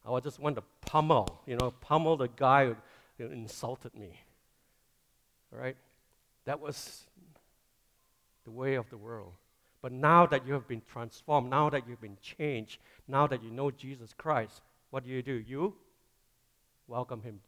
I 0.08 0.20
just 0.20 0.38
want 0.38 0.54
to 0.54 0.62
pummel, 0.80 1.42
you 1.44 1.56
know, 1.56 1.72
pummel 1.80 2.16
the 2.16 2.28
guy 2.28 2.66
who 2.66 2.76
you 3.18 3.26
know, 3.26 3.32
insulted 3.32 3.96
me. 3.96 4.12
All 5.52 5.58
right? 5.58 5.76
That 6.44 6.60
was 6.60 7.08
the 8.44 8.52
way 8.52 8.76
of 8.76 8.88
the 8.90 8.96
world. 8.96 9.32
But 9.82 9.90
now 9.90 10.26
that 10.26 10.46
you 10.46 10.52
have 10.52 10.68
been 10.68 10.82
transformed, 10.86 11.50
now 11.50 11.68
that 11.70 11.88
you've 11.88 12.00
been 12.00 12.18
changed, 12.22 12.78
now 13.08 13.26
that 13.26 13.42
you 13.42 13.50
know 13.50 13.72
Jesus 13.72 14.14
Christ, 14.16 14.62
what 14.90 15.02
do 15.02 15.10
you 15.10 15.20
do? 15.20 15.32
You 15.32 15.74
welcome 16.86 17.22
him 17.22 17.40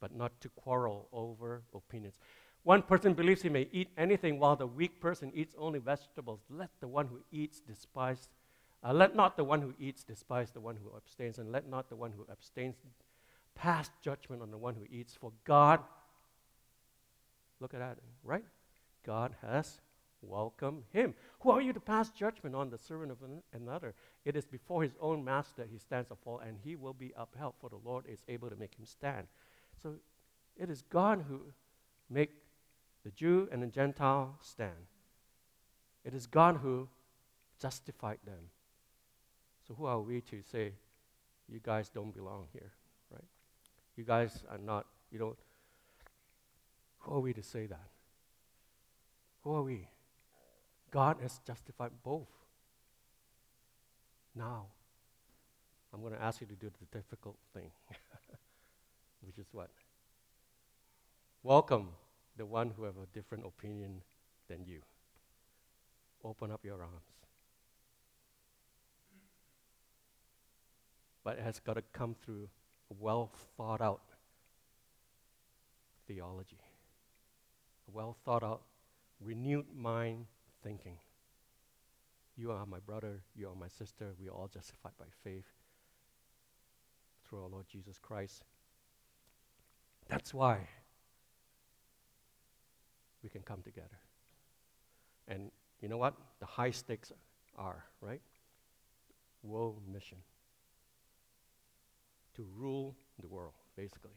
but 0.00 0.14
not 0.14 0.40
to 0.40 0.48
quarrel 0.50 1.08
over 1.12 1.62
opinions. 1.74 2.18
One 2.64 2.82
person 2.82 3.14
believes 3.14 3.42
he 3.42 3.48
may 3.48 3.68
eat 3.72 3.88
anything 3.96 4.38
while 4.38 4.56
the 4.56 4.66
weak 4.66 5.00
person 5.00 5.32
eats 5.34 5.54
only 5.58 5.78
vegetables. 5.78 6.40
Let 6.50 6.70
the 6.80 6.88
one 6.88 7.06
who 7.06 7.20
eats 7.30 7.60
despise, 7.60 8.28
uh, 8.84 8.92
let 8.92 9.16
not 9.16 9.36
the 9.36 9.44
one 9.44 9.62
who 9.62 9.74
eats 9.78 10.04
despise 10.04 10.50
the 10.50 10.60
one 10.60 10.76
who 10.76 10.94
abstains, 10.96 11.38
and 11.38 11.50
let 11.50 11.68
not 11.68 11.88
the 11.88 11.96
one 11.96 12.12
who 12.12 12.26
abstains 12.30 12.76
pass 13.54 13.90
judgment 14.02 14.42
on 14.42 14.50
the 14.50 14.58
one 14.58 14.74
who 14.74 14.86
eats. 14.90 15.14
For 15.14 15.32
God, 15.44 15.80
look 17.60 17.74
at 17.74 17.80
that, 17.80 17.98
right? 18.22 18.44
God 19.04 19.34
has 19.42 19.80
welcomed 20.20 20.84
him. 20.92 21.14
Who 21.40 21.50
are 21.50 21.62
you 21.62 21.72
to 21.72 21.80
pass 21.80 22.10
judgment 22.10 22.54
on 22.54 22.70
the 22.70 22.78
servant 22.78 23.12
of 23.12 23.18
another? 23.52 23.94
It 24.24 24.36
is 24.36 24.44
before 24.44 24.82
his 24.82 24.96
own 25.00 25.24
master 25.24 25.66
he 25.70 25.78
stands 25.78 26.10
or 26.10 26.16
fall, 26.16 26.40
and 26.40 26.58
he 26.62 26.76
will 26.76 26.92
be 26.92 27.12
upheld, 27.16 27.54
for 27.60 27.70
the 27.70 27.80
Lord 27.84 28.04
is 28.06 28.22
able 28.28 28.50
to 28.50 28.56
make 28.56 28.74
him 28.74 28.84
stand. 28.84 29.26
So 29.82 29.94
it 30.56 30.70
is 30.70 30.82
God 30.82 31.24
who 31.28 31.40
make 32.10 32.30
the 33.04 33.10
Jew 33.10 33.48
and 33.52 33.62
the 33.62 33.66
Gentile 33.66 34.36
stand. 34.40 34.86
It 36.04 36.14
is 36.14 36.26
God 36.26 36.58
who 36.62 36.88
justified 37.60 38.18
them. 38.24 38.50
So 39.66 39.74
who 39.74 39.86
are 39.86 40.00
we 40.00 40.20
to 40.22 40.42
say, 40.42 40.72
you 41.48 41.60
guys 41.62 41.88
don't 41.88 42.14
belong 42.14 42.46
here, 42.52 42.72
right? 43.12 43.24
You 43.96 44.04
guys 44.04 44.44
are 44.50 44.58
not, 44.58 44.86
you 45.10 45.18
don't. 45.18 45.36
Who 47.00 47.14
are 47.14 47.20
we 47.20 47.32
to 47.32 47.42
say 47.42 47.66
that? 47.66 47.88
Who 49.44 49.54
are 49.54 49.62
we? 49.62 49.88
God 50.90 51.16
has 51.22 51.40
justified 51.46 51.90
both. 52.02 52.28
Now, 54.34 54.66
I'm 55.92 56.00
going 56.00 56.12
to 56.12 56.22
ask 56.22 56.40
you 56.40 56.46
to 56.46 56.54
do 56.54 56.70
the 56.70 56.98
difficult 56.98 57.36
thing. 57.54 57.70
which 59.26 59.38
is 59.38 59.46
what? 59.52 59.70
Welcome 61.42 61.90
the 62.36 62.46
one 62.46 62.72
who 62.76 62.84
have 62.84 62.96
a 62.96 63.06
different 63.12 63.44
opinion 63.46 64.02
than 64.48 64.64
you. 64.64 64.80
Open 66.24 66.50
up 66.50 66.64
your 66.64 66.80
arms. 66.80 67.18
But 71.24 71.38
it 71.38 71.44
has 71.44 71.60
got 71.60 71.74
to 71.74 71.82
come 71.92 72.14
through 72.24 72.48
a 72.90 72.94
well 72.98 73.30
thought 73.56 73.80
out 73.80 74.00
theology, 76.06 76.58
a 77.86 77.90
well 77.90 78.16
thought 78.24 78.42
out, 78.42 78.62
renewed 79.20 79.66
mind 79.76 80.26
thinking. 80.62 80.96
You 82.36 82.52
are 82.52 82.64
my 82.66 82.78
brother, 82.78 83.20
you 83.34 83.48
are 83.48 83.54
my 83.54 83.68
sister, 83.68 84.14
we 84.18 84.28
are 84.28 84.32
all 84.32 84.48
justified 84.52 84.92
by 84.98 85.06
faith 85.22 85.44
through 87.28 87.42
our 87.42 87.48
Lord 87.48 87.66
Jesus 87.70 87.98
Christ. 87.98 88.44
That's 90.08 90.32
why 90.32 90.68
we 93.22 93.28
can 93.28 93.42
come 93.42 93.62
together. 93.62 93.98
And 95.26 95.50
you 95.80 95.88
know 95.88 95.98
what? 95.98 96.14
The 96.40 96.46
high 96.46 96.70
stakes 96.70 97.12
are, 97.56 97.84
right? 98.00 98.22
World 99.42 99.82
mission. 99.92 100.18
To 102.36 102.46
rule 102.56 102.96
the 103.20 103.28
world, 103.28 103.54
basically. 103.76 104.10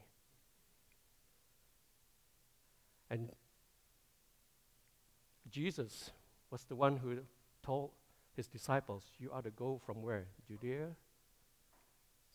And 3.10 3.30
Jesus 5.50 6.10
was 6.50 6.64
the 6.64 6.76
one 6.76 6.96
who 6.96 7.18
told 7.62 7.90
his 8.34 8.46
disciples, 8.46 9.04
You 9.18 9.30
are 9.32 9.42
to 9.42 9.50
go 9.50 9.80
from 9.84 10.02
where? 10.02 10.26
Judea, 10.48 10.88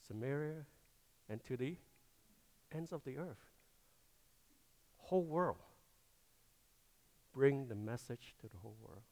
Samaria, 0.08 0.66
and 1.28 1.44
to 1.46 1.58
the 1.58 1.78
ends 2.72 2.92
of 2.92 3.04
the 3.04 3.18
earth. 3.18 3.47
Whole 5.08 5.24
world. 5.24 5.58
Bring 7.34 7.68
the 7.68 7.76
message 7.76 8.36
to 8.42 8.48
the 8.48 8.58
whole 8.58 8.76
world. 8.82 9.04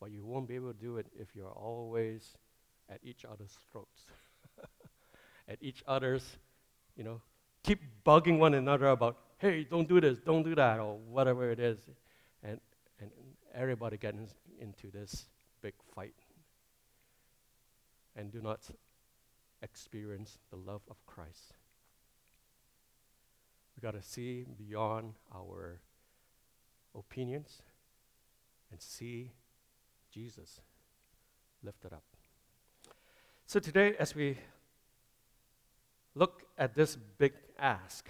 But 0.00 0.10
you 0.10 0.24
won't 0.24 0.48
be 0.48 0.56
able 0.56 0.72
to 0.72 0.78
do 0.78 0.96
it 0.96 1.06
if 1.16 1.28
you're 1.36 1.52
always 1.52 2.36
at 2.88 2.98
each 3.04 3.24
other's 3.24 3.56
throats. 3.70 4.02
at 5.48 5.58
each 5.60 5.84
other's, 5.86 6.24
you 6.96 7.04
know, 7.04 7.20
keep 7.62 7.80
bugging 8.04 8.38
one 8.38 8.54
another 8.54 8.88
about, 8.88 9.18
hey, 9.38 9.64
don't 9.64 9.88
do 9.88 10.00
this, 10.00 10.18
don't 10.18 10.42
do 10.42 10.54
that, 10.56 10.80
or 10.80 10.98
whatever 10.98 11.50
it 11.50 11.60
is. 11.60 11.78
And, 12.42 12.60
and 13.00 13.10
everybody 13.54 13.98
gets 13.98 14.34
into 14.60 14.90
this 14.90 15.26
big 15.62 15.74
fight 15.94 16.14
and 18.16 18.32
do 18.32 18.40
not 18.40 18.60
experience 19.62 20.38
the 20.50 20.56
love 20.56 20.82
of 20.90 20.96
Christ. 21.06 21.54
We 23.76 23.82
got 23.82 23.92
to 23.92 24.02
see 24.02 24.46
beyond 24.56 25.14
our 25.34 25.80
opinions 26.94 27.62
and 28.70 28.80
see 28.80 29.32
Jesus 30.10 30.60
lifted 31.62 31.92
up. 31.92 32.04
So 33.46 33.60
today, 33.60 33.94
as 33.98 34.14
we 34.14 34.38
look 36.14 36.44
at 36.56 36.74
this 36.74 36.96
big 36.96 37.34
ask, 37.58 38.08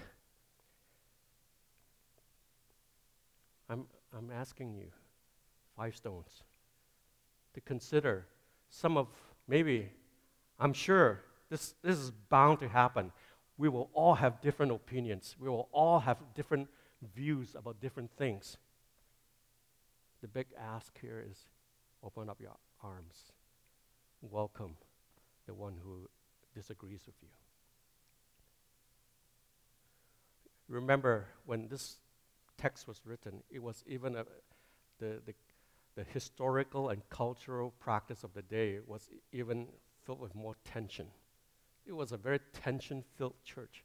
I'm, 3.69 3.87
I'm 4.17 4.31
asking 4.31 4.75
you, 4.77 4.87
five 5.77 5.97
stones, 5.97 6.43
to 7.55 7.61
consider 7.61 8.27
some 8.71 8.97
of 8.97 9.09
maybe, 9.49 9.91
I'm 10.61 10.73
sure 10.73 11.23
this, 11.51 11.75
this 11.83 11.99
is 11.99 12.11
bound 12.11 12.61
to 12.61 12.69
happen. 12.69 13.11
We 13.59 13.69
will 13.69 13.91
all 13.95 14.15
have 14.15 14.41
different 14.41 14.73
opinions, 14.73 15.37
we 15.39 15.49
will 15.49 15.69
all 15.73 16.01
have 16.01 16.19
different 16.35 16.69
views 17.15 17.55
about 17.55 17.81
different 17.81 18.11
things. 18.17 18.57
The 20.23 20.29
big 20.29 20.47
ask 20.59 20.99
here 21.01 21.25
is 21.31 21.39
open 22.03 22.29
up 22.29 22.41
your 22.41 22.57
arms, 22.83 23.33
welcome 24.23 24.77
the 25.47 25.55
one 25.55 25.75
who 25.83 26.09
disagrees 26.55 27.01
with 27.07 27.15
you. 27.23 27.29
Remember, 30.69 31.27
when 31.45 31.69
this 31.69 31.97
text 32.59 32.89
was 32.89 33.01
written, 33.05 33.43
it 33.51 33.63
was 33.63 33.85
even 33.87 34.17
a, 34.17 34.25
the, 34.99 35.21
the 35.25 35.35
the 35.97 36.05
historical 36.05 36.91
and 36.91 37.09
cultural 37.09 37.73
practice 37.81 38.23
of 38.23 38.35
the 38.35 38.43
day 38.43 38.79
was 38.87 39.09
even 39.33 39.67
filled 40.05 40.21
with 40.21 40.35
more 40.35 40.57
tension. 40.65 41.07
It 41.87 41.93
was 41.93 42.13
a 42.13 42.17
very 42.17 42.41
tension 42.53 43.05
filled 43.17 43.37
church. 43.45 43.85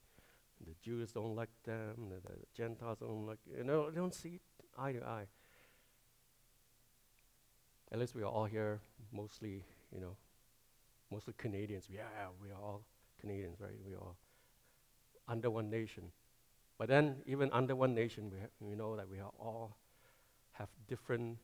The 0.66 0.74
Jews 0.82 1.12
don't 1.12 1.36
like 1.36 1.50
them, 1.64 2.10
the, 2.10 2.16
the 2.28 2.36
Gentiles 2.56 3.00
don't 3.00 3.26
like, 3.26 3.40
you 3.58 3.64
know, 3.64 3.90
they 3.90 3.98
don't 3.98 4.14
see 4.14 4.40
eye 4.78 4.92
to 4.94 5.04
eye. 5.04 5.26
At 7.92 8.00
least 8.00 8.16
we 8.16 8.22
are 8.22 8.28
all 8.28 8.46
here, 8.46 8.80
mostly, 9.12 9.64
you 9.94 10.00
know, 10.00 10.16
mostly 11.12 11.34
Canadians. 11.38 11.88
Yeah, 11.90 12.04
we 12.42 12.50
are 12.50 12.62
all 12.62 12.84
Canadians, 13.20 13.60
right? 13.60 13.78
We 13.86 13.96
are 13.96 14.16
under 15.28 15.50
one 15.50 15.70
nation. 15.70 16.12
But 16.78 16.88
then, 16.88 17.18
even 17.26 17.50
under 17.52 17.76
one 17.76 17.94
nation, 17.94 18.30
we, 18.32 18.40
ha- 18.40 18.48
we 18.60 18.76
know 18.76 18.96
that 18.96 19.10
we 19.10 19.20
are 19.20 19.32
all 19.40 19.78
have 20.54 20.70
different 20.88 21.38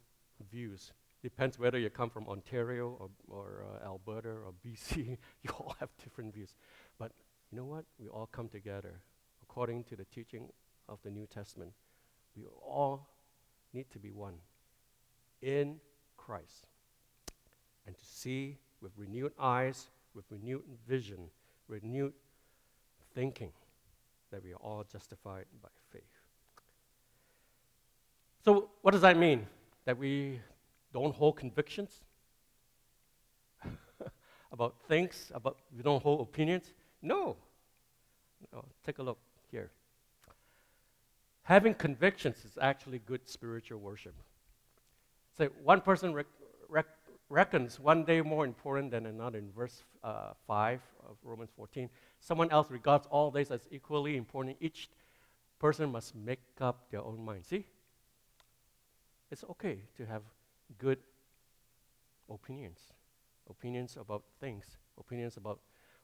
views. 0.51 0.91
Depends 1.27 1.59
whether 1.59 1.77
you 1.77 1.89
come 1.89 2.09
from 2.09 2.25
Ontario 2.29 2.95
or, 2.99 3.09
or 3.27 3.65
uh, 3.65 3.85
Alberta 3.85 4.29
or 4.29 4.53
BC, 4.65 5.17
you 5.43 5.49
all 5.59 5.75
have 5.81 5.89
different 6.01 6.33
views. 6.33 6.55
But 6.97 7.11
you 7.51 7.57
know 7.57 7.65
what? 7.65 7.83
We 7.99 8.07
all 8.07 8.27
come 8.31 8.47
together 8.47 9.01
according 9.41 9.83
to 9.85 9.97
the 9.97 10.05
teaching 10.05 10.47
of 10.87 10.99
the 11.03 11.09
New 11.09 11.25
Testament. 11.25 11.73
We 12.35 12.45
all 12.45 13.09
need 13.73 13.89
to 13.91 13.99
be 13.99 14.09
one 14.09 14.35
in 15.41 15.81
Christ 16.15 16.67
and 17.85 17.97
to 17.97 18.05
see 18.05 18.57
with 18.81 18.93
renewed 18.95 19.33
eyes, 19.37 19.89
with 20.15 20.23
renewed 20.29 20.63
vision, 20.87 21.29
renewed 21.67 22.13
thinking 23.13 23.51
that 24.31 24.41
we 24.41 24.53
are 24.53 24.61
all 24.61 24.85
justified 24.89 25.45
by 25.61 25.69
faith. 25.91 26.03
So, 28.45 28.69
what 28.81 28.91
does 28.91 29.01
that 29.01 29.17
mean? 29.17 29.45
that 29.87 29.97
we 29.97 30.37
don't 30.97 31.13
hold 31.13 31.37
convictions 31.37 31.91
about 34.51 34.75
things, 34.87 35.31
about 35.33 35.57
we 35.75 35.83
don't 35.83 36.01
hold 36.01 36.21
opinions? 36.21 36.73
No. 37.01 37.35
no. 38.51 38.65
Take 38.83 38.97
a 38.97 39.03
look 39.03 39.19
here. 39.51 39.69
Having 41.43 41.75
convictions 41.75 42.43
is 42.45 42.57
actually 42.59 42.99
good 42.99 43.29
spiritual 43.29 43.79
worship. 43.79 44.15
Say 45.37 45.49
one 45.63 45.81
person 45.81 46.13
rec- 46.13 46.25
rec- 46.67 46.97
reckons 47.29 47.79
one 47.79 48.03
day 48.03 48.21
more 48.21 48.43
important 48.43 48.89
than 48.89 49.05
another 49.05 49.37
in 49.37 49.51
verse 49.51 49.83
uh, 50.03 50.33
5 50.47 50.81
of 51.07 51.17
Romans 51.23 51.51
14. 51.55 51.89
Someone 52.19 52.49
else 52.49 52.71
regards 52.71 53.07
all 53.11 53.29
days 53.29 53.51
as 53.51 53.61
equally 53.71 54.17
important. 54.17 54.57
Each 54.59 54.89
person 55.59 55.91
must 55.91 56.15
make 56.15 56.41
up 56.59 56.89
their 56.89 57.01
own 57.01 57.23
mind. 57.23 57.45
See? 57.45 57.65
It's 59.29 59.43
okay 59.51 59.81
to 59.97 60.05
have 60.05 60.23
good 60.77 60.99
opinions, 62.29 62.79
opinions 63.49 63.97
about 63.97 64.23
things, 64.39 64.65
opinions 64.99 65.37
about 65.37 65.59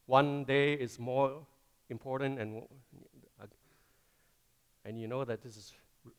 one 0.06 0.44
day 0.44 0.74
is 0.74 1.00
more 1.00 1.46
important, 1.90 2.40
and 2.40 2.64
and 4.86 5.00
you 5.00 5.08
know 5.08 5.24
that 5.24 5.42
this 5.42 5.56
is 5.56 5.74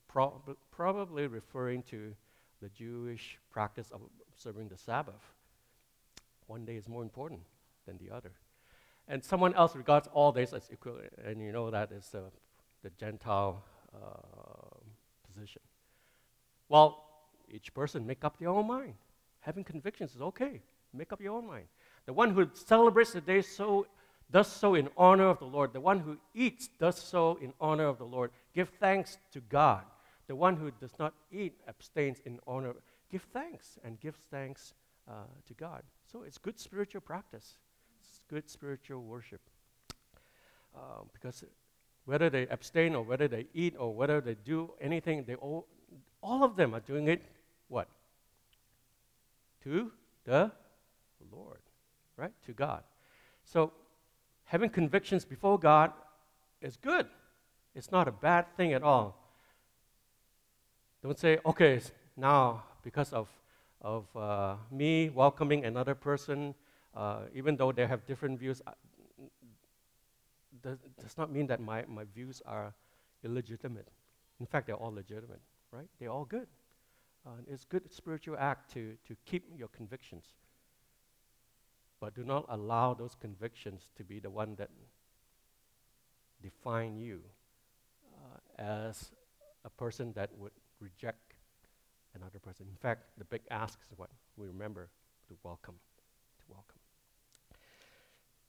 prob- 0.09 0.57
probably 0.71 1.27
referring 1.27 1.83
to 1.83 2.15
the 2.63 2.69
Jewish 2.71 3.39
practice 3.51 3.91
of 3.91 4.01
observing 4.33 4.69
the 4.69 4.79
Sabbath. 4.79 5.35
One 6.47 6.65
day 6.65 6.77
is 6.77 6.89
more 6.89 7.03
important 7.03 7.41
than 7.87 7.99
the 7.99 8.11
other. 8.11 8.33
And 9.07 9.23
someone 9.23 9.55
else 9.55 9.77
regards 9.77 10.09
all 10.15 10.33
days 10.33 10.55
as 10.55 10.69
equal, 10.73 10.99
and 11.23 11.43
you 11.43 11.53
know 11.53 11.71
that 11.71 11.93
is 11.93 12.15
uh, 12.15 12.31
the 12.83 12.91
Gentile 12.91 13.63
uh, 13.95 14.79
position. 15.27 15.61
Well, 16.69 17.14
each 17.51 17.73
person 17.75 18.07
make 18.07 18.25
up 18.25 18.39
their 18.39 18.49
own 18.49 18.67
mind. 18.67 18.95
Having 19.41 19.65
convictions 19.65 20.15
is 20.15 20.23
okay. 20.23 20.63
Make 20.93 21.13
up 21.13 21.21
your 21.21 21.35
own 21.35 21.47
mind. 21.47 21.67
The 22.07 22.13
one 22.13 22.31
who 22.35 22.49
celebrates 22.55 23.13
the 23.13 23.21
day 23.21 23.43
so 23.43 23.87
does 24.31 24.51
so 24.51 24.75
in 24.75 24.89
honor 24.97 25.29
of 25.29 25.39
the 25.39 25.45
Lord. 25.45 25.73
The 25.73 25.81
one 25.81 26.01
who 26.01 26.17
eats 26.35 26.69
does 26.79 26.97
so 26.97 27.39
in 27.41 27.53
honor 27.61 27.87
of 27.87 27.99
the 27.99 28.05
Lord. 28.05 28.31
Give 28.55 28.69
thanks 28.81 29.19
to 29.33 29.41
God. 29.41 29.83
The 30.27 30.37
one 30.37 30.57
who 30.57 30.71
does 30.71 30.99
not 30.99 31.15
eat 31.31 31.61
abstains 31.69 32.21
in 32.25 32.41
honor. 32.47 32.75
Give 33.11 33.23
thanks 33.33 33.79
and 33.85 34.01
gives 34.01 34.19
thanks 34.31 34.75
uh, 35.09 35.27
to 35.47 35.55
God. 35.55 35.83
So 36.11 36.23
it's 36.23 36.39
good 36.39 36.59
spiritual 36.59 37.01
practice. 37.01 37.57
It's 38.01 38.21
good 38.31 38.49
spiritual 38.49 39.03
worship. 39.03 39.41
Uh, 40.75 41.03
because 41.13 41.45
whether 42.07 42.31
they 42.31 42.47
abstain 42.49 42.95
or 42.95 43.03
whether 43.03 43.29
they 43.29 43.47
eat 43.55 43.75
or 43.79 43.95
whether 43.95 44.21
they 44.21 44.35
do 44.35 44.73
anything, 44.81 45.25
they 45.25 45.35
all, 45.35 45.67
all 46.23 46.43
of 46.43 46.57
them 46.57 46.75
are 46.75 46.81
doing 46.81 47.09
it? 47.09 47.23
To 49.65 49.91
the 50.25 50.51
Lord, 51.33 51.61
right? 52.17 52.33
To 52.47 52.53
God. 52.53 52.83
So 53.45 53.73
having 54.45 54.71
convictions 54.71 55.25
before 55.25 55.59
God 55.59 55.93
is 56.61 56.77
good. 56.77 57.07
It's 57.75 57.91
not 57.91 58.09
a 58.09 58.13
bad 58.13 58.47
thing 58.57 58.73
at 58.73 58.83
all. 58.83 59.21
Don't 61.03 61.19
say, 61.19 61.39
okay, 61.45 61.81
now 62.17 62.63
because 62.83 63.13
of, 63.13 63.29
of 63.81 64.05
uh, 64.17 64.57
me 64.71 65.11
welcoming 65.11 65.65
another 65.65 65.95
person, 65.95 66.55
uh, 66.97 67.23
even 67.35 67.57
though 67.57 67.73
they 67.73 67.87
have 67.87 68.07
different 68.07 68.39
views, 68.39 68.63
uh, 68.67 68.73
does, 70.63 70.79
does 71.01 71.19
not 71.19 71.31
mean 71.33 71.47
that 71.49 71.61
my, 71.61 71.85
my 71.89 72.05
views 72.15 72.41
are 72.47 72.73
illegitimate. 73.23 73.89
In 74.41 74.47
fact, 74.47 74.67
they're 74.67 74.77
all 74.77 74.93
legitimate, 74.93 75.41
right? 75.73 75.89
They're 75.99 76.11
all 76.11 76.25
good. 76.25 76.47
Uh, 77.27 77.31
it's 77.51 77.65
a 77.65 77.67
good 77.69 77.91
spiritual 77.93 78.37
act 78.39 78.73
to, 78.75 78.97
to 79.07 79.17
keep 79.25 79.45
your 79.57 79.69
convictions. 79.69 80.25
But 82.01 82.15
do 82.15 82.23
not 82.23 82.45
allow 82.51 82.93
those 82.93 83.15
convictions 83.19 83.89
to 83.97 84.05
be 84.05 84.21
the 84.21 84.29
one 84.29 84.57
that 84.57 84.69
define 86.43 86.97
you 86.99 87.21
uh, 88.13 88.63
as 88.63 89.11
a 89.65 89.71
person 89.71 90.13
that 90.15 90.31
would 90.37 90.53
reject 90.81 91.35
another 92.15 92.39
person. 92.39 92.67
In 92.69 92.77
fact, 92.77 93.05
the 93.17 93.25
big 93.25 93.41
ask 93.51 93.79
is 93.91 93.99
what 93.99 94.11
we 94.37 94.47
remember 94.47 94.91
to 95.29 95.37
welcome, 95.43 95.77
to 96.39 96.45
welcome. 96.49 96.79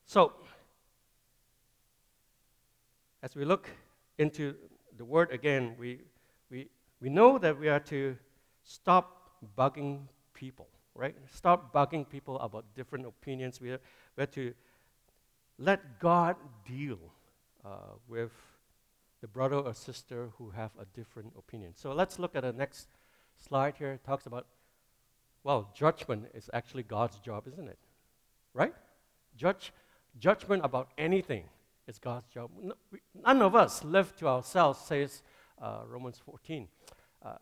So, 0.04 0.34
as 3.22 3.34
we 3.34 3.46
look 3.46 3.70
into 4.18 4.54
the 4.98 5.04
word 5.04 5.30
again, 5.30 5.74
we, 5.78 6.00
we, 6.50 6.68
we 7.00 7.08
know 7.08 7.38
that 7.38 7.58
we 7.58 7.68
are 7.68 7.80
to 7.80 8.16
stop 8.66 9.30
bugging 9.56 10.00
people. 10.34 10.68
right? 10.94 11.14
Stop 11.30 11.72
bugging 11.72 12.08
people 12.08 12.38
about 12.40 12.64
different 12.74 13.06
opinions. 13.06 13.60
We 13.60 13.68
have, 13.70 13.80
we 14.16 14.22
have 14.22 14.30
to 14.32 14.52
let 15.58 16.00
God 16.00 16.36
deal 16.66 16.98
uh, 17.64 17.94
with 18.08 18.32
the 19.20 19.28
brother 19.28 19.56
or 19.56 19.74
sister 19.74 20.30
who 20.38 20.50
have 20.50 20.70
a 20.80 20.84
different 20.94 21.32
opinion. 21.38 21.72
So 21.74 21.92
let's 21.92 22.18
look 22.18 22.34
at 22.34 22.42
the 22.42 22.52
next 22.52 22.88
slide 23.36 23.74
here. 23.78 23.92
It 23.92 24.04
talks 24.04 24.26
about, 24.26 24.46
well, 25.44 25.70
judgment 25.74 26.26
is 26.34 26.50
actually 26.52 26.82
God's 26.82 27.18
job, 27.18 27.46
isn't 27.46 27.68
it? 27.68 27.78
Right? 28.52 28.74
Judge, 29.36 29.72
judgment 30.18 30.64
about 30.64 30.88
anything 30.98 31.44
is 31.86 31.98
God's 31.98 32.26
job. 32.28 32.50
No, 32.60 32.74
we, 32.90 33.00
none 33.14 33.42
of 33.42 33.54
us 33.54 33.84
live 33.84 34.16
to 34.16 34.28
ourselves, 34.28 34.80
says 34.80 35.22
uh, 35.60 35.82
Romans 35.86 36.20
14. 36.24 36.68
Uh, 37.24 37.32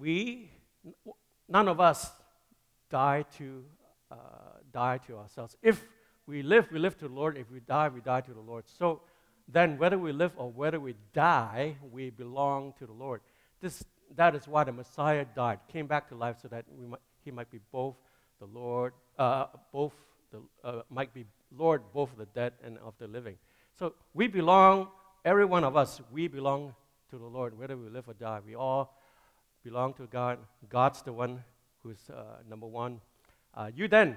we, 0.00 0.50
none 1.48 1.68
of 1.68 1.78
us 1.78 2.10
die 2.90 3.24
to, 3.36 3.64
uh, 4.10 4.16
die 4.72 4.98
to 5.06 5.18
ourselves. 5.18 5.56
If 5.62 5.84
we 6.26 6.42
live, 6.42 6.68
we 6.72 6.78
live 6.78 6.96
to 6.98 7.08
the 7.08 7.14
Lord. 7.14 7.36
If 7.36 7.50
we 7.50 7.60
die, 7.60 7.88
we 7.88 8.00
die 8.00 8.22
to 8.22 8.32
the 8.32 8.40
Lord. 8.40 8.64
So 8.78 9.02
then, 9.46 9.78
whether 9.78 9.98
we 9.98 10.12
live 10.12 10.32
or 10.36 10.50
whether 10.50 10.80
we 10.80 10.94
die, 11.12 11.76
we 11.92 12.10
belong 12.10 12.72
to 12.78 12.86
the 12.86 12.92
Lord. 12.92 13.20
This, 13.60 13.84
that 14.16 14.34
is 14.34 14.48
why 14.48 14.64
the 14.64 14.72
Messiah 14.72 15.26
died, 15.36 15.58
came 15.70 15.86
back 15.86 16.08
to 16.08 16.14
life 16.14 16.36
so 16.40 16.48
that 16.48 16.64
might, 16.88 17.00
he 17.24 17.30
might 17.30 17.50
be 17.50 17.60
both 17.70 17.96
the 18.38 18.46
Lord, 18.46 18.94
uh, 19.18 19.46
both 19.72 19.92
the, 20.32 20.40
uh, 20.64 20.82
might 20.88 21.12
be 21.12 21.26
Lord 21.56 21.82
both 21.92 22.12
of 22.12 22.18
the 22.18 22.26
dead 22.26 22.54
and 22.64 22.78
of 22.78 22.94
the 22.98 23.06
living. 23.06 23.36
So 23.78 23.94
we 24.14 24.28
belong, 24.28 24.88
every 25.24 25.44
one 25.44 25.64
of 25.64 25.76
us, 25.76 26.00
we 26.10 26.28
belong 26.28 26.74
to 27.10 27.18
the 27.18 27.26
Lord, 27.26 27.58
whether 27.58 27.76
we 27.76 27.88
live 27.88 28.08
or 28.08 28.14
die. 28.14 28.40
We 28.46 28.54
all 28.54 28.94
belong 29.62 29.94
to 29.94 30.06
God. 30.06 30.38
God's 30.68 31.02
the 31.02 31.12
one 31.12 31.44
who's 31.82 32.10
uh, 32.10 32.38
number 32.48 32.66
one. 32.66 33.00
Uh, 33.54 33.70
you 33.74 33.88
then 33.88 34.16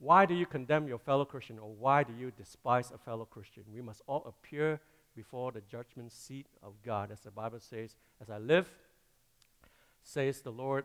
why 0.00 0.26
do 0.26 0.34
you 0.34 0.46
condemn 0.46 0.86
your 0.86 0.98
fellow 0.98 1.24
Christian 1.24 1.58
or 1.58 1.70
why 1.70 2.04
do 2.04 2.12
you 2.12 2.30
despise 2.30 2.92
a 2.92 2.98
fellow 2.98 3.24
Christian? 3.24 3.64
We 3.72 3.82
must 3.82 4.00
all 4.06 4.24
appear 4.26 4.80
before 5.16 5.50
the 5.50 5.60
judgment 5.62 6.12
seat 6.12 6.46
of 6.62 6.74
God. 6.84 7.10
As 7.10 7.20
the 7.20 7.32
Bible 7.32 7.58
says, 7.58 7.96
As 8.20 8.30
I 8.30 8.38
live, 8.38 8.70
says 10.02 10.40
the 10.40 10.52
Lord, 10.52 10.84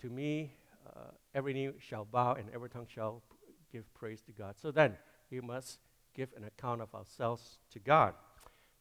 to 0.00 0.08
me 0.08 0.52
uh, 0.86 1.10
every 1.34 1.52
knee 1.52 1.70
shall 1.78 2.06
bow 2.06 2.34
and 2.34 2.48
every 2.54 2.70
tongue 2.70 2.86
shall 2.88 3.22
give 3.70 3.92
praise 3.92 4.22
to 4.22 4.32
God. 4.32 4.54
So 4.60 4.70
then, 4.70 4.96
we 5.30 5.40
must 5.40 5.78
give 6.14 6.30
an 6.36 6.44
account 6.44 6.80
of 6.80 6.94
ourselves 6.94 7.58
to 7.72 7.78
God. 7.78 8.14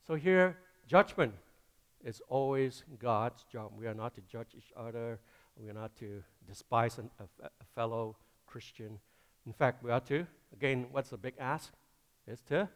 So 0.06 0.16
here, 0.16 0.58
judgment 0.88 1.34
is 2.04 2.22
always 2.28 2.84
God's 3.00 3.44
job. 3.52 3.72
We 3.78 3.88
are 3.88 3.94
not 3.94 4.16
to 4.16 4.22
judge 4.22 4.56
each 4.58 4.72
other, 4.76 5.20
we 5.56 5.70
are 5.70 5.74
not 5.74 5.96
to 5.98 6.24
despise 6.48 6.98
an, 6.98 7.10
a, 7.20 7.46
a 7.46 7.66
fellow 7.76 8.18
Christian. 8.46 9.00
In 9.46 9.54
fact, 9.54 9.84
we 9.84 9.92
are 9.92 10.02
to, 10.02 10.26
again, 10.54 10.88
what's 10.92 11.10
the 11.10 11.18
big 11.18 11.36
ask? 11.40 11.74
Is 12.28 12.42
to 12.50 12.70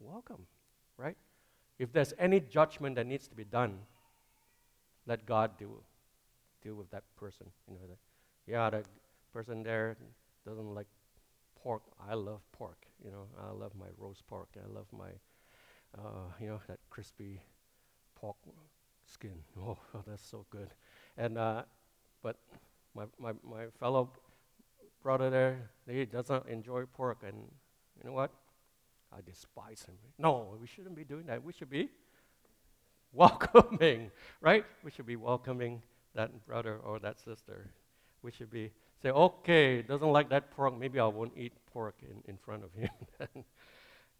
welcome, 0.00 0.46
right? 0.96 1.16
If 1.78 1.92
there's 1.92 2.14
any 2.18 2.40
judgment 2.40 2.96
that 2.96 3.06
needs 3.06 3.28
to 3.28 3.34
be 3.34 3.44
done, 3.44 3.80
let 5.06 5.26
God 5.26 5.52
do 5.58 5.82
deal 6.62 6.74
with 6.74 6.90
that 6.90 7.04
person. 7.16 7.46
You 7.68 7.74
know, 7.74 7.98
yeah, 8.46 8.70
the 8.70 8.84
person 9.32 9.62
there 9.62 9.96
doesn't 10.46 10.74
like 10.74 10.86
pork. 11.62 11.82
I 12.08 12.14
love 12.14 12.40
pork. 12.52 12.86
You 13.04 13.10
know, 13.10 13.26
I 13.40 13.52
love 13.52 13.72
my 13.78 13.86
roast 13.98 14.26
pork. 14.26 14.48
I 14.56 14.66
love 14.72 14.86
my, 14.92 15.10
uh, 15.96 16.32
you 16.40 16.48
know, 16.48 16.60
that 16.66 16.78
crispy 16.90 17.40
pork 18.20 18.36
skin. 19.06 19.42
Oh, 19.60 19.78
that's 20.06 20.26
so 20.26 20.44
good. 20.50 20.68
And 21.16 21.38
uh, 21.38 21.62
but 22.22 22.36
my, 22.94 23.04
my 23.18 23.32
my 23.42 23.66
fellow 23.78 24.10
brother 25.02 25.30
there, 25.30 25.70
he 25.88 26.04
doesn't 26.04 26.46
enjoy 26.48 26.84
pork, 26.86 27.18
and 27.26 27.36
you 27.96 28.04
know 28.04 28.12
what? 28.12 28.30
I 29.12 29.20
despise 29.24 29.82
him. 29.82 29.94
No, 30.18 30.56
we 30.60 30.66
shouldn't 30.66 30.94
be 30.94 31.04
doing 31.04 31.26
that. 31.26 31.42
We 31.42 31.52
should 31.52 31.70
be 31.70 31.88
welcoming, 33.12 34.10
right? 34.40 34.64
We 34.84 34.90
should 34.90 35.06
be 35.06 35.16
welcoming 35.16 35.82
that 36.14 36.46
brother 36.46 36.76
or 36.76 36.98
that 37.00 37.18
sister. 37.18 37.70
We 38.22 38.32
should 38.32 38.50
be 38.50 38.70
say, 39.02 39.10
okay, 39.10 39.82
doesn't 39.82 40.12
like 40.12 40.28
that 40.30 40.50
pork. 40.50 40.78
Maybe 40.78 40.98
I 41.00 41.06
won't 41.06 41.32
eat 41.36 41.52
pork 41.72 41.94
in, 42.02 42.22
in 42.28 42.36
front 42.36 42.64
of 42.64 42.74
him. 42.74 42.90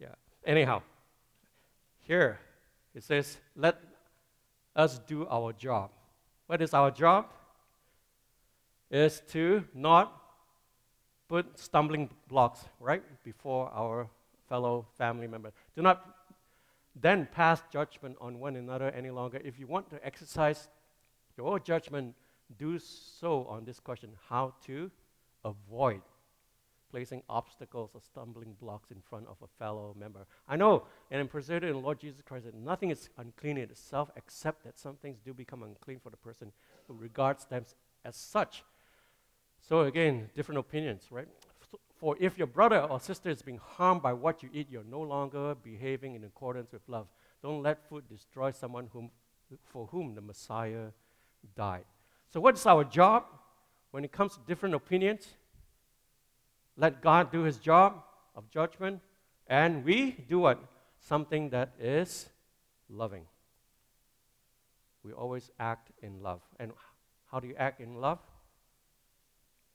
yeah. 0.00 0.14
Anyhow, 0.46 0.82
here 2.00 2.38
it 2.94 3.02
says, 3.02 3.38
let 3.56 3.80
us 4.74 4.98
do 5.06 5.26
our 5.28 5.52
job. 5.52 5.90
What 6.46 6.62
is 6.62 6.74
our 6.74 6.90
job? 6.90 7.26
Is 8.90 9.22
to 9.28 9.64
not 9.74 10.18
put 11.28 11.58
stumbling 11.58 12.08
blocks 12.26 12.64
right 12.80 13.02
before 13.22 13.70
our 13.74 14.08
fellow 14.48 14.86
family 14.96 15.26
members. 15.26 15.52
Do 15.76 15.82
not 15.82 16.14
then 17.00 17.28
pass 17.32 17.62
judgment 17.70 18.16
on 18.20 18.40
one 18.40 18.56
another 18.56 18.90
any 18.90 19.10
longer. 19.10 19.40
If 19.44 19.58
you 19.58 19.66
want 19.66 19.90
to 19.90 20.04
exercise 20.04 20.68
your 21.36 21.60
judgment, 21.60 22.14
do 22.58 22.78
so 22.78 23.44
on 23.44 23.64
this 23.64 23.78
question 23.78 24.10
how 24.28 24.54
to 24.66 24.90
avoid 25.44 26.00
placing 26.90 27.22
obstacles 27.28 27.90
or 27.94 28.00
stumbling 28.00 28.54
blocks 28.60 28.90
in 28.90 29.00
front 29.00 29.26
of 29.28 29.36
a 29.42 29.46
fellow 29.58 29.94
member. 29.98 30.26
I 30.48 30.56
know, 30.56 30.84
and 31.10 31.20
I'm 31.20 31.28
persuaded 31.28 31.68
in 31.68 31.74
the 31.74 31.82
Lord 31.82 32.00
Jesus 32.00 32.22
Christ 32.22 32.46
that 32.46 32.54
nothing 32.54 32.90
is 32.90 33.08
unclean 33.16 33.58
in 33.58 33.64
itself 33.64 34.10
except 34.16 34.64
that 34.64 34.78
some 34.78 34.96
things 34.96 35.18
do 35.24 35.34
become 35.34 35.62
unclean 35.62 36.00
for 36.02 36.10
the 36.10 36.16
person 36.16 36.52
who 36.86 36.94
regards 36.94 37.44
them 37.46 37.64
as 38.04 38.16
such. 38.16 38.64
So 39.60 39.82
again, 39.82 40.30
different 40.34 40.58
opinions, 40.58 41.08
right? 41.10 41.28
For 41.98 42.16
if 42.20 42.38
your 42.38 42.46
brother 42.46 42.80
or 42.80 43.00
sister 43.00 43.28
is 43.28 43.42
being 43.42 43.60
harmed 43.62 44.02
by 44.02 44.12
what 44.12 44.42
you 44.42 44.48
eat, 44.52 44.68
you're 44.70 44.84
no 44.84 45.00
longer 45.00 45.56
behaving 45.56 46.14
in 46.14 46.24
accordance 46.24 46.72
with 46.72 46.82
love. 46.86 47.08
Don't 47.42 47.62
let 47.62 47.88
food 47.88 48.04
destroy 48.08 48.52
someone 48.52 48.88
whom, 48.92 49.10
for 49.64 49.86
whom 49.86 50.14
the 50.14 50.20
Messiah 50.20 50.90
died. 51.56 51.84
So, 52.30 52.40
what 52.40 52.54
is 52.54 52.66
our 52.66 52.84
job 52.84 53.24
when 53.90 54.04
it 54.04 54.12
comes 54.12 54.34
to 54.34 54.40
different 54.46 54.74
opinions? 54.74 55.26
Let 56.78 57.02
God 57.02 57.32
do 57.32 57.42
his 57.42 57.58
job 57.58 58.04
of 58.36 58.48
judgment, 58.50 59.00
and 59.48 59.84
we 59.84 60.12
do 60.28 60.38
what? 60.38 60.62
Something 61.00 61.50
that 61.50 61.72
is 61.80 62.28
loving. 62.88 63.24
We 65.02 65.12
always 65.12 65.50
act 65.58 65.90
in 66.02 66.22
love. 66.22 66.40
And 66.60 66.70
how 67.32 67.40
do 67.40 67.48
you 67.48 67.56
act 67.56 67.80
in 67.80 67.96
love? 67.96 68.20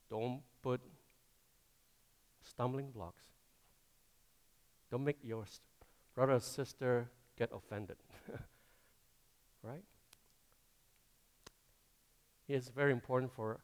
Don't 0.10 0.42
put 0.62 0.80
stumbling 2.42 2.92
blocks. 2.92 3.24
Don't 4.90 5.04
make 5.04 5.18
your 5.24 5.44
brother 6.16 6.34
or 6.34 6.40
sister 6.40 7.10
get 7.38 7.50
offended. 7.54 7.98
right? 9.64 9.84
It's 12.48 12.70
very 12.70 12.94
important 12.94 13.34
for, 13.34 13.60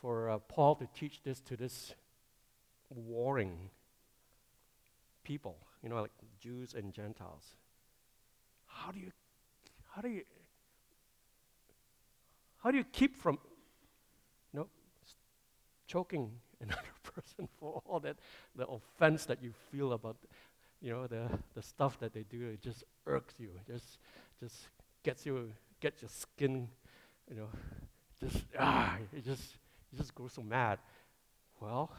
for 0.00 0.30
uh, 0.30 0.38
Paul 0.38 0.76
to 0.76 0.88
teach 0.94 1.22
this 1.22 1.40
to 1.40 1.56
this 1.56 1.94
warring 2.94 3.70
people, 5.22 5.56
you 5.82 5.88
know, 5.88 6.00
like 6.00 6.12
Jews 6.40 6.74
and 6.74 6.92
Gentiles. 6.92 7.44
How 8.66 8.90
do 8.90 8.98
you, 8.98 9.10
how 9.94 10.02
do 10.02 10.08
you, 10.08 10.22
how 12.62 12.70
do 12.70 12.78
you 12.78 12.84
keep 12.84 13.16
from 13.16 13.38
choking 15.86 16.30
another 16.60 16.94
person 17.02 17.48
for 17.58 17.80
all 17.86 18.00
that, 18.00 18.16
the 18.56 18.66
offense 18.66 19.26
that 19.26 19.42
you 19.42 19.52
feel 19.70 19.92
about, 19.92 20.16
you 20.80 20.90
know, 20.90 21.06
the, 21.06 21.28
the 21.54 21.62
stuff 21.62 21.98
that 22.00 22.12
they 22.12 22.24
do. 22.24 22.48
It 22.48 22.60
just 22.60 22.84
irks 23.06 23.34
you. 23.38 23.50
Just, 23.66 23.98
just 24.40 24.56
gets 25.02 25.24
you, 25.26 25.50
gets 25.80 26.02
your 26.02 26.08
skin, 26.08 26.68
you 27.30 27.36
know, 27.36 27.48
just, 28.20 28.44
ah, 28.58 28.96
it 29.12 29.24
just, 29.24 29.56
you 29.92 29.98
just 29.98 30.14
go 30.14 30.28
so 30.28 30.42
mad. 30.42 30.78
Well, 31.60 31.92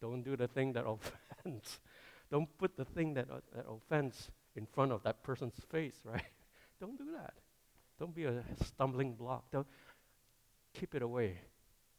don't 0.00 0.22
do 0.22 0.36
the 0.36 0.48
thing 0.48 0.72
that 0.72 0.84
offends. 0.86 1.78
don't 2.30 2.48
put 2.58 2.76
the 2.76 2.84
thing 2.84 3.14
that, 3.14 3.30
uh, 3.30 3.40
that 3.54 3.66
offends 3.68 4.30
in 4.56 4.66
front 4.66 4.92
of 4.92 5.02
that 5.02 5.22
person's 5.22 5.54
face, 5.70 5.96
right? 6.04 6.22
don't 6.80 6.98
do 6.98 7.12
that. 7.12 7.34
Don't 7.98 8.14
be 8.14 8.24
a 8.24 8.42
stumbling 8.64 9.14
block. 9.14 9.44
Don't 9.52 9.66
keep 10.72 10.94
it 10.94 11.02
away. 11.02 11.38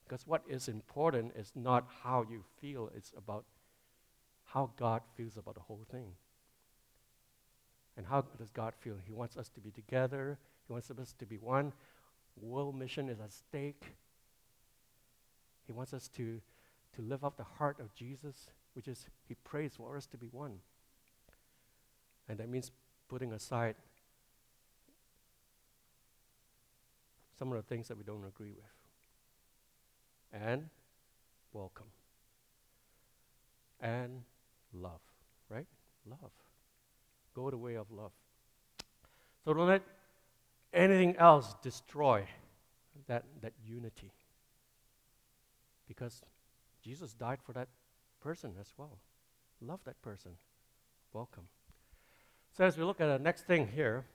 Because 0.04 0.26
what 0.26 0.42
is 0.50 0.68
important 0.68 1.34
is 1.36 1.52
not 1.56 1.88
how 2.04 2.26
you 2.30 2.44
feel, 2.60 2.90
it's 2.96 3.14
about 3.16 3.46
how 4.44 4.72
God 4.78 5.02
feels 5.16 5.38
about 5.38 5.56
the 5.56 5.62
whole 5.62 5.86
thing. 5.90 6.08
And 7.96 8.06
how 8.06 8.22
does 8.38 8.50
God 8.50 8.74
feel? 8.80 8.96
He 9.06 9.12
wants 9.12 9.38
us 9.38 9.50
to 9.50 9.60
be 9.60 9.72
together, 9.72 10.38
He 10.68 10.74
wants 10.74 10.90
us 10.92 11.14
to 11.20 11.26
be 11.26 11.38
one. 11.38 11.72
World 12.42 12.76
mission 12.76 13.10
is 13.10 13.20
at 13.20 13.32
stake. 13.32 13.84
He 15.68 15.74
wants 15.74 15.94
us 15.94 16.08
to, 16.16 16.42
to 16.96 17.02
live 17.02 17.24
up 17.24 17.38
the 17.38 17.44
heart 17.44 17.80
of 17.80 17.94
Jesus, 17.96 18.48
which 18.74 18.88
is 18.88 19.06
He 19.28 19.36
prays 19.36 19.74
for 19.76 19.96
us 19.98 20.06
to 20.08 20.18
be 20.18 20.28
one. 20.28 20.60
And 22.28 22.38
that 22.38 22.50
means 22.50 22.72
putting 23.10 23.34
aside 23.34 23.76
some 27.38 27.52
of 27.52 27.58
the 27.58 27.64
things 27.64 27.88
that 27.88 27.98
we 27.98 28.04
don't 28.04 28.26
agree 28.26 28.54
with. 28.54 30.42
And 30.42 30.70
welcome. 31.54 31.88
And 33.80 34.22
love, 34.74 35.02
right? 35.50 35.66
Love. 36.10 36.32
Go 37.34 37.50
the 37.50 37.58
way 37.58 37.76
of 37.76 37.92
love. 37.92 38.12
So 39.44 39.54
don't 39.54 39.68
let 39.68 39.82
anything 40.74 41.16
else 41.18 41.56
destroy 41.62 42.26
that, 43.08 43.24
that 43.42 43.54
unity. 43.66 44.12
Because 45.88 46.22
Jesus 46.84 47.14
died 47.14 47.40
for 47.44 47.54
that 47.54 47.68
person 48.22 48.54
as 48.60 48.74
well. 48.78 48.98
Love 49.62 49.82
that 49.86 50.02
person. 50.02 50.32
Welcome. 51.14 51.48
So 52.58 52.66
as 52.66 52.78
we 52.78 52.84
look 52.84 53.00
at 53.00 53.08
the 53.08 53.20
next 53.20 53.46
thing 53.46 53.68
here, 53.68 54.06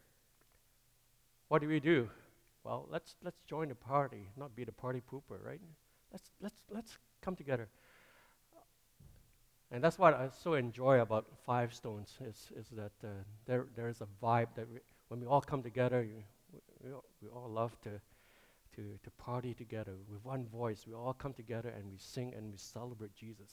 what 1.49 1.61
do 1.63 1.69
we 1.69 1.81
do? 1.81 2.11
Well, 2.65 2.89
let's 2.91 3.15
let's 3.23 3.41
join 3.47 3.69
the 3.69 3.75
party, 3.75 4.29
not 4.37 4.57
be 4.57 4.65
the 4.65 4.73
party 4.73 5.01
pooper, 5.01 5.39
right? 5.45 5.61
Let's 6.13 6.31
let's 6.41 6.57
let's 6.71 6.99
come 7.23 7.37
together. 7.37 7.69
And 9.71 9.83
that's 9.83 9.99
what 9.99 10.15
I 10.15 10.29
so 10.29 10.55
enjoy 10.55 11.01
about 11.01 11.27
Five 11.45 11.75
Stones 11.75 12.15
is, 12.21 12.53
is 12.57 12.69
that 12.71 12.93
uh, 13.05 13.09
there 13.47 13.67
there 13.77 13.89
is 13.89 14.01
a 14.01 14.07
vibe 14.23 14.49
that 14.57 14.69
we, 14.69 14.79
when 15.09 15.21
we 15.21 15.27
all 15.27 15.41
come 15.41 15.63
together, 15.63 16.03
you, 16.03 16.23
we, 16.53 16.61
we, 16.83 16.93
all, 16.93 17.05
we 17.23 17.29
all 17.29 17.49
love 17.49 17.81
to, 17.83 17.91
to 18.77 18.99
to 19.03 19.11
party 19.13 19.55
together 19.55 19.95
with 20.09 20.25
one 20.25 20.47
voice. 20.47 20.85
We 20.87 20.95
all 20.95 21.15
come 21.15 21.33
together 21.33 21.71
and 21.71 21.91
we 21.91 21.99
sing 21.99 22.35
and 22.37 22.51
we 22.51 22.57
celebrate 22.57 23.15
Jesus. 23.15 23.51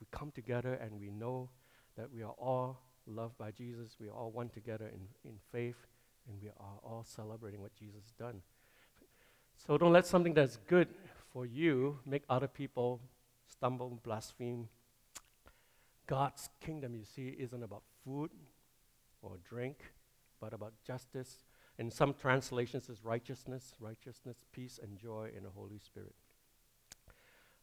We 0.00 0.06
come 0.10 0.30
together 0.30 0.74
and 0.74 1.00
we 1.00 1.10
know 1.10 1.50
that 1.96 2.12
we 2.12 2.22
are 2.22 2.34
all 2.38 2.78
loved 3.06 3.38
by 3.38 3.50
Jesus. 3.50 3.96
We 4.00 4.08
are 4.08 4.12
all 4.12 4.30
one 4.30 4.50
together 4.50 4.86
in, 4.86 5.00
in 5.24 5.38
faith, 5.52 5.86
and 6.28 6.40
we 6.42 6.48
are 6.48 6.78
all 6.82 7.04
celebrating 7.06 7.60
what 7.60 7.74
Jesus 7.74 8.02
has 8.02 8.12
done. 8.18 8.42
So 9.56 9.78
don't 9.78 9.92
let 9.92 10.06
something 10.06 10.34
that's 10.34 10.58
good 10.68 10.88
for 11.32 11.46
you 11.46 11.98
make 12.04 12.22
other 12.28 12.48
people 12.48 13.00
stumble, 13.46 14.00
blaspheme. 14.02 14.68
God's 16.06 16.50
kingdom, 16.60 16.94
you 16.94 17.04
see, 17.04 17.34
isn't 17.38 17.62
about 17.62 17.82
food 18.04 18.30
or 19.22 19.38
drink, 19.48 19.78
but 20.40 20.52
about 20.52 20.74
justice. 20.86 21.45
In 21.78 21.90
some 21.90 22.14
translations, 22.14 22.88
is 22.88 23.04
righteousness, 23.04 23.74
righteousness, 23.80 24.38
peace, 24.52 24.80
and 24.82 24.98
joy 24.98 25.30
in 25.36 25.42
the 25.42 25.50
Holy 25.50 25.78
Spirit. 25.78 26.14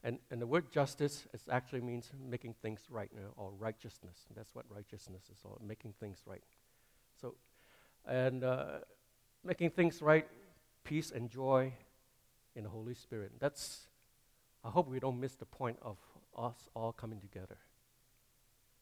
And, 0.04 0.18
and 0.30 0.40
the 0.40 0.46
word 0.46 0.70
justice 0.70 1.26
actually 1.50 1.80
means 1.80 2.10
making 2.28 2.54
things 2.60 2.80
right 2.90 3.10
now, 3.14 3.32
or 3.36 3.50
righteousness. 3.58 4.26
That's 4.36 4.54
what 4.54 4.66
righteousness 4.68 5.22
is 5.32 5.38
all, 5.44 5.60
making 5.66 5.94
things 5.98 6.18
right. 6.26 6.42
So, 7.20 7.34
and 8.06 8.44
uh, 8.44 8.66
making 9.42 9.70
things 9.70 10.02
right, 10.02 10.26
peace 10.84 11.10
and 11.10 11.30
joy 11.30 11.72
in 12.54 12.64
the 12.64 12.70
Holy 12.70 12.94
Spirit. 12.94 13.32
That's, 13.40 13.86
I 14.62 14.68
hope 14.68 14.88
we 14.88 15.00
don't 15.00 15.18
miss 15.18 15.34
the 15.34 15.46
point 15.46 15.78
of 15.82 15.96
us 16.36 16.68
all 16.76 16.92
coming 16.92 17.20
together. 17.20 17.56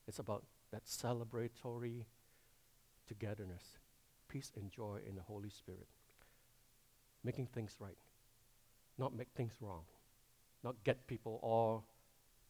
It's 0.09 0.19
about 0.19 0.45
that 0.73 0.85
celebratory 0.87 2.05
togetherness, 3.07 3.79
peace 4.33 4.51
and 4.57 4.71
joy 4.71 4.99
in 5.09 5.15
the 5.15 5.23
Holy 5.23 5.51
Spirit. 5.51 5.89
Making 7.23 7.47
things 7.47 7.77
right, 7.79 7.99
not 8.99 9.15
make 9.15 9.29
things 9.37 9.53
wrong 9.61 9.83
not 10.63 10.77
get 10.85 11.07
people 11.07 11.41
all 11.43 11.85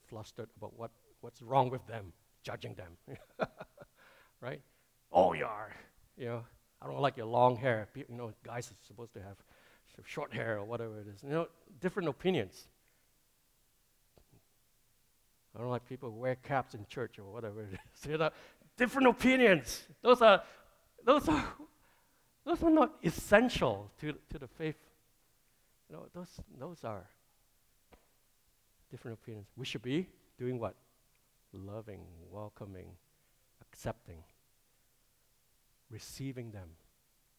flustered 0.09 0.49
about 0.57 0.79
what, 0.79 0.91
what's 1.21 1.43
wrong 1.43 1.71
with 1.71 1.87
them, 1.87 2.13
judging 2.43 2.75
them. 2.75 3.17
right? 4.41 4.61
Oh, 5.13 5.33
you 5.33 5.45
are. 5.45 5.75
You 6.17 6.27
know, 6.27 6.45
I 6.81 6.87
don't 6.87 7.01
like 7.01 7.17
your 7.17 7.27
long 7.27 7.57
hair. 7.57 7.89
You 7.95 8.05
know, 8.11 8.33
guys 8.45 8.71
are 8.71 8.77
supposed 8.87 9.15
to 9.15 9.21
have 9.21 9.37
short 10.05 10.33
hair 10.33 10.59
or 10.59 10.65
whatever 10.65 11.01
it 11.01 11.07
is. 11.15 11.23
You 11.23 11.31
know, 11.31 11.47
different 11.81 12.09
opinions. 12.09 12.67
I 15.55 15.61
don't 15.61 15.71
like 15.71 15.87
people 15.87 16.11
who 16.11 16.17
wear 16.17 16.37
caps 16.37 16.75
in 16.75 16.87
church 16.87 17.19
or 17.19 17.25
whatever 17.25 17.63
it 17.63 17.73
is. 17.73 17.79
You 18.11 18.19
know, 18.19 18.31
different 18.77 19.09
opinions. 19.09 19.85
Those 20.03 20.21
are, 20.23 20.43
those 21.05 21.29
are, 21.29 21.45
those 22.45 22.63
are 22.63 22.71
not 22.71 22.95
essential 23.03 23.91
to, 24.01 24.15
to 24.31 24.39
the 24.39 24.49
faith. 24.49 24.77
Those, 26.15 26.29
those 26.59 26.85
are 26.85 27.05
different 28.91 29.19
opinions. 29.21 29.49
We 29.57 29.67
should 29.67 29.83
be 29.83 30.09
doing 30.39 30.59
what? 30.59 30.75
Loving, 31.53 32.01
welcoming, 32.31 32.89
accepting, 33.61 34.25
receiving 35.91 36.51
them 36.51 36.71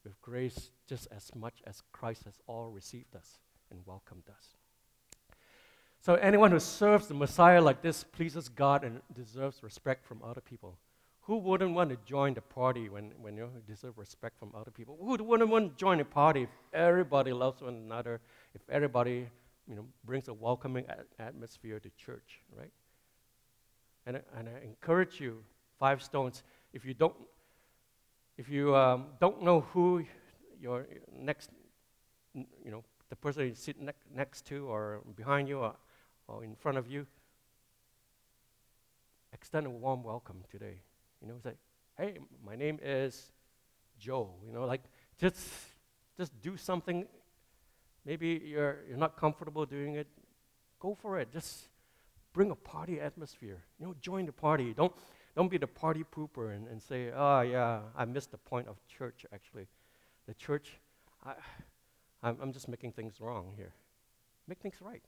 with 0.03 0.21
grace 0.21 0.71
just 0.87 1.07
as 1.11 1.33
much 1.35 1.61
as 1.65 1.81
Christ 1.91 2.25
has 2.25 2.35
all 2.47 2.69
received 2.69 3.15
us 3.15 3.39
and 3.71 3.79
welcomed 3.85 4.29
us. 4.29 4.55
So, 6.01 6.15
anyone 6.15 6.51
who 6.51 6.59
serves 6.59 7.07
the 7.07 7.13
Messiah 7.13 7.61
like 7.61 7.81
this 7.81 8.03
pleases 8.03 8.49
God 8.49 8.83
and 8.83 9.01
deserves 9.13 9.63
respect 9.63 10.05
from 10.05 10.21
other 10.21 10.41
people. 10.41 10.77
Who 11.25 11.37
wouldn't 11.37 11.73
want 11.73 11.89
to 11.89 11.97
join 12.05 12.33
the 12.33 12.41
party 12.41 12.89
when, 12.89 13.13
when 13.21 13.37
you 13.37 13.49
deserve 13.65 13.97
respect 13.97 14.37
from 14.37 14.51
other 14.53 14.71
people? 14.71 14.97
Who 14.99 15.23
wouldn't 15.23 15.49
want 15.49 15.71
to 15.71 15.79
join 15.79 16.01
a 16.01 16.05
party 16.05 16.43
if 16.43 16.49
everybody 16.73 17.31
loves 17.31 17.61
one 17.61 17.75
another, 17.75 18.19
if 18.53 18.61
everybody 18.69 19.29
you 19.65 19.75
know, 19.75 19.85
brings 20.03 20.27
a 20.27 20.33
welcoming 20.33 20.85
atmosphere 21.19 21.79
to 21.79 21.89
church, 21.91 22.41
right? 22.57 22.71
And, 24.05 24.17
and 24.37 24.49
I 24.49 24.65
encourage 24.65 25.21
you, 25.21 25.43
Five 25.79 26.03
Stones, 26.03 26.43
if 26.73 26.83
you 26.83 26.93
don't, 26.93 27.15
if 28.37 28.49
you 28.49 28.75
um, 28.75 29.05
don't 29.21 29.41
know 29.43 29.61
who 29.61 30.03
your 30.59 30.87
next, 31.17 31.51
you 32.33 32.71
know, 32.71 32.83
the 33.09 33.15
person 33.15 33.47
you 33.47 33.55
sit 33.55 33.79
ne- 33.79 33.91
next 34.13 34.45
to 34.47 34.67
or 34.67 35.01
behind 35.15 35.47
you 35.47 35.59
or, 35.59 35.75
or 36.27 36.43
in 36.43 36.55
front 36.55 36.77
of 36.77 36.87
you, 36.87 37.07
extend 39.31 39.65
a 39.65 39.69
warm 39.69 40.03
welcome 40.03 40.43
today. 40.51 40.81
You 41.23 41.29
know, 41.29 41.39
say, 41.41 41.53
hey, 41.97 42.17
my 42.45 42.55
name 42.55 42.79
is 42.83 43.31
Joe. 43.97 44.35
You 44.45 44.51
know, 44.51 44.65
like 44.65 44.83
just 45.17 45.39
just 46.17 46.39
do 46.41 46.57
something 46.57 47.07
Maybe 48.05 48.41
you're, 48.45 48.79
you're 48.87 48.97
not 48.97 49.17
comfortable 49.17 49.65
doing 49.65 49.95
it. 49.95 50.07
Go 50.79 50.95
for 50.95 51.19
it. 51.19 51.31
Just 51.31 51.69
bring 52.33 52.51
a 52.51 52.55
party 52.55 52.99
atmosphere. 52.99 53.63
You 53.79 53.87
know, 53.87 53.95
join 54.01 54.25
the 54.25 54.33
party. 54.33 54.73
Don't, 54.73 54.91
don't 55.35 55.49
be 55.49 55.57
the 55.57 55.67
party 55.67 56.03
pooper 56.03 56.53
and, 56.53 56.67
and 56.67 56.81
say, 56.81 57.11
oh, 57.15 57.41
yeah, 57.41 57.79
I 57.95 58.05
missed 58.05 58.31
the 58.31 58.37
point 58.37 58.67
of 58.67 58.77
church, 58.87 59.25
actually. 59.33 59.67
The 60.27 60.33
church, 60.33 60.71
I, 61.25 61.33
I'm, 62.21 62.37
I'm 62.41 62.51
just 62.51 62.67
making 62.67 62.91
things 62.91 63.21
wrong 63.21 63.53
here. 63.55 63.73
Make 64.47 64.59
things 64.59 64.75
right. 64.81 65.03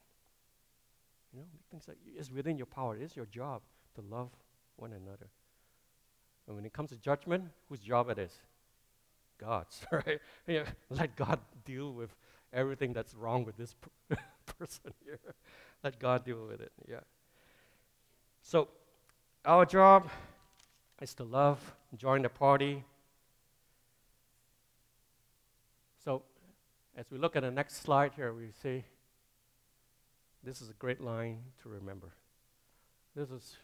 You 1.34 1.40
know, 1.40 1.46
make 1.52 1.66
things 1.70 1.84
right. 1.90 1.98
It's 2.18 2.32
within 2.32 2.58
your 2.58 2.68
power. 2.68 2.96
It 2.96 3.02
is 3.02 3.16
your 3.16 3.26
job 3.26 3.62
to 3.96 4.02
love 4.02 4.30
one 4.78 4.94
another. 4.94 5.28
And 6.48 6.56
when 6.56 6.66
it 6.66 6.74
comes 6.74 6.92
to 6.92 6.98
judgment, 6.98 7.46
whose 7.70 7.80
job 7.80 8.10
it 8.10 8.20
is? 8.20 8.32
God's, 9.40 9.86
right? 9.92 10.20
Know, 10.48 10.64
let 10.90 11.16
God 11.16 11.40
deal 11.66 11.92
with 11.92 12.16
everything 12.54 12.94
that's 12.94 13.14
wrong 13.14 13.44
with 13.46 13.58
this 13.58 13.74
per- 13.74 14.18
person 14.60 14.94
here. 15.04 15.20
Let 15.84 16.00
God 16.00 16.24
deal 16.24 16.46
with 16.48 16.62
it. 16.62 16.72
Yeah. 16.88 17.02
So, 18.42 18.70
our 19.44 19.66
job 19.66 20.10
is 21.02 21.14
to 21.16 21.24
love, 21.24 21.76
join 21.98 22.22
the 22.22 22.30
party. 22.30 22.84
So, 26.04 26.24
as 26.96 27.06
we 27.12 27.18
look 27.18 27.36
at 27.36 27.42
the 27.42 27.52
next 27.52 27.82
slide 27.82 28.12
here, 28.16 28.34
we 28.34 28.52
see 28.62 28.84
this 30.44 30.62
is 30.62 30.70
a 30.70 30.74
great 30.74 31.02
line 31.02 31.40
to 31.64 31.70
remember. 31.70 32.14
This 33.16 33.32
is 33.32 33.58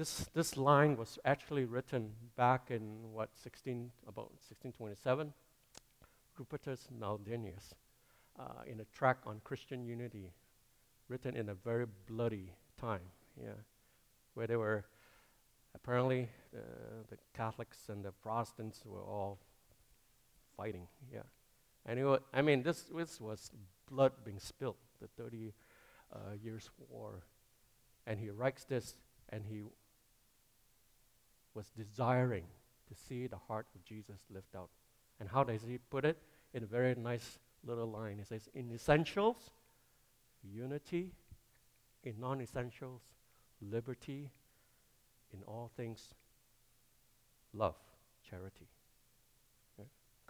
this 0.00 0.30
this 0.32 0.56
line 0.56 0.96
was 0.96 1.18
actually 1.26 1.66
written 1.66 2.12
back 2.34 2.70
in 2.70 2.80
what 3.12 3.28
16 3.34 3.90
about 4.08 4.30
1627 4.48 5.34
Rupertus 6.38 6.88
Meldenius 6.98 7.74
uh, 8.38 8.62
in 8.66 8.80
a 8.80 8.84
tract 8.84 9.26
on 9.26 9.42
Christian 9.44 9.84
unity, 9.84 10.32
written 11.08 11.36
in 11.36 11.50
a 11.50 11.54
very 11.54 11.84
bloody 12.08 12.54
time, 12.80 13.12
yeah, 13.36 13.60
where 14.32 14.46
they 14.46 14.56
were 14.56 14.86
apparently 15.74 16.30
uh, 16.56 16.60
the 17.10 17.18
Catholics 17.36 17.90
and 17.90 18.02
the 18.02 18.12
Protestants 18.12 18.80
were 18.86 19.02
all 19.02 19.38
fighting, 20.56 20.86
yeah. 21.12 21.28
And 21.84 22.02
was, 22.06 22.20
I 22.32 22.40
mean, 22.40 22.62
this, 22.62 22.84
this 22.84 23.20
was 23.20 23.50
blood 23.90 24.12
being 24.24 24.40
spilled, 24.40 24.76
the 25.02 25.08
30 25.22 25.52
uh, 26.10 26.18
years 26.42 26.70
war. 26.88 27.26
And 28.06 28.18
he 28.18 28.30
writes 28.30 28.64
this, 28.64 28.94
and 29.28 29.44
he 29.44 29.62
was 31.54 31.66
desiring 31.76 32.44
to 32.88 32.94
see 32.94 33.26
the 33.26 33.36
heart 33.36 33.66
of 33.74 33.84
Jesus 33.84 34.20
lived 34.32 34.54
out. 34.56 34.70
And 35.18 35.28
how 35.28 35.44
does 35.44 35.62
he 35.62 35.78
put 35.78 36.04
it? 36.04 36.18
In 36.54 36.62
a 36.62 36.66
very 36.66 36.94
nice 36.94 37.38
little 37.64 37.90
line. 37.90 38.18
He 38.18 38.24
says, 38.24 38.48
In 38.54 38.72
essentials, 38.72 39.50
unity. 40.42 41.12
In 42.02 42.14
non 42.18 42.40
essentials, 42.40 43.02
liberty. 43.60 44.30
In 45.32 45.42
all 45.44 45.70
things, 45.76 46.14
love, 47.52 47.76
charity. 48.28 48.68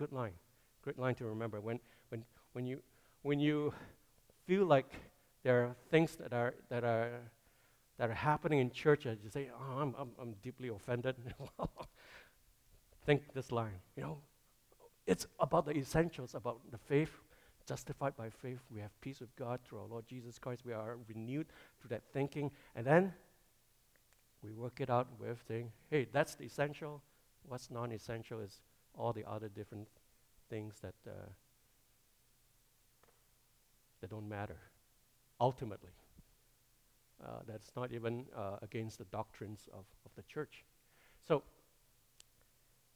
Good 0.01 0.13
line. 0.13 0.33
great 0.81 0.99
line 0.99 1.15
to 1.17 1.27
remember. 1.27 1.61
When, 1.61 1.79
when, 2.09 2.25
when, 2.55 2.65
you, 2.65 2.81
when 3.21 3.39
you 3.39 3.75
feel 4.47 4.65
like 4.65 4.91
there 5.43 5.63
are 5.63 5.77
things 5.91 6.17
that 6.17 6.33
are, 6.33 6.55
that 6.71 6.85
are, 6.85 7.11
that 8.01 8.09
are 8.09 8.15
happening 8.15 8.61
in 8.61 8.71
church, 8.71 9.05
and 9.05 9.19
you 9.23 9.29
say, 9.29 9.51
oh, 9.55 9.79
I'm, 9.79 9.95
I'm, 9.99 10.09
I'm 10.19 10.35
deeply 10.43 10.69
offended. 10.69 11.17
Think 13.05 13.35
this 13.35 13.53
line, 13.53 13.79
you 13.95 14.03
know, 14.03 14.19
it's 15.07 15.27
about 15.39 15.67
the 15.67 15.77
essentials, 15.77 16.35
about 16.35 16.61
the 16.71 16.79
faith, 16.79 17.11
justified 17.69 18.17
by 18.17 18.31
faith. 18.31 18.61
We 18.75 18.81
have 18.81 18.99
peace 19.03 19.21
with 19.21 19.37
God 19.37 19.61
through 19.63 19.81
our 19.81 19.87
Lord 19.87 20.07
Jesus 20.09 20.39
Christ. 20.39 20.63
We 20.65 20.73
are 20.73 20.97
renewed 21.15 21.49
through 21.79 21.91
that 21.91 22.03
thinking. 22.15 22.51
And 22.75 22.87
then 22.87 23.13
we 24.43 24.51
work 24.51 24.81
it 24.81 24.89
out 24.89 25.09
with 25.19 25.37
saying, 25.47 25.71
hey, 25.91 26.07
that's 26.11 26.35
the 26.37 26.45
essential. 26.45 27.03
What's 27.49 27.71
non 27.71 27.93
essential 27.93 28.41
is 28.41 28.63
all 28.97 29.13
the 29.13 29.29
other 29.29 29.51
different 29.51 29.89
things 30.49 30.77
that, 30.81 30.95
uh, 31.07 31.29
that 34.01 34.09
don't 34.09 34.27
matter 34.27 34.57
ultimately. 35.39 35.91
Uh, 37.23 37.41
that's 37.47 37.71
not 37.77 37.93
even 37.93 38.25
uh, 38.37 38.57
against 38.63 38.99
the 38.99 39.05
doctrines 39.05 39.69
of, 39.73 39.85
of 40.07 40.11
the 40.17 40.23
church. 40.23 40.65
So, 41.27 41.43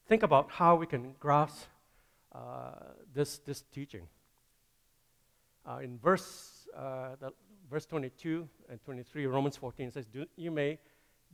think 0.09 0.23
about 0.23 0.51
how 0.51 0.77
we 0.77 0.87
can 0.87 1.15
grasp 1.21 1.67
uh, 2.35 2.73
this, 3.15 3.39
this 3.39 3.63
teaching. 3.73 4.07
Uh, 5.67 5.79
in 5.83 5.99
verse, 5.99 6.69
uh, 6.77 7.17
verse 7.71 7.87
22 7.87 8.49
and 8.71 8.83
23, 8.83 9.27
Romans 9.27 9.57
14 9.57 9.93
says, 9.93 10.07
You 10.37 10.51
may 10.51 10.79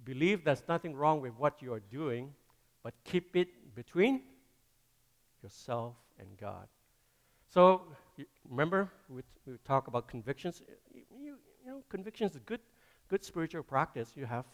believe 0.04 0.44
there's 0.44 0.62
nothing 0.68 0.94
wrong 0.94 1.20
with 1.20 1.32
what 1.38 1.62
you 1.62 1.72
are 1.72 1.82
doing, 1.90 2.32
but 2.82 2.94
keep 3.04 3.36
it 3.36 3.74
between 3.74 4.22
yourself 5.42 5.94
and 6.18 6.28
God. 6.38 6.66
So, 7.52 7.82
remember, 8.48 8.90
we, 9.08 9.22
we 9.46 9.54
talk 9.66 9.88
about 9.88 10.06
convictions. 10.06 10.62
You, 10.94 11.02
you, 11.10 11.36
you 11.64 11.70
know, 11.70 11.82
convictions 11.88 12.32
is 12.32 12.40
good, 12.46 12.60
good 13.10 13.24
spiritual 13.24 13.64
practice. 13.64 14.12
You 14.14 14.24
have 14.24 14.46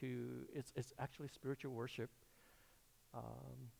to, 0.00 0.46
it's, 0.54 0.72
it's 0.76 0.94
actually 0.98 1.28
spiritual 1.28 1.72
worship. 1.72 2.08
Um, 3.12 3.70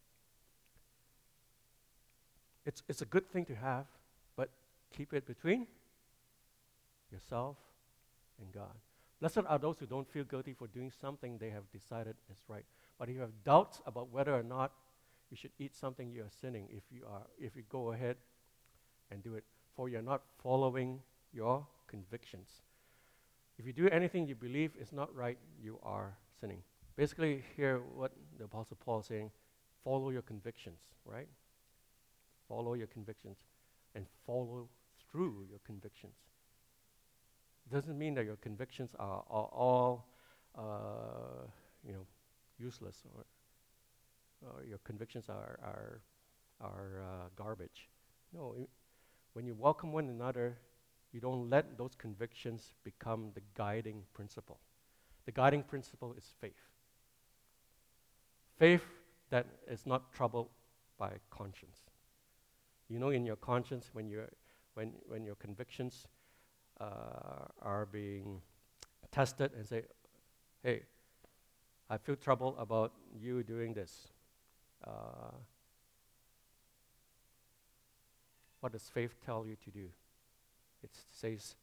it's, 2.67 2.83
it's 2.89 3.03
a 3.03 3.07
good 3.07 3.31
thing 3.31 3.45
to 3.47 3.55
have, 3.55 3.87
but 4.37 4.51
keep 4.95 5.15
it 5.15 5.27
between 5.27 5.69
yourself 7.13 7.57
and 8.41 8.53
God. 8.53 8.75
Blessed 9.21 9.47
are 9.47 9.59
those 9.59 9.79
who 9.79 9.87
don't 9.87 10.09
feel 10.09 10.25
guilty 10.25 10.53
for 10.53 10.67
doing 10.67 10.91
something 11.01 11.39
they 11.39 11.51
have 11.51 11.71
decided 11.71 12.17
is 12.31 12.39
right. 12.49 12.65
But 12.99 13.09
if 13.09 13.15
you 13.15 13.21
have 13.21 13.45
doubts 13.45 13.81
about 13.87 14.13
whether 14.13 14.35
or 14.35 14.43
not 14.43 14.73
you 15.31 15.37
should 15.37 15.53
eat 15.59 15.75
something, 15.75 16.11
you 16.11 16.23
are 16.23 16.31
sinning 16.41 16.69
if 16.71 16.83
you, 16.91 17.03
are, 17.09 17.23
if 17.39 17.57
you 17.57 17.63
go 17.71 17.93
ahead 17.93 18.17
and 19.11 19.23
do 19.23 19.35
it. 19.35 19.45
For 19.75 19.89
you're 19.89 20.03
not 20.03 20.23
following 20.43 21.01
your 21.33 21.67
convictions. 21.87 22.49
If 23.59 23.67
you 23.67 23.73
do 23.73 23.89
anything 23.89 24.27
you 24.27 24.35
believe 24.35 24.73
is 24.79 24.93
not 24.93 25.15
right, 25.15 25.39
you 25.63 25.79
are 25.83 26.17
sinning. 26.41 26.63
Basically, 26.97 27.43
here 27.57 27.81
what 27.95 28.13
the 28.39 28.45
Apostle 28.45 28.77
Paul 28.85 29.01
is 29.01 29.07
saying 29.07 29.31
follow 29.85 30.11
your 30.11 30.23
convictions, 30.23 30.81
right? 31.05 31.29
Follow 32.49 32.75
your 32.75 32.87
convictions 32.89 33.39
and 33.95 34.05
follow 34.27 34.69
through 35.11 35.47
your 35.49 35.61
convictions. 35.65 36.15
It 37.67 37.75
doesn't 37.75 37.99
mean 37.99 38.15
that 38.15 38.25
your 38.25 38.37
convictions 38.37 38.91
are, 38.99 39.25
are 39.31 39.49
all, 39.53 40.07
uh, 40.57 41.47
you 41.85 41.93
know, 41.93 42.07
useless 42.59 43.03
or, 43.15 43.25
or 44.49 44.65
your 44.65 44.79
convictions 44.79 45.27
are, 45.29 45.59
are, 45.63 46.01
are 46.61 47.03
uh, 47.03 47.29
garbage. 47.37 47.89
No, 48.33 48.55
when 49.33 49.47
you 49.47 49.55
welcome 49.55 49.93
one 49.93 50.09
another, 50.09 50.59
you 51.17 51.21
don't 51.23 51.49
let 51.49 51.79
those 51.79 51.95
convictions 51.95 52.75
become 52.85 53.31
the 53.35 53.41
guiding 53.55 54.03
principle. 54.13 54.59
The 55.25 55.33
guiding 55.33 55.63
principle 55.63 56.13
is 56.13 56.35
faith. 56.43 56.61
Faith 58.59 58.83
that 59.31 59.47
is 59.67 59.87
not 59.87 60.13
troubled 60.13 60.49
by 60.99 61.13
conscience. 61.31 61.79
You 62.91 62.99
know, 62.99 63.09
in 63.09 63.25
your 63.25 63.37
conscience, 63.37 63.89
when, 63.95 64.11
you 64.11 64.25
when, 64.75 64.93
when 65.09 65.25
your 65.25 65.37
convictions 65.37 66.07
uh, 66.83 67.49
are 67.63 67.87
being 67.87 68.43
tested 69.11 69.53
and 69.57 69.67
say, 69.67 69.85
hey, 70.63 70.83
I 71.89 71.97
feel 71.97 72.17
trouble 72.17 72.55
about 72.59 72.93
you 73.19 73.43
doing 73.43 73.73
this. 73.73 74.09
Uh, 74.87 75.33
what 78.61 78.73
does 78.73 78.91
faith 78.93 79.15
tell 79.25 79.47
you 79.47 79.57
to 79.65 79.71
do? 79.71 79.89
It 80.83 80.91
says, 81.11 81.55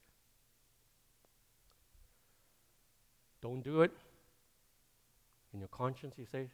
don't 3.42 3.64
do 3.64 3.82
it. 3.82 3.92
In 5.54 5.60
your 5.60 5.68
conscience, 5.70 6.16
you 6.18 6.26
say, 6.26 6.50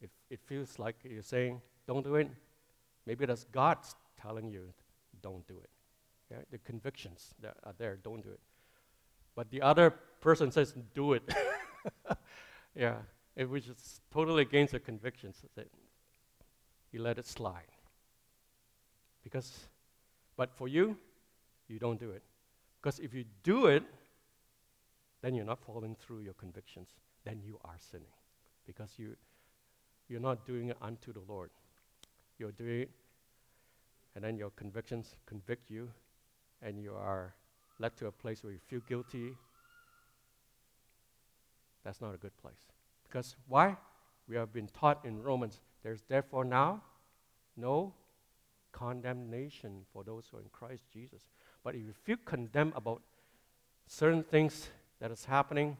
if 0.00 0.10
it 0.30 0.40
feels 0.44 0.78
like 0.78 0.96
you're 1.02 1.22
saying, 1.22 1.60
don't 1.86 2.04
do 2.04 2.16
it, 2.16 2.28
maybe 3.06 3.26
that's 3.26 3.44
God's 3.44 3.94
telling 4.20 4.50
you, 4.50 4.72
don't 5.22 5.46
do 5.48 5.54
it. 5.62 5.70
Yeah? 6.30 6.38
The 6.50 6.58
convictions 6.58 7.34
that 7.40 7.56
are 7.64 7.74
there, 7.78 7.98
don't 8.02 8.22
do 8.22 8.30
it. 8.30 8.40
But 9.34 9.50
the 9.50 9.62
other 9.62 9.90
person 10.20 10.50
says, 10.50 10.74
do 10.94 11.12
it. 11.12 11.22
yeah, 12.74 12.96
it, 13.36 13.48
was 13.48 13.64
just 13.64 14.00
totally 14.12 14.42
against 14.42 14.72
the 14.72 14.80
convictions. 14.80 15.36
That 15.56 15.68
you 16.90 17.02
let 17.02 17.18
it 17.18 17.26
slide. 17.26 17.70
Because, 19.22 19.68
but 20.36 20.54
for 20.54 20.68
you, 20.68 20.96
you 21.68 21.78
don't 21.78 21.98
do 21.98 22.10
it. 22.10 22.22
Because 22.80 22.98
if 22.98 23.14
you 23.14 23.24
do 23.42 23.66
it, 23.66 23.82
then 25.22 25.34
you're 25.34 25.44
not 25.44 25.58
following 25.58 25.96
through 25.96 26.20
your 26.20 26.34
convictions. 26.34 26.88
Then 27.24 27.40
you 27.44 27.58
are 27.64 27.76
sinning. 27.90 28.12
Because 28.66 28.90
you, 28.96 29.16
you're 30.08 30.20
not 30.20 30.46
doing 30.46 30.68
it 30.68 30.76
unto 30.80 31.12
the 31.12 31.22
Lord. 31.26 31.50
You're 32.38 32.52
doing 32.52 32.82
it 32.82 32.90
and 34.16 34.24
then 34.24 34.38
your 34.38 34.48
convictions 34.50 35.14
convict 35.26 35.70
you, 35.70 35.90
and 36.62 36.80
you 36.80 36.94
are 36.94 37.34
led 37.78 37.94
to 37.98 38.06
a 38.06 38.10
place 38.10 38.42
where 38.42 38.50
you 38.50 38.58
feel 38.58 38.80
guilty, 38.88 39.36
that's 41.84 42.00
not 42.00 42.14
a 42.14 42.16
good 42.16 42.34
place. 42.38 42.66
Because 43.04 43.36
why? 43.46 43.76
We 44.26 44.34
have 44.36 44.54
been 44.54 44.68
taught 44.68 45.04
in 45.04 45.22
Romans 45.22 45.60
there's 45.82 46.02
therefore 46.08 46.44
now 46.44 46.82
no 47.56 47.94
condemnation 48.72 49.82
for 49.92 50.02
those 50.02 50.26
who 50.28 50.38
are 50.38 50.40
in 50.40 50.48
Christ 50.50 50.82
Jesus. 50.92 51.28
But 51.66 51.74
if 51.74 51.80
you 51.80 51.92
feel 52.04 52.18
condemned 52.24 52.74
about 52.76 53.02
certain 53.88 54.22
things 54.22 54.68
that 55.00 55.10
is 55.10 55.24
happening 55.24 55.76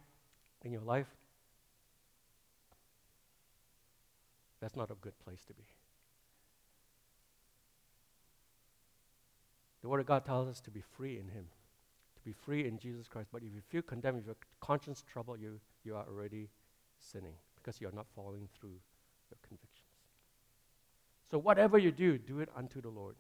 in 0.65 0.73
your 0.73 0.81
life, 0.81 1.07
that's 4.61 4.75
not 4.75 4.91
a 4.91 4.97
good 5.01 5.17
place 5.25 5.45
to 5.45 5.55
be. 5.55 5.63
The 9.81 9.89
Word 9.89 10.01
of 10.01 10.07
God 10.07 10.25
tells 10.25 10.49
us 10.49 10.61
to 10.63 10.73
be 10.73 10.81
free 10.81 11.21
in 11.21 11.29
Him, 11.29 11.45
to 12.17 12.23
be 12.25 12.33
free 12.33 12.67
in 12.67 12.81
Jesus 12.81 13.07
Christ. 13.07 13.29
But 13.33 13.45
if 13.45 13.55
you 13.55 13.61
feel 13.61 13.83
condemned, 13.83 14.19
if 14.19 14.27
your 14.27 14.37
conscience 14.59 15.05
trouble 15.13 15.39
you, 15.39 15.61
you 15.85 15.95
are 15.95 16.05
already 16.09 16.49
sinning 16.99 17.35
because 17.55 17.81
you 17.81 17.87
are 17.87 17.95
not 17.95 18.07
following 18.17 18.49
through 18.59 18.75
your 19.31 19.39
convictions. 19.47 19.87
So 21.31 21.39
whatever 21.39 21.79
you 21.79 21.93
do, 21.93 22.19
do 22.19 22.41
it 22.41 22.49
unto 22.57 22.81
the 22.81 22.89
Lord. 22.89 23.15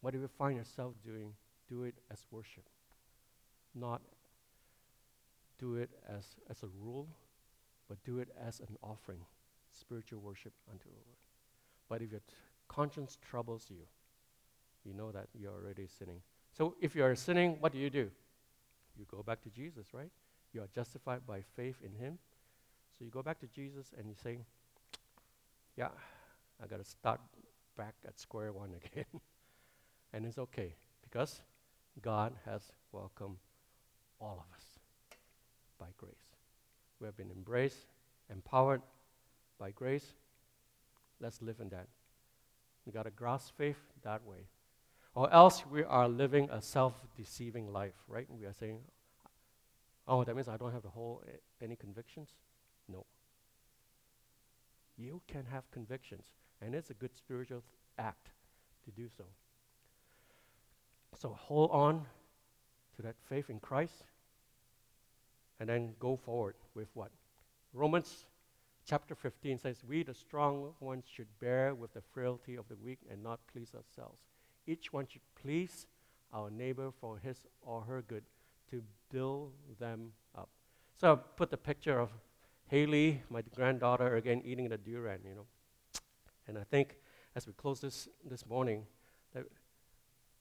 Whatever 0.00 0.22
you 0.22 0.30
find 0.36 0.56
yourself 0.56 0.94
doing, 1.06 1.34
do 1.68 1.84
it 1.84 1.94
as 2.10 2.24
worship, 2.30 2.64
not 3.74 4.00
do 5.58 5.76
it 5.76 5.90
as, 6.08 6.24
as 6.48 6.62
a 6.62 6.68
rule, 6.82 7.08
but 7.88 8.02
do 8.04 8.18
it 8.18 8.28
as 8.46 8.60
an 8.60 8.76
offering, 8.82 9.20
spiritual 9.72 10.20
worship 10.20 10.52
unto 10.70 10.84
the 10.84 10.94
Lord. 10.94 11.18
But 11.88 12.02
if 12.02 12.10
your 12.10 12.20
t- 12.20 12.34
conscience 12.68 13.16
troubles 13.28 13.66
you, 13.68 13.86
you 14.84 14.94
know 14.94 15.10
that 15.10 15.28
you're 15.34 15.52
already 15.52 15.86
sinning. 15.86 16.20
So 16.56 16.74
if 16.80 16.94
you 16.94 17.04
are 17.04 17.14
sinning, 17.14 17.56
what 17.60 17.72
do 17.72 17.78
you 17.78 17.90
do? 17.90 18.10
You 18.98 19.06
go 19.10 19.22
back 19.22 19.42
to 19.42 19.50
Jesus, 19.50 19.88
right? 19.92 20.10
You 20.52 20.62
are 20.62 20.68
justified 20.74 21.26
by 21.26 21.42
faith 21.56 21.76
in 21.84 21.92
Him. 21.92 22.18
So 22.98 23.04
you 23.04 23.10
go 23.10 23.22
back 23.22 23.38
to 23.40 23.46
Jesus 23.46 23.92
and 23.96 24.08
you 24.08 24.14
say, 24.22 24.38
Yeah, 25.76 25.88
I 26.62 26.66
got 26.66 26.78
to 26.78 26.84
start 26.84 27.20
back 27.76 27.94
at 28.06 28.18
square 28.18 28.52
one 28.52 28.70
again. 28.92 29.20
and 30.12 30.26
it's 30.26 30.38
okay 30.38 30.74
because 31.02 31.42
God 32.02 32.32
has 32.44 32.62
welcomed 32.92 33.38
all 34.20 34.44
of 34.44 34.56
us 34.56 34.64
by 35.78 35.86
grace. 35.96 36.14
We 37.00 37.06
have 37.06 37.16
been 37.16 37.30
embraced, 37.30 37.86
empowered 38.30 38.82
by 39.58 39.70
grace. 39.70 40.14
Let's 41.20 41.40
live 41.42 41.60
in 41.60 41.68
that. 41.70 41.88
We 42.86 42.92
got 42.92 43.04
to 43.04 43.10
grasp 43.10 43.56
faith 43.56 43.78
that 44.02 44.24
way. 44.24 44.46
Or 45.14 45.32
else 45.32 45.64
we 45.66 45.84
are 45.84 46.08
living 46.08 46.48
a 46.50 46.62
self 46.62 46.94
deceiving 47.16 47.72
life, 47.72 47.94
right? 48.06 48.26
We 48.30 48.46
are 48.46 48.52
saying, 48.52 48.78
oh, 50.06 50.24
that 50.24 50.34
means 50.34 50.48
I 50.48 50.56
don't 50.56 50.72
have 50.72 50.82
to 50.82 50.88
hold 50.88 51.24
eh, 51.26 51.36
any 51.62 51.76
convictions? 51.76 52.30
No. 52.88 53.04
You 54.96 55.20
can 55.28 55.44
have 55.50 55.70
convictions, 55.70 56.24
and 56.60 56.74
it's 56.74 56.90
a 56.90 56.94
good 56.94 57.16
spiritual 57.16 57.62
act 57.98 58.28
to 58.84 58.90
do 58.90 59.08
so. 59.16 59.24
So 61.16 61.36
hold 61.38 61.70
on 61.70 62.06
to 62.96 63.02
that 63.02 63.16
faith 63.28 63.50
in 63.50 63.60
Christ 63.60 64.04
and 65.60 65.68
then 65.68 65.94
go 65.98 66.16
forward 66.16 66.54
with 66.74 66.88
what? 66.94 67.10
Romans 67.72 68.26
chapter 68.86 69.14
15 69.14 69.58
says, 69.58 69.82
We, 69.86 70.02
the 70.02 70.14
strong 70.14 70.72
ones, 70.80 71.04
should 71.12 71.26
bear 71.40 71.74
with 71.74 71.94
the 71.94 72.00
frailty 72.00 72.56
of 72.56 72.68
the 72.68 72.76
weak 72.76 72.98
and 73.10 73.22
not 73.22 73.40
please 73.52 73.72
ourselves. 73.74 74.20
Each 74.66 74.92
one 74.92 75.06
should 75.06 75.22
please 75.40 75.86
our 76.32 76.50
neighbor 76.50 76.90
for 77.00 77.18
his 77.18 77.38
or 77.62 77.82
her 77.82 78.02
good 78.02 78.24
to 78.70 78.82
build 79.10 79.52
them 79.78 80.12
up. 80.36 80.48
So 80.96 81.12
I 81.12 81.16
put 81.16 81.50
the 81.50 81.56
picture 81.56 81.98
of 81.98 82.10
Haley, 82.68 83.22
my 83.30 83.42
granddaughter, 83.54 84.16
again 84.16 84.42
eating 84.44 84.68
the 84.68 84.76
durian, 84.76 85.20
you 85.24 85.34
know. 85.34 85.46
And 86.46 86.58
I 86.58 86.64
think 86.64 86.96
as 87.34 87.46
we 87.46 87.52
close 87.54 87.80
this 87.80 88.08
this 88.28 88.46
morning, 88.46 88.84
that 89.34 89.44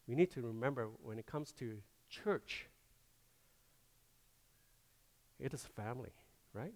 we 0.08 0.16
need 0.16 0.32
to 0.32 0.42
remember 0.42 0.88
when 1.04 1.20
it 1.20 1.26
comes 1.26 1.52
to 1.54 1.78
church, 2.10 2.68
it 5.40 5.54
is 5.54 5.64
family, 5.76 6.12
right? 6.54 6.74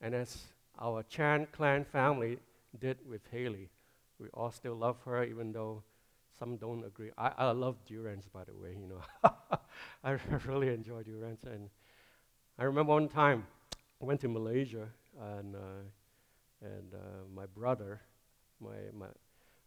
And 0.00 0.14
as 0.14 0.38
our 0.80 1.02
Chan 1.04 1.48
clan 1.52 1.84
family 1.84 2.38
did 2.78 2.98
with 3.08 3.22
Haley, 3.30 3.70
we 4.18 4.28
all 4.34 4.50
still 4.50 4.74
love 4.74 4.96
her, 5.04 5.24
even 5.24 5.52
though 5.52 5.82
some 6.38 6.56
don't 6.56 6.84
agree. 6.84 7.10
I, 7.16 7.32
I 7.38 7.50
love 7.52 7.76
durians, 7.86 8.26
by 8.32 8.44
the 8.44 8.54
way, 8.54 8.76
you 8.80 8.88
know. 8.88 9.30
I 10.04 10.18
really 10.46 10.68
enjoy 10.68 11.02
durians. 11.02 11.40
And 11.44 11.68
I 12.58 12.64
remember 12.64 12.92
one 12.92 13.08
time 13.08 13.46
I 14.00 14.04
went 14.04 14.20
to 14.22 14.28
Malaysia, 14.28 14.88
and, 15.20 15.54
uh, 15.54 15.82
and 16.62 16.94
uh, 16.94 16.98
my 17.34 17.46
brother, 17.46 18.00
my, 18.60 18.76
my, 18.96 19.06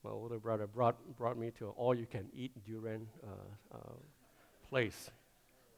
my 0.05 0.11
older 0.11 0.37
brother, 0.37 0.67
brought, 0.67 0.95
brought 1.17 1.37
me 1.37 1.51
to 1.57 1.65
an 1.65 1.73
all 1.77 1.95
you 1.95 2.05
can 2.05 2.27
eat 2.33 2.51
durian 2.63 3.07
uh, 3.23 3.75
uh, 3.75 3.93
place. 4.69 5.09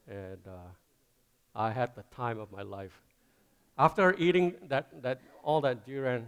And 0.06 0.38
uh, 0.46 0.70
I 1.54 1.70
had 1.70 1.96
the 1.96 2.04
time 2.14 2.38
of 2.38 2.52
my 2.52 2.62
life. 2.62 3.00
After 3.78 4.14
eating 4.18 4.54
that, 4.68 5.02
that, 5.02 5.20
all 5.42 5.62
that 5.62 5.86
durian, 5.86 6.26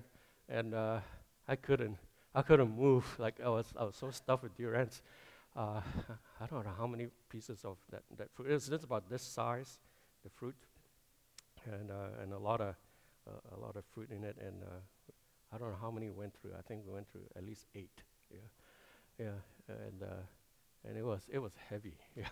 and 0.49 0.75
uh, 0.75 1.01
I 1.47 1.57
couldn't, 1.57 1.99
I 2.35 2.43
couldn't 2.43 2.75
move. 2.77 3.05
Like 3.19 3.35
I 3.45 3.49
was, 3.49 3.67
I 3.79 3.85
was 3.85 3.97
so 3.97 4.11
stuffed 4.11 4.45
with 4.45 4.57
durians. 4.57 5.03
Uh, 5.55 5.81
I 6.41 6.47
don't 6.47 6.65
know 6.65 6.73
how 6.79 6.87
many 6.87 7.09
pieces 7.29 7.65
of 7.65 7.77
that, 7.91 8.03
that 8.17 8.31
fruit. 8.33 8.51
It's 8.51 8.69
just 8.69 8.85
about 8.85 9.11
this 9.11 9.23
size, 9.23 9.79
the 10.23 10.31
fruit, 10.31 10.55
and 11.67 11.91
uh, 11.91 12.23
and 12.23 12.33
a 12.33 12.39
lot 12.39 12.61
of 12.61 12.77
uh, 13.27 13.57
a 13.57 13.61
lot 13.61 13.77
of 13.77 13.85
fruit 13.93 14.11
in 14.11 14.23
it. 14.23 14.37
And 14.41 14.63
uh, 14.63 15.13
I 15.53 15.59
don't 15.59 15.71
know 15.71 15.79
how 15.81 15.91
many 15.91 16.11
went 16.11 16.35
through. 16.41 16.53
I 16.59 16.63
think 16.63 16.83
we 16.87 16.93
went 16.93 17.11
through 17.11 17.27
at 17.37 17.45
least 17.45 17.67
eight. 17.75 18.03
Yeah, 18.31 18.39
yeah, 19.19 19.75
and 19.87 20.03
uh, 20.03 20.87
and 20.89 20.97
it 20.97 21.05
was 21.05 21.23
it 21.31 21.39
was 21.39 21.53
heavy. 21.69 21.95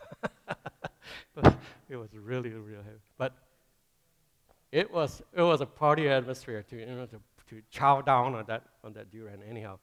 Yeah, 1.37 1.53
it 1.89 1.97
was 1.97 2.11
really 2.15 2.51
really 2.51 2.83
heavy. 2.85 2.99
But 3.17 3.33
it 4.73 4.93
was 4.93 5.23
it 5.33 5.43
was 5.43 5.61
a 5.61 5.67
party 5.67 6.09
atmosphere 6.09 6.63
to 6.63 6.77
you 6.77 6.87
know 6.87 7.07
to 7.07 7.21
to 7.51 7.63
chow 7.71 8.01
down 8.01 8.35
on 8.35 8.45
that 8.47 8.65
on 8.85 8.93
that 8.95 9.11
durian. 9.11 9.41
Anyhow, 9.49 9.79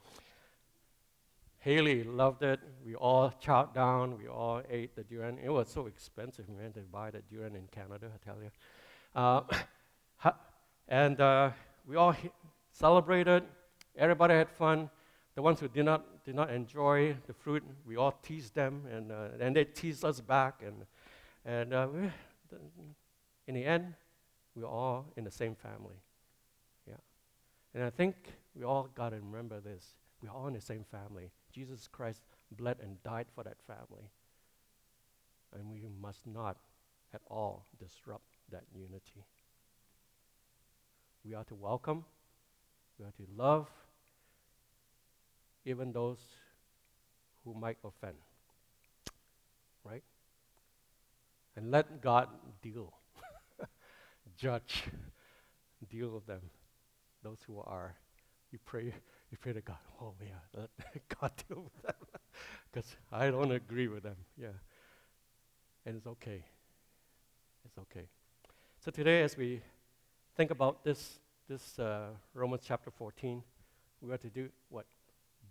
Haley 1.60 2.04
loved 2.04 2.44
it. 2.44 2.60
We 2.86 2.96
all 2.96 3.34
chowed 3.44 3.74
down. 3.74 4.18
We 4.18 4.28
all 4.28 4.62
ate 4.70 4.96
the 4.96 5.04
durian. 5.04 5.40
It 5.44 5.50
was 5.50 5.68
so 5.70 5.88
expensive, 5.88 6.48
man, 6.50 6.74
to 6.74 6.82
buy 6.82 7.10
the 7.12 7.22
durian 7.22 7.56
in 7.56 7.68
Canada. 7.68 8.12
I 8.14 8.24
tell 8.24 8.38
you. 8.42 8.52
Uh, 9.16 9.42
and 10.88 11.20
uh, 11.20 11.50
we 11.88 11.96
all 11.96 12.16
celebrated. 12.76 13.44
Everybody 13.98 14.34
had 14.34 14.50
fun. 14.50 14.90
The 15.36 15.42
ones 15.42 15.60
who 15.60 15.68
did 15.68 15.86
not 15.86 16.24
did 16.26 16.36
not 16.36 16.50
enjoy 16.50 17.16
the 17.28 17.34
fruit, 17.34 17.64
we 17.86 17.98
all 17.98 18.14
teased 18.24 18.56
them, 18.56 18.84
and 18.92 19.12
uh, 19.12 19.28
and 19.40 19.56
they 19.56 19.66
teased 19.66 20.04
us 20.04 20.20
back. 20.20 20.62
And 20.66 20.86
and 21.46 21.74
uh, 21.74 21.88
in 23.48 23.56
the 23.56 23.66
end, 23.66 23.94
we 24.56 24.64
we're 24.64 24.70
all 24.70 25.06
in 25.16 25.24
the 25.24 25.32
same 25.32 25.56
family. 25.56 26.00
Yeah. 26.88 26.96
And 27.74 27.84
I 27.84 27.90
think 27.90 28.16
we 28.56 28.64
all 28.64 28.90
got 28.96 29.10
to 29.10 29.18
remember 29.18 29.60
this. 29.60 29.86
We're 30.22 30.32
all 30.32 30.48
in 30.48 30.54
the 30.54 30.62
same 30.62 30.86
family. 30.90 31.32
Jesus 31.52 31.88
Christ 31.92 32.22
bled 32.52 32.78
and 32.82 33.02
died 33.04 33.28
for 33.36 33.44
that 33.44 33.58
family. 33.68 34.10
And 35.54 35.70
we 35.70 35.86
must 36.02 36.26
not 36.26 36.58
at 37.14 37.22
all 37.30 37.66
disrupt 37.80 38.38
that 38.52 38.64
unity. 38.74 39.26
We 41.24 41.34
are 41.34 41.44
to 41.46 41.56
welcome, 41.56 42.06
we 43.00 43.06
are 43.06 43.12
to 43.12 43.28
love 43.36 43.68
even 45.66 45.91
those 45.91 46.20
who 47.43 47.54
might 47.54 47.78
offend. 47.84 48.18
Right? 49.84 50.04
And 51.56 51.72
let 51.72 52.02
God 52.02 52.30
deal, 52.62 52.93
judge, 54.38 54.84
deal 55.89 56.10
with 56.10 56.26
them 56.26 56.41
those 57.26 57.39
who 57.48 57.60
are, 57.60 57.96
you 58.52 58.60
pray, 58.64 58.84
you 59.32 59.38
pray 59.41 59.52
to 59.52 59.62
God, 59.62 59.78
oh 60.00 60.14
yeah, 60.22 60.60
let 60.62 60.70
God 61.20 61.32
deal 61.50 61.64
with 61.64 61.84
them. 61.84 61.96
Because 62.72 62.96
I 63.10 63.32
don't 63.32 63.52
agree 63.52 63.88
with 63.88 64.04
them. 64.04 64.18
Yeah. 64.38 64.50
And 65.86 65.96
it's 65.96 66.06
okay. 66.06 66.43
It's 67.64 67.78
okay. 67.78 68.08
So 68.84 68.91
today, 68.91 69.24
as 69.24 69.38
we 69.38 69.62
think 70.36 70.52
about 70.52 70.84
this, 70.84 71.20
this 71.48 71.78
uh, 71.80 72.08
Romans 72.34 72.64
chapter 72.66 72.89
14, 72.89 73.43
we 74.02 74.12
are 74.12 74.18
to 74.18 74.30
do 74.30 74.50
what? 74.70 74.86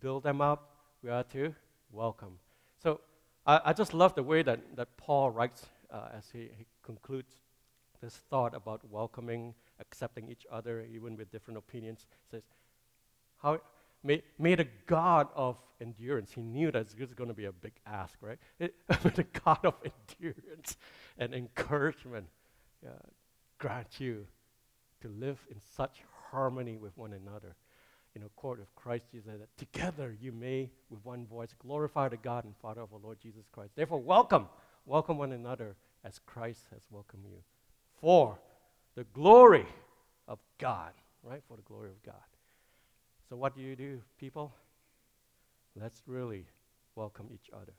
Build 0.01 0.25
them 0.25 0.41
up. 0.41 0.77
We 1.03 1.11
are 1.11 1.23
to 1.25 1.55
welcome. 1.93 2.39
So 2.83 3.01
I, 3.47 3.61
I 3.67 3.73
just 3.73 3.95
love 3.95 4.15
the 4.15 4.23
way 4.23 4.43
that, 4.43 4.77
that 4.77 4.97
Paul 4.97 5.31
writes 5.31 5.67
uh, 5.93 6.09
as 6.17 6.25
he, 6.33 6.51
he 6.57 6.67
concludes 6.83 7.33
this 8.03 8.17
thought 8.29 8.55
about 8.55 8.81
welcoming 8.91 9.55
accepting 9.81 10.29
each 10.29 10.47
other, 10.51 10.85
even 10.93 11.17
with 11.17 11.31
different 11.31 11.59
opinions. 11.59 12.07
He 12.31 12.37
Says, 12.37 12.43
how 13.43 13.61
may, 14.03 14.23
may 14.39 14.55
the 14.55 14.67
God 14.87 15.29
of 15.35 15.57
endurance, 15.81 16.33
he 16.33 16.43
knew 16.43 16.71
that 16.73 16.89
this 16.89 16.99
was 16.99 17.15
going 17.15 17.29
to 17.29 17.35
be 17.35 17.45
a 17.45 17.53
big 17.53 17.75
ask, 17.87 18.19
right? 18.21 18.39
It, 18.59 18.75
the 18.89 19.27
God 19.45 19.65
of 19.65 19.75
endurance 20.21 20.77
and 21.19 21.35
encouragement 21.35 22.27
uh, 22.85 22.91
grant 23.59 24.01
you 24.01 24.27
to 25.05 25.11
live 25.11 25.39
in 25.51 25.61
such 25.77 26.03
harmony 26.31 26.77
with 26.77 26.97
one 26.97 27.13
another. 27.13 27.55
In 28.17 28.23
accord 28.23 28.61
with 28.61 28.75
Christ 28.75 29.05
Jesus, 29.11 29.33
that 29.39 29.59
together 29.59 30.17
you 30.21 30.33
may, 30.33 30.71
with 30.89 31.05
one 31.05 31.27
voice, 31.27 31.53
glorify 31.59 32.09
the 32.09 32.17
God 32.17 32.45
and 32.45 32.57
Father 32.57 32.81
of 32.81 32.93
our 32.93 33.01
Lord 33.03 33.19
Jesus 33.21 33.45
Christ. 33.53 33.73
Therefore, 33.75 33.99
welcome, 33.99 34.47
welcome 34.87 35.19
one 35.19 35.33
another 35.33 35.75
as 36.05 36.21
Christ 36.25 36.67
has 36.71 36.81
welcomed 36.91 37.25
you. 37.25 37.39
For 38.01 38.39
the 38.95 39.05
glory 39.13 39.67
of 40.29 40.39
God, 40.59 40.93
right? 41.25 41.43
For 41.49 41.57
the 41.57 41.65
glory 41.65 41.91
of 41.91 42.01
God. 42.05 42.15
So, 43.29 43.37
what 43.37 43.57
do 43.57 43.63
you 43.63 43.75
do, 43.75 44.01
people? 44.17 44.55
Let's 45.79 46.03
really 46.07 46.47
welcome 46.95 47.29
each 47.35 47.51
other. 47.53 47.75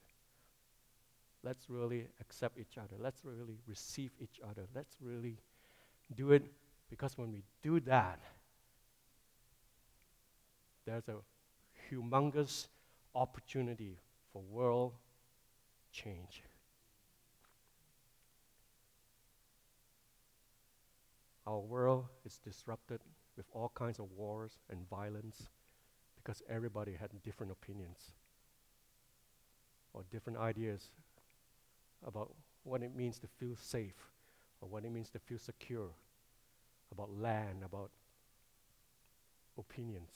Let's 1.44 1.70
really 1.70 2.08
accept 2.20 2.60
each 2.60 2.78
other. 2.78 2.98
Let's 3.00 3.24
really 3.24 3.58
receive 3.68 4.12
each 4.20 4.42
other. 4.44 4.68
Let's 4.76 4.98
really 5.02 5.38
do 6.14 6.34
it 6.34 6.44
because 6.96 7.18
when 7.18 7.30
we 7.30 7.44
do 7.62 7.82
that, 7.82 8.20
there's 10.86 11.10
a 11.10 11.16
humongous 11.92 12.68
opportunity 13.14 13.98
for 14.32 14.42
world 14.50 14.94
change. 15.92 16.42
Our 21.46 21.60
world 21.60 22.06
is 22.26 22.38
disrupted 22.38 23.02
with 23.36 23.46
all 23.52 23.74
kinds 23.76 24.00
of 24.00 24.06
wars 24.16 24.54
and 24.70 24.90
violence 24.90 25.50
because 26.16 26.42
everybody 26.50 26.94
had 26.94 27.10
different 27.24 27.52
opinions 27.52 28.14
or 29.92 30.06
different 30.10 30.40
ideas 30.40 30.92
about 32.08 32.32
what 32.64 32.82
it 32.82 32.96
means 32.96 33.20
to 33.20 33.28
feel 33.28 33.58
safe 33.58 34.14
or 34.62 34.70
what 34.70 34.86
it 34.86 34.92
means 34.92 35.10
to 35.10 35.20
feel 35.20 35.38
secure, 35.38 35.90
about 36.92 37.10
land, 37.18 37.64
about 37.64 37.92
opinions. 39.58 40.12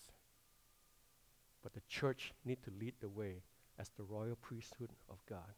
But 1.61 1.73
the 1.73 1.81
church 1.87 2.33
need 2.45 2.61
to 2.63 2.71
lead 2.79 2.93
the 2.99 3.09
way 3.09 3.43
as 3.77 3.89
the 3.89 4.03
royal 4.03 4.35
priesthood 4.35 4.91
of 5.09 5.25
God, 5.29 5.53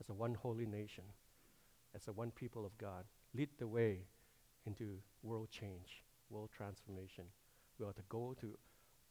as 0.00 0.08
a 0.08 0.14
one 0.14 0.34
holy 0.34 0.66
nation, 0.66 1.04
as 1.94 2.08
a 2.08 2.12
one 2.12 2.30
people 2.30 2.64
of 2.64 2.76
God. 2.78 3.04
Lead 3.34 3.48
the 3.58 3.66
way 3.66 4.00
into 4.66 4.98
world 5.22 5.50
change, 5.50 6.02
world 6.30 6.50
transformation. 6.56 7.24
We 7.78 7.86
are 7.86 7.92
to 7.92 8.02
go 8.08 8.34
to 8.40 8.58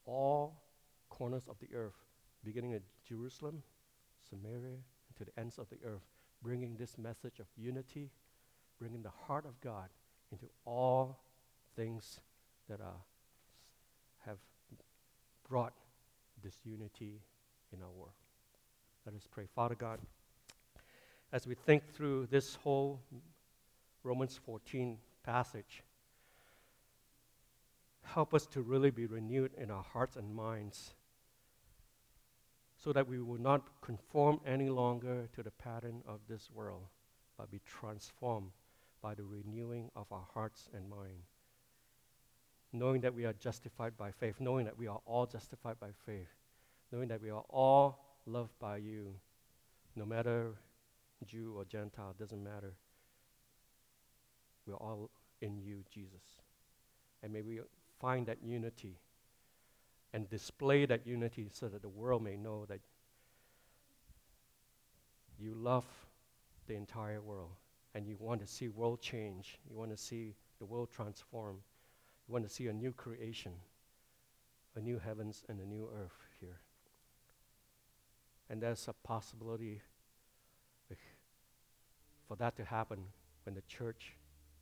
all 0.05 0.63
corners 1.09 1.47
of 1.47 1.57
the 1.59 1.73
earth, 1.73 2.05
beginning 2.43 2.73
at 2.73 2.81
Jerusalem, 3.07 3.63
Samaria, 4.29 4.73
and 4.73 5.15
to 5.17 5.25
the 5.25 5.39
ends 5.39 5.57
of 5.57 5.69
the 5.69 5.77
earth, 5.85 6.05
bringing 6.41 6.75
this 6.75 6.97
message 6.97 7.39
of 7.39 7.47
unity, 7.55 8.11
bringing 8.79 9.01
the 9.01 9.11
heart 9.27 9.45
of 9.45 9.59
God 9.61 9.89
into 10.31 10.45
all 10.65 11.24
things 11.75 12.19
that 12.69 12.81
are, 12.81 13.01
have 14.25 14.37
brought 15.47 15.73
disunity 16.41 17.21
in 17.73 17.81
our 17.81 17.91
world. 17.91 18.13
Let 19.05 19.15
us 19.15 19.27
pray. 19.29 19.45
Father 19.53 19.75
God, 19.75 19.99
as 21.31 21.45
we 21.45 21.55
think 21.55 21.93
through 21.93 22.27
this 22.27 22.55
whole 22.55 23.01
Romans 24.03 24.39
14 24.45 24.97
passage, 25.23 25.83
help 28.03 28.33
us 28.33 28.45
to 28.47 28.61
really 28.61 28.91
be 28.91 29.05
renewed 29.05 29.51
in 29.57 29.69
our 29.69 29.83
hearts 29.83 30.15
and 30.15 30.33
minds 30.33 30.93
so 32.83 32.93
that 32.93 33.07
we 33.07 33.19
will 33.19 33.39
not 33.39 33.81
conform 33.81 34.39
any 34.45 34.69
longer 34.69 35.27
to 35.33 35.41
the 35.41 35.51
pattern 35.51 36.03
of 36.07 36.19
this 36.29 36.49
world, 36.53 36.87
but 37.37 37.49
be 37.49 37.59
transformed 37.65 38.51
by 39.01 39.15
the 39.15 39.23
renewing 39.23 39.89
of 39.95 40.05
our 40.11 40.27
hearts 40.33 40.69
and 40.73 40.87
mind. 40.89 41.23
Knowing 42.75 43.01
that 43.01 43.13
we 43.13 43.25
are 43.25 43.33
justified 43.33 43.95
by 43.97 44.11
faith, 44.11 44.35
knowing 44.39 44.65
that 44.65 44.77
we 44.77 44.87
are 44.87 44.99
all 45.05 45.25
justified 45.25 45.79
by 45.79 45.87
faith, 46.05 46.27
knowing 46.91 47.07
that 47.07 47.21
we 47.21 47.29
are 47.29 47.43
all 47.49 48.17
loved 48.25 48.51
by 48.59 48.75
you, 48.75 49.15
no 49.95 50.05
matter 50.05 50.53
Jew 51.25 51.53
or 51.55 51.63
Gentile, 51.63 52.13
doesn't 52.19 52.43
matter. 52.43 52.73
We're 54.67 54.75
all 54.75 55.09
in 55.41 55.57
you, 55.57 55.83
Jesus. 55.89 56.23
And 57.23 57.31
may 57.31 57.41
we 57.41 57.61
find 57.99 58.25
that 58.27 58.39
unity 58.43 58.97
and 60.13 60.29
display 60.29 60.85
that 60.85 61.07
unity 61.07 61.49
so 61.51 61.67
that 61.69 61.81
the 61.81 61.89
world 61.89 62.23
may 62.23 62.35
know 62.35 62.65
that 62.65 62.79
you 65.39 65.53
love 65.53 65.85
the 66.67 66.75
entire 66.75 67.21
world 67.21 67.51
and 67.93 68.05
you 68.05 68.17
want 68.19 68.41
to 68.41 68.47
see 68.47 68.67
world 68.67 69.01
change. 69.01 69.59
You 69.69 69.77
want 69.77 69.91
to 69.91 69.97
see 69.97 70.35
the 70.59 70.65
world 70.65 70.89
transform. 70.91 71.57
You 72.27 72.33
want 72.33 72.47
to 72.47 72.53
see 72.53 72.67
a 72.67 72.73
new 72.73 72.91
creation, 72.91 73.53
a 74.75 74.81
new 74.81 74.99
heavens 74.99 75.43
and 75.47 75.59
a 75.59 75.65
new 75.65 75.87
earth 75.95 76.17
here. 76.39 76.59
And 78.49 78.61
there's 78.61 78.87
a 78.87 78.93
possibility 79.07 79.81
for 82.27 82.35
that 82.37 82.55
to 82.57 82.65
happen 82.65 82.99
when 83.43 83.53
the 83.53 83.61
church 83.67 84.13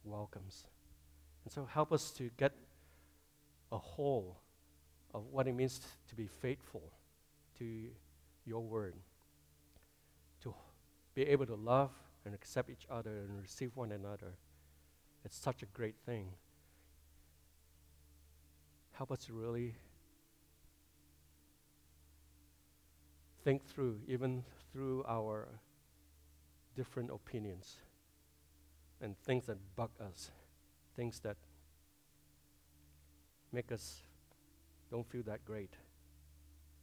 welcomes. 0.04 0.66
And 1.46 1.54
so 1.54 1.66
help 1.66 1.92
us 1.92 2.12
to 2.12 2.30
get 2.38 2.54
a 3.72 3.78
whole 3.78 4.38
of 5.14 5.24
what 5.32 5.48
it 5.48 5.54
means 5.54 5.80
to 6.10 6.16
be 6.16 6.28
faithful 6.28 6.84
to 7.60 7.66
your 8.46 8.62
word, 8.62 8.96
to 10.42 10.54
be 11.16 11.24
able 11.24 11.46
to 11.46 11.56
love 11.56 11.92
and 12.26 12.34
accept 12.34 12.70
each 12.70 12.86
other 12.90 13.12
and 13.12 13.42
receive 13.42 13.72
one 13.76 13.92
another. 13.92 14.34
It's 15.24 15.38
such 15.38 15.64
a 15.64 15.68
great 15.68 15.96
thing. 16.06 16.28
Help 18.94 19.12
us 19.12 19.26
to 19.26 19.34
really 19.34 19.76
think 23.44 23.66
through, 23.66 24.00
even 24.08 24.44
through 24.72 25.04
our 25.08 25.48
different 26.76 27.10
opinions 27.12 27.78
and 29.02 29.18
things 29.20 29.46
that 29.48 29.58
bug 29.76 29.90
us, 30.00 30.32
things 30.96 31.20
that 31.20 31.38
make 33.52 33.72
us 33.72 34.02
don't 34.90 35.08
feel 35.10 35.24
that 35.24 35.44
great. 35.46 35.74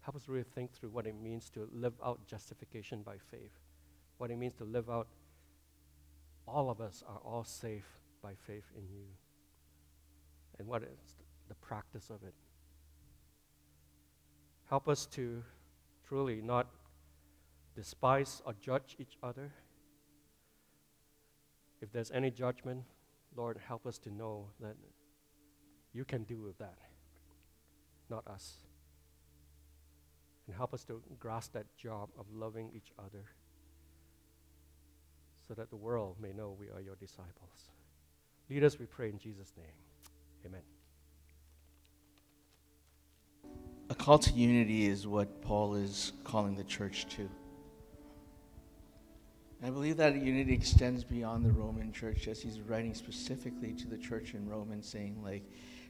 Help 0.03 0.17
us 0.17 0.29
really 0.29 0.45
think 0.55 0.73
through 0.73 0.91
what 0.91 1.07
it 1.07 1.15
means 1.15 1.49
to 1.51 1.69
live 1.73 1.95
out 2.05 2.27
justification 2.27 3.03
by 3.03 3.17
faith, 3.31 3.59
what 4.19 4.31
it 4.31 4.37
means 4.37 4.55
to 4.55 4.65
live 4.65 4.91
out 4.91 5.09
all 6.47 6.71
of 6.71 6.81
us 6.81 7.03
are 7.07 7.21
all 7.25 7.45
safe 7.45 7.87
by 8.23 8.33
faith 8.47 8.65
in 8.77 8.83
you, 8.89 9.05
and 10.59 10.67
what 10.67 10.83
the 11.51 11.55
practice 11.57 12.09
of 12.09 12.23
it. 12.23 12.33
Help 14.71 14.89
us 14.89 15.05
to 15.05 15.43
truly 16.09 16.41
not 16.41 16.67
despise 17.77 18.41
or 18.47 18.55
judge 18.63 18.97
each 18.99 19.19
other. 19.23 19.53
If 21.83 21.93
there's 21.93 22.11
any 22.11 22.31
judgment, 22.31 22.85
Lord, 23.37 23.59
help 23.69 23.87
us 23.87 23.99
to 23.99 24.11
know 24.11 24.47
that 24.61 24.77
you 25.93 26.07
can 26.07 26.23
do 26.23 26.41
with 26.41 26.57
that 26.59 26.79
not 28.11 28.27
us. 28.27 28.57
And 30.47 30.57
help 30.57 30.75
us 30.75 30.85
to 30.85 31.01
grasp 31.19 31.53
that 31.53 31.67
job 31.77 32.09
of 32.19 32.27
loving 32.35 32.71
each 32.75 32.93
other 32.99 33.25
so 35.47 35.55
that 35.55 35.71
the 35.71 35.77
world 35.77 36.17
may 36.21 36.33
know 36.33 36.57
we 36.59 36.67
are 36.69 36.81
your 36.81 36.97
disciples. 36.97 37.71
Lead 38.49 38.65
us, 38.65 38.79
we 38.79 38.87
pray, 38.87 39.11
in 39.11 39.19
Jesus' 39.19 39.53
name. 39.57 39.67
Amen. 40.45 40.80
A 43.91 43.95
call 43.95 44.21
to 44.21 44.33
unity 44.33 44.87
is 44.87 45.09
what 45.09 45.43
Paul 45.43 45.75
is 45.75 46.13
calling 46.23 46.55
the 46.55 46.63
church 46.63 47.07
to. 47.17 47.29
I 49.65 49.69
believe 49.69 49.97
that 49.97 50.15
unity 50.15 50.55
extends 50.55 51.03
beyond 51.03 51.45
the 51.45 51.51
Roman 51.51 51.93
church 51.93 52.29
as 52.29 52.41
he's 52.41 52.61
writing 52.61 52.95
specifically 52.95 53.73
to 53.73 53.89
the 53.89 53.99
church 53.99 54.35
in 54.35 54.49
Rome 54.49 54.71
and 54.71 54.83
saying, 54.83 55.21
like, 55.25 55.43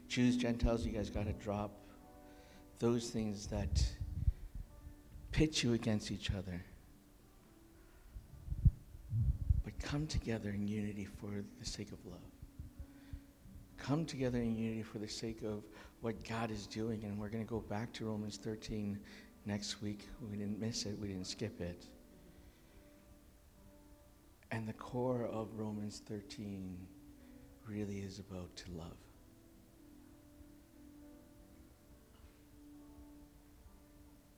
Jews, 0.08 0.38
Gentiles, 0.38 0.84
you 0.86 0.92
guys 0.92 1.10
got 1.10 1.26
to 1.26 1.34
drop 1.34 1.72
those 2.78 3.10
things 3.10 3.46
that 3.48 3.86
pit 5.30 5.62
you 5.62 5.74
against 5.74 6.10
each 6.10 6.30
other. 6.30 6.64
But 9.62 9.78
come 9.78 10.06
together 10.06 10.48
in 10.48 10.66
unity 10.66 11.04
for 11.04 11.44
the 11.60 11.66
sake 11.66 11.92
of 11.92 11.98
love. 12.06 12.18
Come 13.76 14.06
together 14.06 14.38
in 14.38 14.56
unity 14.56 14.82
for 14.82 14.98
the 14.98 15.08
sake 15.08 15.42
of 15.42 15.62
what 16.00 16.22
God 16.28 16.50
is 16.50 16.66
doing. 16.66 17.04
And 17.04 17.18
we're 17.18 17.28
going 17.28 17.44
to 17.44 17.48
go 17.48 17.60
back 17.60 17.92
to 17.94 18.06
Romans 18.06 18.36
13 18.36 18.98
next 19.46 19.82
week. 19.82 20.08
We 20.30 20.36
didn't 20.36 20.60
miss 20.60 20.86
it, 20.86 20.98
we 20.98 21.08
didn't 21.08 21.26
skip 21.26 21.60
it. 21.60 21.86
And 24.50 24.66
the 24.66 24.72
core 24.72 25.24
of 25.24 25.48
Romans 25.54 26.02
13 26.08 26.76
really 27.68 27.98
is 27.98 28.18
about 28.18 28.54
to 28.56 28.64
love. 28.76 28.96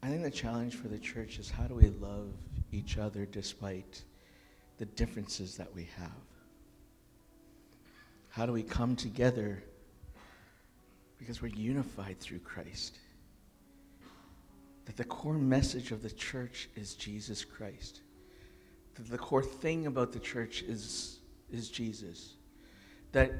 I 0.03 0.09
think 0.09 0.23
the 0.23 0.31
challenge 0.31 0.75
for 0.75 0.89
the 0.89 0.99
church 0.99 1.39
is 1.39 1.49
how 1.49 1.65
do 1.65 1.75
we 1.75 1.89
love 1.89 2.33
each 2.73 2.99
other 2.99 3.25
despite 3.25 4.03
the 4.79 4.85
differences 4.85 5.57
that 5.57 5.73
we 5.73 5.89
have? 5.97 6.11
How 8.31 8.45
do 8.47 8.53
we 8.53 8.63
come 8.63 8.97
together 8.97 9.63
because 11.23 11.41
we're 11.41 11.55
unified 11.55 12.19
through 12.19 12.41
Christ? 12.41 12.99
That 14.87 14.97
the 14.97 15.05
core 15.05 15.39
message 15.39 15.93
of 15.93 16.03
the 16.03 16.11
church 16.11 16.69
is 16.75 16.95
Jesus 16.95 17.45
Christ. 17.45 18.01
That 18.97 19.09
the 19.09 19.19
core 19.19 19.43
thing 19.43 19.87
about 19.87 20.13
the 20.13 20.19
church 20.19 20.63
is, 20.63 21.21
is 21.53 21.69
Jesus. 21.69 22.35
That 23.13 23.31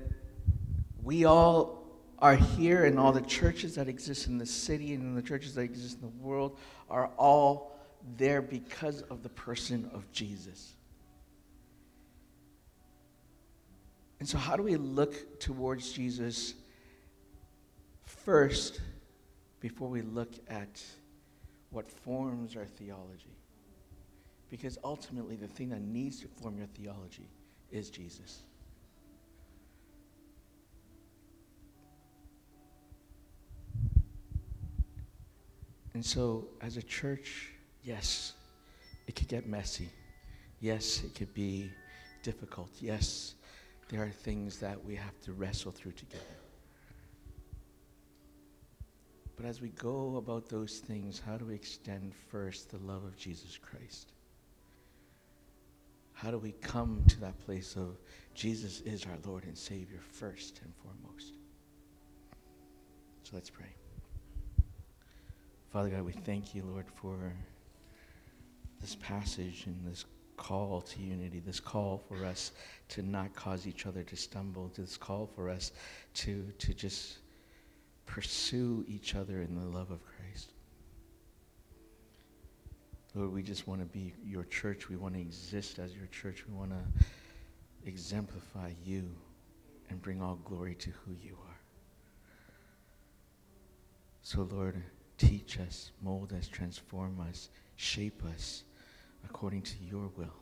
we 1.03 1.25
all 1.25 1.83
are 2.21 2.37
here 2.37 2.85
and 2.85 3.01
all 3.01 3.11
the 3.11 3.21
churches 3.23 3.75
that 3.75 3.89
exist 3.89 4.29
in 4.29 4.39
the 4.39 4.47
city 4.47 4.95
and 4.95 5.03
in 5.03 5.17
the 5.17 5.23
churches 5.23 5.57
that 5.57 5.63
exist 5.63 5.97
in 5.97 6.03
the 6.03 6.25
world 6.25 6.57
are 6.89 7.09
all 7.19 7.77
there 8.17 8.41
because 8.41 9.03
of 9.03 9.25
the 9.25 9.29
person 9.29 9.91
of 9.93 10.11
Jesus. 10.13 10.75
And 14.21 14.29
so, 14.29 14.39
how 14.39 14.55
do 14.55 14.63
we 14.63 14.77
look 14.77 15.41
towards 15.41 15.93
Jesus 15.93 16.55
first 18.13 18.81
before 19.61 19.89
we 19.89 20.03
look 20.03 20.33
at 20.49 20.83
what 21.71 21.91
forms 21.91 22.57
our 22.57 22.67
theology? 22.67 23.37
Because 24.51 24.79
ultimately, 24.85 25.37
the 25.37 25.49
thing 25.49 25.71
that 25.71 25.81
needs 25.81 26.21
to 26.21 26.29
form 26.29 26.59
your 26.59 26.67
theology 26.67 27.29
is 27.71 27.89
Jesus. 27.89 28.43
And 35.95 36.05
so, 36.05 36.49
as 36.61 36.77
a 36.77 36.83
church, 36.83 37.49
yes, 37.83 38.35
it 39.07 39.17
could 39.17 39.29
get 39.29 39.47
messy. 39.47 39.89
Yes, 40.61 41.03
it 41.05 41.15
could 41.15 41.33
be 41.35 41.71
difficult. 42.23 42.71
Yes, 42.81 43.35
there 43.89 44.03
are 44.03 44.11
things 44.11 44.59
that 44.59 44.83
we 44.85 44.95
have 44.97 45.19
to 45.23 45.33
wrestle 45.33 45.73
through 45.73 45.93
together. 45.93 46.42
But 49.43 49.49
as 49.49 49.61
we 49.61 49.71
go 49.71 50.19
about 50.19 50.49
those 50.49 50.79
things, 50.79 51.21
how 51.27 51.37
do 51.37 51.47
we 51.47 51.55
extend 51.57 52.15
first 52.31 52.71
the 52.71 52.79
love 52.79 53.03
of 53.03 53.17
Jesus 53.17 53.59
Christ? 53.59 54.13
How 56.13 56.31
do 56.31 56.39
we 56.39 56.53
come 56.53 57.03
to 57.09 57.21
that 57.23 57.41
place 57.45 57.75
of 57.75 57.97
Jesus 58.35 58.83
is 58.83 59.05
our 59.05 59.19
Lord 59.29 59.43
and 59.43 59.59
Savior 59.59 59.99
first 60.13 60.61
and 60.63 60.73
foremost? 60.77 61.33
So 63.25 63.33
let's 63.33 63.51
pray. 63.51 63.75
Father 65.73 65.89
God, 65.89 66.03
we 66.03 66.13
thank 66.13 66.55
you, 66.55 66.63
Lord, 66.63 66.87
for 66.95 67.33
this 68.81 68.95
passage 68.95 69.65
and 69.67 69.85
this 69.85 70.05
call 70.37 70.83
to 70.83 71.03
unity, 71.03 71.43
this 71.45 71.59
call 71.59 71.99
for 71.99 72.25
us 72.25 72.53
to 72.91 73.03
not 73.03 73.35
cause 73.35 73.67
each 73.67 73.87
other 73.87 74.05
to 74.05 74.15
stumble, 74.15 74.71
this 74.77 74.97
call 74.97 75.27
for 75.27 75.51
us 75.51 75.73
to, 76.15 76.45
to 76.61 76.73
just 76.73 77.19
pursue 78.13 78.85
each 78.87 79.15
other 79.15 79.41
in 79.41 79.55
the 79.55 79.65
love 79.65 79.91
of 79.91 80.01
Christ. 80.05 80.53
Lord, 83.15 83.33
we 83.33 83.43
just 83.43 83.67
want 83.67 83.81
to 83.81 83.87
be 83.87 84.13
your 84.23 84.45
church. 84.45 84.91
We 84.91 84.97
want 84.97 85.15
to 85.15 85.21
exist 85.21 85.79
as 85.79 85.95
your 85.97 86.07
church. 86.09 86.45
We 86.47 86.55
want 86.55 86.73
to 86.73 87.05
exemplify 87.87 88.73
you 88.85 89.09
and 89.89 90.01
bring 90.03 90.21
all 90.21 90.39
glory 90.45 90.75
to 90.75 90.91
who 90.91 91.13
you 91.23 91.39
are. 91.49 91.61
So, 94.21 94.43
Lord, 94.43 94.83
teach 95.17 95.59
us, 95.59 95.93
mold 96.03 96.35
us, 96.35 96.49
transform 96.49 97.19
us, 97.31 97.49
shape 97.77 98.23
us 98.31 98.65
according 99.25 99.63
to 99.63 99.75
your 99.91 100.11
will. 100.19 100.37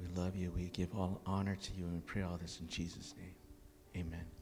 We 0.00 0.06
love 0.14 0.36
you. 0.36 0.52
We 0.54 0.68
give 0.68 0.94
all 0.94 1.20
honor 1.26 1.56
to 1.56 1.72
you, 1.76 1.84
and 1.84 1.94
we 1.94 2.00
pray 2.00 2.22
all 2.22 2.38
this 2.40 2.60
in 2.60 2.68
Jesus' 2.68 3.14
name. 3.18 4.04
Amen. 4.06 4.39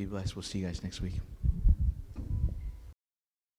Be 0.00 0.06
blessed. 0.06 0.34
We'll 0.34 0.42
see 0.42 0.60
you 0.60 0.66
guys 0.66 0.82
next 0.82 1.02
week. 1.02 1.12